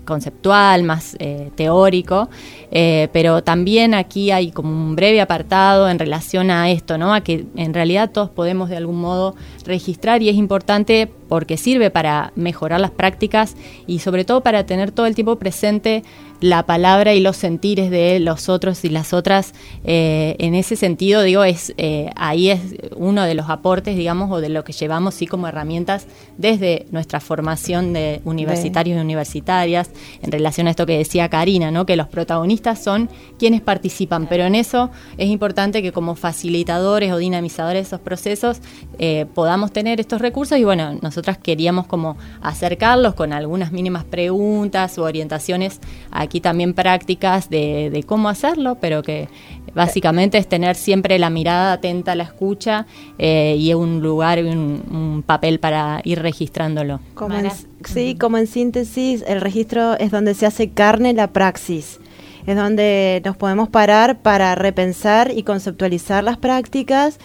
conceptual, 0.04 0.82
más 0.82 1.16
teórico, 1.54 2.28
pero 2.70 3.42
también 3.42 3.94
aquí 3.94 4.30
hay 4.30 4.50
como 4.50 4.70
un 4.70 4.96
breve 4.96 5.20
apartado 5.20 5.88
en 5.88 5.98
relación 5.98 6.50
a 6.50 6.70
esto, 6.70 6.98
¿no? 6.98 7.14
a 7.14 7.20
que 7.20 7.46
en 7.56 7.74
realidad 7.74 8.10
todos 8.10 8.30
podemos 8.30 8.68
de 8.68 8.76
algún 8.76 9.00
modo 9.00 9.34
registrar 9.64 10.22
y 10.22 10.28
es 10.28 10.36
importante 10.36 11.10
porque 11.28 11.56
sirve 11.56 11.90
para 11.90 12.32
mejorar 12.36 12.80
las 12.80 12.90
prácticas 12.90 13.54
y 13.86 14.00
sobre 14.00 14.24
todo 14.24 14.40
para 14.40 14.64
tener 14.64 14.92
todo 14.92 15.06
el 15.06 15.14
tiempo 15.14 15.36
presente 15.36 16.02
la 16.40 16.64
palabra 16.66 17.14
y 17.14 17.20
los 17.20 17.36
sentires 17.36 17.90
de 17.90 18.20
los 18.20 18.48
otros 18.48 18.84
y 18.84 18.88
las 18.88 19.12
otras. 19.12 19.54
Eh, 19.84 20.36
en 20.38 20.54
ese 20.54 20.76
sentido, 20.76 21.22
digo, 21.22 21.44
es 21.44 21.74
eh, 21.76 22.10
ahí 22.16 22.50
es 22.50 22.60
uno 22.96 23.24
de 23.24 23.34
los 23.34 23.50
aportes, 23.50 23.96
digamos, 23.96 24.30
o 24.30 24.40
de 24.40 24.48
lo 24.48 24.64
que 24.64 24.72
llevamos 24.72 25.14
sí 25.14 25.26
como 25.26 25.48
herramientas 25.48 26.06
desde 26.36 26.86
nuestra 26.90 27.20
formación 27.20 27.92
de 27.92 28.20
universitarios 28.24 28.98
y 28.98 29.00
universitarias 29.00 29.90
en 30.22 30.32
relación 30.32 30.66
a 30.66 30.70
esto 30.70 30.86
que 30.86 30.98
decía 30.98 31.28
Karina, 31.28 31.70
¿no? 31.70 31.86
Que 31.86 31.96
los 31.96 32.08
protagonistas 32.08 32.82
son 32.82 33.08
quienes 33.38 33.60
participan, 33.60 34.26
pero 34.28 34.44
en 34.44 34.54
eso 34.54 34.90
es 35.16 35.28
importante 35.28 35.82
que 35.82 35.92
como 35.92 36.14
facilitadores 36.14 37.12
o 37.12 37.18
dinamizadores 37.18 37.82
de 37.82 37.86
esos 37.86 38.00
procesos 38.00 38.60
eh, 38.98 39.26
podamos 39.34 39.72
tener 39.72 40.00
estos 40.00 40.20
recursos 40.20 40.58
y 40.58 40.64
bueno, 40.64 40.98
nosotras 41.02 41.38
queríamos 41.38 41.86
como 41.86 42.16
acercarlos 42.40 43.14
con 43.14 43.32
algunas 43.32 43.72
mínimas 43.72 44.04
preguntas 44.04 44.96
u 44.98 45.02
orientaciones 45.02 45.80
aquí 46.28 46.40
también 46.40 46.74
prácticas 46.74 47.48
de, 47.50 47.90
de 47.90 48.02
cómo 48.04 48.28
hacerlo, 48.28 48.76
pero 48.80 49.02
que 49.02 49.28
básicamente 49.74 50.38
es 50.38 50.46
tener 50.48 50.76
siempre 50.76 51.18
la 51.18 51.30
mirada 51.30 51.72
atenta 51.74 52.12
a 52.12 52.14
la 52.14 52.24
escucha 52.24 52.86
eh, 53.18 53.56
y 53.58 53.72
un 53.74 54.00
lugar 54.02 54.38
y 54.38 54.42
un, 54.42 54.82
un 54.90 55.22
papel 55.26 55.58
para 55.60 56.00
ir 56.04 56.20
registrándolo. 56.22 57.00
Como 57.14 57.34
en- 57.36 57.50
sí, 57.84 58.14
como 58.16 58.38
en 58.38 58.46
síntesis, 58.46 59.24
el 59.26 59.40
registro 59.40 59.98
es 59.98 60.10
donde 60.10 60.34
se 60.34 60.46
hace 60.46 60.70
carne 60.70 61.12
la 61.12 61.28
praxis. 61.32 61.98
Es 62.46 62.56
donde 62.56 63.20
nos 63.26 63.36
podemos 63.36 63.68
parar 63.68 64.20
para 64.22 64.54
repensar 64.54 65.30
y 65.36 65.42
conceptualizar 65.42 66.24
las 66.24 66.38
prácticas 66.38 67.18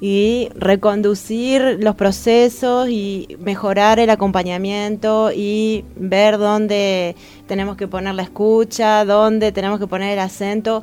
y 0.00 0.50
reconducir 0.54 1.78
los 1.80 1.94
procesos 1.94 2.88
y 2.88 3.36
mejorar 3.40 3.98
el 3.98 4.10
acompañamiento 4.10 5.30
y 5.34 5.84
ver 5.96 6.38
dónde 6.38 7.16
tenemos 7.46 7.76
que 7.76 7.88
poner 7.88 8.14
la 8.14 8.22
escucha, 8.22 9.04
dónde 9.04 9.52
tenemos 9.52 9.78
que 9.80 9.86
poner 9.86 10.12
el 10.12 10.18
acento. 10.18 10.82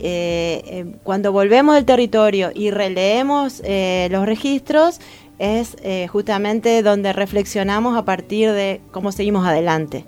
Eh, 0.00 0.62
eh, 0.66 0.86
cuando 1.04 1.30
volvemos 1.30 1.76
del 1.76 1.84
territorio 1.84 2.50
y 2.52 2.70
releemos 2.70 3.60
eh, 3.64 4.08
los 4.10 4.26
registros, 4.26 4.98
es 5.38 5.76
eh, 5.82 6.06
justamente 6.08 6.82
donde 6.82 7.12
reflexionamos 7.12 7.96
a 7.96 8.04
partir 8.04 8.52
de 8.52 8.80
cómo 8.90 9.12
seguimos 9.12 9.46
adelante. 9.46 10.04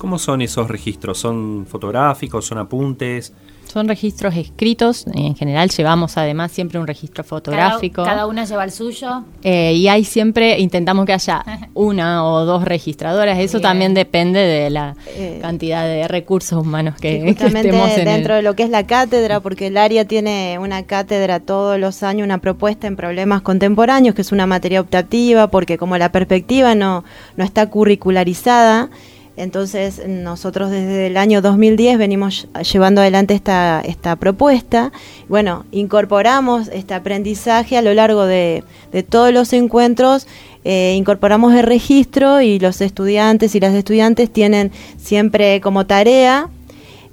¿Cómo 0.00 0.18
son 0.18 0.40
esos 0.40 0.66
registros? 0.68 1.18
¿Son 1.18 1.66
fotográficos? 1.68 2.46
¿Son 2.46 2.56
apuntes? 2.56 3.34
Son 3.70 3.86
registros 3.86 4.34
escritos, 4.34 5.04
en 5.14 5.36
general 5.36 5.68
llevamos 5.70 6.16
además 6.16 6.50
siempre 6.50 6.80
un 6.80 6.88
registro 6.88 7.22
fotográfico. 7.22 8.02
Cada, 8.02 8.08
cada 8.16 8.26
una 8.26 8.44
lleva 8.44 8.64
el 8.64 8.72
suyo. 8.72 9.22
Eh, 9.44 9.74
y 9.74 9.86
hay 9.86 10.02
siempre, 10.04 10.58
intentamos 10.58 11.04
que 11.06 11.12
haya 11.12 11.44
una 11.74 12.24
o 12.24 12.44
dos 12.46 12.64
registradoras, 12.64 13.38
eso 13.38 13.58
Bien. 13.58 13.62
también 13.62 13.94
depende 13.94 14.40
de 14.40 14.70
la 14.70 14.96
Eh, 15.14 15.38
cantidad 15.40 15.84
de 15.84 16.08
recursos 16.08 16.58
humanos 16.60 16.96
que, 17.00 17.18
Y 17.18 17.20
que 17.20 17.26
justamente 17.28 17.68
estemos 17.68 17.90
en 17.92 17.98
el- 18.00 18.04
dentro 18.06 18.34
de 18.34 18.42
lo 18.42 18.56
que 18.56 18.64
es 18.64 18.70
la 18.70 18.86
cátedra, 18.88 19.38
porque 19.38 19.68
el 19.68 19.76
área 19.76 20.04
tiene 20.04 20.58
una 20.58 20.82
cátedra 20.84 21.38
todos 21.38 21.78
los 21.78 22.02
años, 22.02 22.24
una 22.24 22.38
propuesta 22.38 22.88
en 22.88 22.96
problemas 22.96 23.42
contemporáneos, 23.42 24.16
que 24.16 24.22
es 24.22 24.32
una 24.32 24.46
materia 24.46 24.80
optativa, 24.80 25.46
porque 25.48 25.78
como 25.78 25.96
la 25.96 26.10
perspectiva 26.10 26.74
no, 26.74 27.04
no 27.36 27.44
está 27.44 27.70
curricularizada, 27.70 28.90
entonces 29.36 30.02
nosotros 30.06 30.70
desde 30.70 31.06
el 31.06 31.16
año 31.16 31.40
2010 31.40 31.98
venimos 31.98 32.48
llevando 32.70 33.00
adelante 33.00 33.34
esta, 33.34 33.80
esta 33.80 34.16
propuesta. 34.16 34.92
Bueno, 35.28 35.64
incorporamos 35.70 36.68
este 36.68 36.94
aprendizaje 36.94 37.76
a 37.76 37.82
lo 37.82 37.94
largo 37.94 38.26
de, 38.26 38.64
de 38.92 39.02
todos 39.02 39.32
los 39.32 39.52
encuentros, 39.52 40.26
eh, 40.64 40.94
incorporamos 40.96 41.54
el 41.54 41.62
registro 41.62 42.42
y 42.42 42.58
los 42.58 42.82
estudiantes 42.82 43.54
y 43.54 43.60
las 43.60 43.72
estudiantes 43.72 44.30
tienen 44.30 44.72
siempre 44.98 45.60
como 45.62 45.86
tarea 45.86 46.50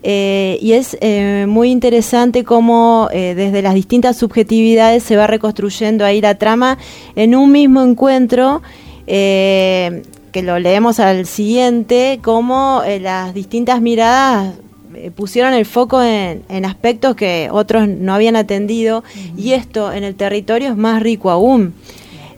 eh, 0.03 0.57
y 0.61 0.73
es 0.73 0.97
eh, 0.99 1.45
muy 1.47 1.71
interesante 1.71 2.43
cómo 2.43 3.07
desde 3.11 3.61
las 3.61 3.73
distintas 3.73 4.17
subjetividades 4.17 5.03
se 5.03 5.15
va 5.15 5.27
reconstruyendo 5.27 6.03
ahí 6.03 6.19
la 6.19 6.35
trama 6.35 6.77
en 7.15 7.35
un 7.35 7.51
mismo 7.51 7.81
encuentro, 7.83 8.61
que 10.31 10.43
lo 10.43 10.59
leemos 10.59 10.99
al 10.99 11.25
siguiente, 11.25 12.19
cómo 12.21 12.81
eh, 12.85 12.99
las 12.99 13.33
distintas 13.33 13.81
miradas 13.81 14.55
eh, 14.95 15.11
pusieron 15.11 15.53
el 15.53 15.65
foco 15.65 16.01
en, 16.01 16.43
en 16.49 16.65
aspectos 16.65 17.15
que 17.15 17.49
otros 17.51 17.87
no 17.87 18.13
habían 18.13 18.35
atendido 18.35 19.03
y 19.35 19.53
esto 19.53 19.91
en 19.91 20.03
el 20.03 20.15
territorio 20.15 20.69
es 20.69 20.77
más 20.77 21.01
rico 21.01 21.29
aún. 21.29 21.73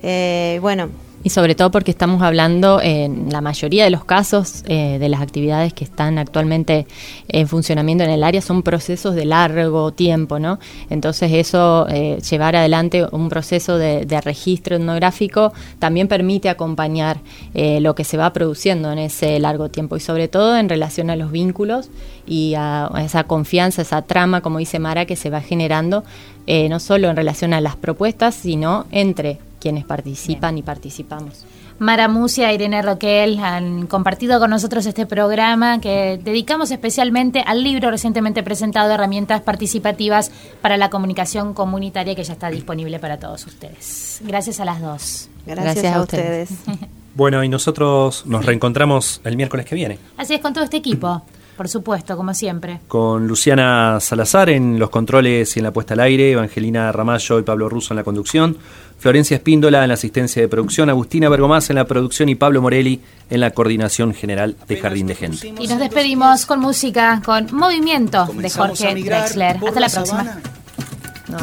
Eh, 0.01 0.59
bueno, 0.61 0.89
Y 1.21 1.31
sobre 1.31 1.53
todo 1.53 1.69
porque 1.69 1.91
estamos 1.91 2.21
hablando 2.21 2.79
en 2.81 3.29
la 3.29 3.41
mayoría 3.41 3.83
de 3.83 3.89
los 3.89 4.05
casos 4.05 4.63
eh, 4.67 4.97
de 4.99 5.09
las 5.09 5.21
actividades 5.21 5.73
que 5.73 5.83
están 5.83 6.17
actualmente 6.17 6.87
en 7.27 7.47
funcionamiento 7.47 8.05
en 8.05 8.09
el 8.09 8.23
área 8.23 8.41
son 8.41 8.63
procesos 8.63 9.15
de 9.15 9.25
largo 9.25 9.91
tiempo, 9.91 10.39
¿no? 10.39 10.59
Entonces 10.89 11.33
eso, 11.33 11.87
eh, 11.89 12.19
llevar 12.29 12.55
adelante 12.55 13.05
un 13.11 13.27
proceso 13.27 13.77
de, 13.77 14.05
registro 14.19 14.75
etnográfico 14.75 15.53
también 15.79 16.09
permite 16.09 16.49
acompañar 16.49 17.19
eh, 17.53 17.79
lo 17.79 17.95
que 17.95 18.03
se 18.03 18.17
va 18.17 18.33
produciendo 18.33 18.91
en 18.91 18.99
ese 18.99 19.39
largo 19.39 19.69
tiempo 19.69 19.95
y 19.95 20.01
sobre 20.01 20.27
todo 20.27 20.57
en 20.57 20.67
relación 20.67 21.09
a 21.09 21.15
los 21.15 21.31
vínculos 21.31 21.89
y 22.27 22.53
a 22.55 22.89
esa 23.03 23.23
confianza, 23.23 23.81
esa 23.81 24.01
trama, 24.01 24.41
como 24.41 24.59
dice 24.59 24.77
Mara, 24.79 25.05
que 25.05 25.15
se 25.15 25.29
va 25.29 25.41
generando 25.41 26.03
eh, 26.47 26.69
no 26.69 26.79
solo 26.79 27.09
en 27.09 27.15
relación 27.15 27.53
a 27.53 27.61
las 27.61 27.75
propuestas, 27.75 28.35
sino 28.35 28.85
entre 28.91 29.39
quienes 29.59 29.85
participan 29.85 30.57
y 30.57 30.63
participamos. 30.63 31.45
Mara 31.79 32.09
Musia, 32.09 32.51
Irene 32.51 32.81
Roquel 32.81 33.39
han 33.39 33.87
compartido 33.87 34.37
con 34.39 34.49
nosotros 34.49 34.85
este 34.85 35.05
programa 35.05 35.79
que 35.79 36.19
dedicamos 36.21 36.71
especialmente 36.71 37.41
al 37.45 37.63
libro 37.63 37.89
recientemente 37.89 38.43
presentado 38.43 38.91
Herramientas 38.93 39.41
Participativas 39.41 40.29
para 40.61 40.75
la 40.75 40.89
Comunicación 40.89 41.53
Comunitaria 41.53 42.15
que 42.15 42.23
ya 42.25 42.33
está 42.33 42.49
disponible 42.49 42.99
para 42.99 43.17
todos 43.17 43.47
ustedes. 43.47 44.19
Gracias 44.25 44.59
a 44.59 44.65
las 44.65 44.81
dos. 44.81 45.29
gracias, 45.45 45.75
Gracias 45.75 45.93
a, 45.93 45.97
a 45.97 46.01
ustedes. 46.01 46.49
Bueno, 47.15 47.43
y 47.43 47.49
nosotros 47.49 48.25
nos 48.27 48.45
reencontramos 48.45 49.19
el 49.25 49.35
miércoles 49.35 49.65
que 49.65 49.75
viene. 49.75 49.99
Así 50.15 50.35
es 50.35 50.41
con 50.41 50.53
todo 50.53 50.63
este 50.63 50.77
equipo, 50.77 51.21
por 51.59 51.67
supuesto, 51.67 52.15
como 52.15 52.33
siempre. 52.33 52.79
Con 52.87 53.27
Luciana 53.27 53.99
Salazar 53.99 54.49
en 54.49 54.79
los 54.79 54.89
controles 54.89 55.57
y 55.57 55.59
en 55.59 55.65
la 55.65 55.73
puesta 55.73 55.93
al 55.93 55.99
aire, 55.99 56.31
Evangelina 56.31 56.89
Ramallo 56.89 57.37
y 57.37 57.43
Pablo 57.43 57.67
Russo 57.67 57.91
en 57.91 57.97
la 57.97 58.05
conducción, 58.05 58.55
Florencia 58.97 59.35
Espíndola 59.35 59.81
en 59.81 59.89
la 59.89 59.95
asistencia 59.95 60.41
de 60.41 60.47
producción, 60.47 60.89
Agustina 60.89 61.27
Bergomás 61.27 61.69
en 61.69 61.75
la 61.75 61.83
producción 61.83 62.29
y 62.29 62.35
Pablo 62.35 62.61
Morelli 62.61 63.01
en 63.29 63.41
la 63.41 63.51
coordinación 63.51 64.13
general 64.13 64.55
de 64.69 64.77
Jardín 64.77 65.07
de 65.07 65.15
Gente. 65.15 65.53
Y 65.59 65.67
nos 65.67 65.79
despedimos 65.79 66.45
con 66.45 66.61
música, 66.61 67.21
con 67.25 67.53
Movimiento 67.53 68.29
de 68.35 68.49
Jorge 68.49 68.95
Drexler. 68.95 69.57
Hasta 69.57 69.79
la 69.81 69.87
la 69.87 69.89
próxima. 69.89 70.37
No 71.27 71.39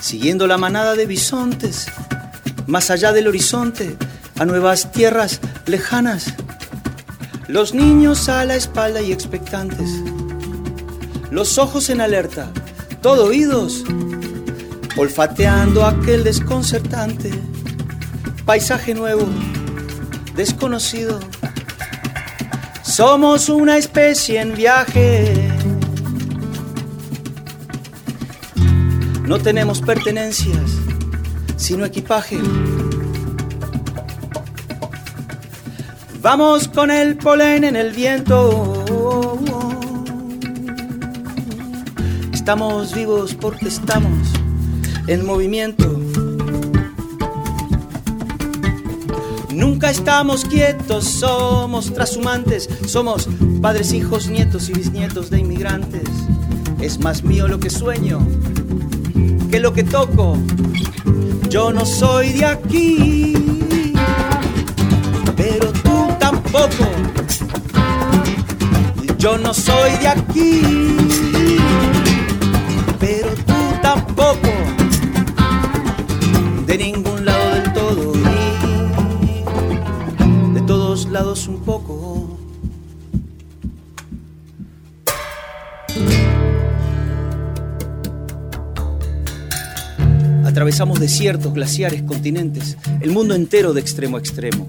siguiendo 0.00 0.48
la 0.48 0.58
manada 0.58 0.96
de 0.96 1.06
bisontes, 1.06 1.86
más 2.66 2.90
allá 2.90 3.12
del 3.12 3.28
horizonte, 3.28 3.96
a 4.40 4.44
nuevas 4.44 4.90
tierras 4.90 5.40
lejanas. 5.66 6.34
Los 7.48 7.74
niños 7.74 8.28
a 8.28 8.44
la 8.44 8.56
espalda 8.56 9.00
y 9.02 9.12
expectantes, 9.12 9.90
los 11.30 11.58
ojos 11.58 11.90
en 11.90 12.00
alerta, 12.00 12.50
todo 13.02 13.26
oídos, 13.26 13.84
olfateando 14.96 15.84
aquel 15.84 16.24
desconcertante 16.24 17.30
paisaje 18.46 18.94
nuevo, 18.94 19.26
desconocido. 20.36 21.18
Somos 22.82 23.48
una 23.48 23.76
especie 23.76 24.40
en 24.40 24.54
viaje. 24.54 25.50
No 29.24 29.38
tenemos 29.40 29.82
pertenencias, 29.82 30.78
sino 31.56 31.84
equipaje. 31.84 32.40
Vamos 36.28 36.66
con 36.66 36.90
el 36.90 37.16
polen 37.16 37.62
en 37.62 37.76
el 37.76 37.92
viento. 37.92 38.82
Estamos 42.32 42.92
vivos 42.92 43.32
porque 43.32 43.68
estamos 43.68 44.32
en 45.06 45.24
movimiento. 45.24 45.86
Nunca 49.52 49.88
estamos 49.90 50.44
quietos, 50.44 51.04
somos 51.04 51.94
trashumantes, 51.94 52.68
somos 52.88 53.28
padres, 53.62 53.92
hijos, 53.92 54.26
nietos 54.26 54.68
y 54.68 54.72
bisnietos 54.72 55.30
de 55.30 55.38
inmigrantes. 55.38 56.08
Es 56.80 56.98
más 56.98 57.22
mío 57.22 57.46
lo 57.46 57.60
que 57.60 57.70
sueño 57.70 58.18
que 59.48 59.60
lo 59.60 59.72
que 59.72 59.84
toco. 59.84 60.36
Yo 61.48 61.72
no 61.72 61.86
soy 61.86 62.32
de 62.32 62.46
aquí, 62.46 63.34
Yo 69.18 69.36
no 69.38 69.52
soy 69.52 69.90
de 70.00 70.08
aquí, 70.08 70.62
pero 73.00 73.30
tú 73.44 73.54
tampoco. 73.82 74.48
De 76.66 76.78
ningún 76.78 77.24
lado 77.24 77.54
del 77.54 77.72
todo 77.72 78.12
y 79.22 80.54
de 80.54 80.60
todos 80.62 81.06
lados 81.06 81.48
un 81.48 81.60
poco. 81.60 82.38
Atravesamos 90.44 91.00
desiertos, 91.00 91.52
glaciares, 91.52 92.02
continentes, 92.02 92.76
el 93.00 93.10
mundo 93.10 93.34
entero 93.34 93.72
de 93.72 93.80
extremo 93.80 94.16
a 94.16 94.20
extremo. 94.20 94.68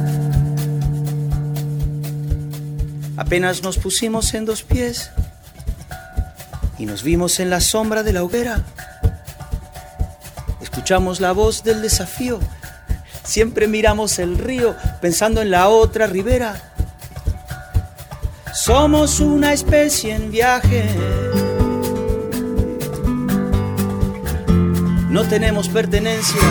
Apenas 3.21 3.61
nos 3.61 3.77
pusimos 3.77 4.33
en 4.33 4.45
dos 4.45 4.63
pies 4.63 5.11
y 6.79 6.87
nos 6.87 7.03
vimos 7.03 7.39
en 7.39 7.51
la 7.51 7.61
sombra 7.61 8.01
de 8.01 8.13
la 8.13 8.23
hoguera. 8.23 8.63
Escuchamos 10.59 11.19
la 11.21 11.31
voz 11.31 11.63
del 11.63 11.83
desafío. 11.83 12.39
Siempre 13.23 13.67
miramos 13.67 14.17
el 14.17 14.39
río 14.39 14.75
pensando 15.01 15.39
en 15.39 15.51
la 15.51 15.69
otra 15.69 16.07
ribera. 16.07 16.73
Somos 18.55 19.19
una 19.19 19.53
especie 19.53 20.15
en 20.15 20.31
viaje. 20.31 20.83
No 25.09 25.25
tenemos 25.25 25.69
pertenencias, 25.69 26.43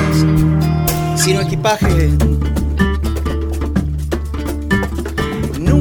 sino 1.17 1.41
equipaje. 1.41 2.11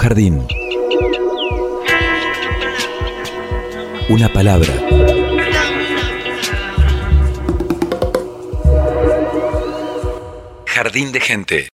Jardín. 0.00 0.46
Una 4.08 4.32
palabra. 4.32 4.72
Jardín 10.64 11.12
de 11.12 11.20
gente. 11.20 11.68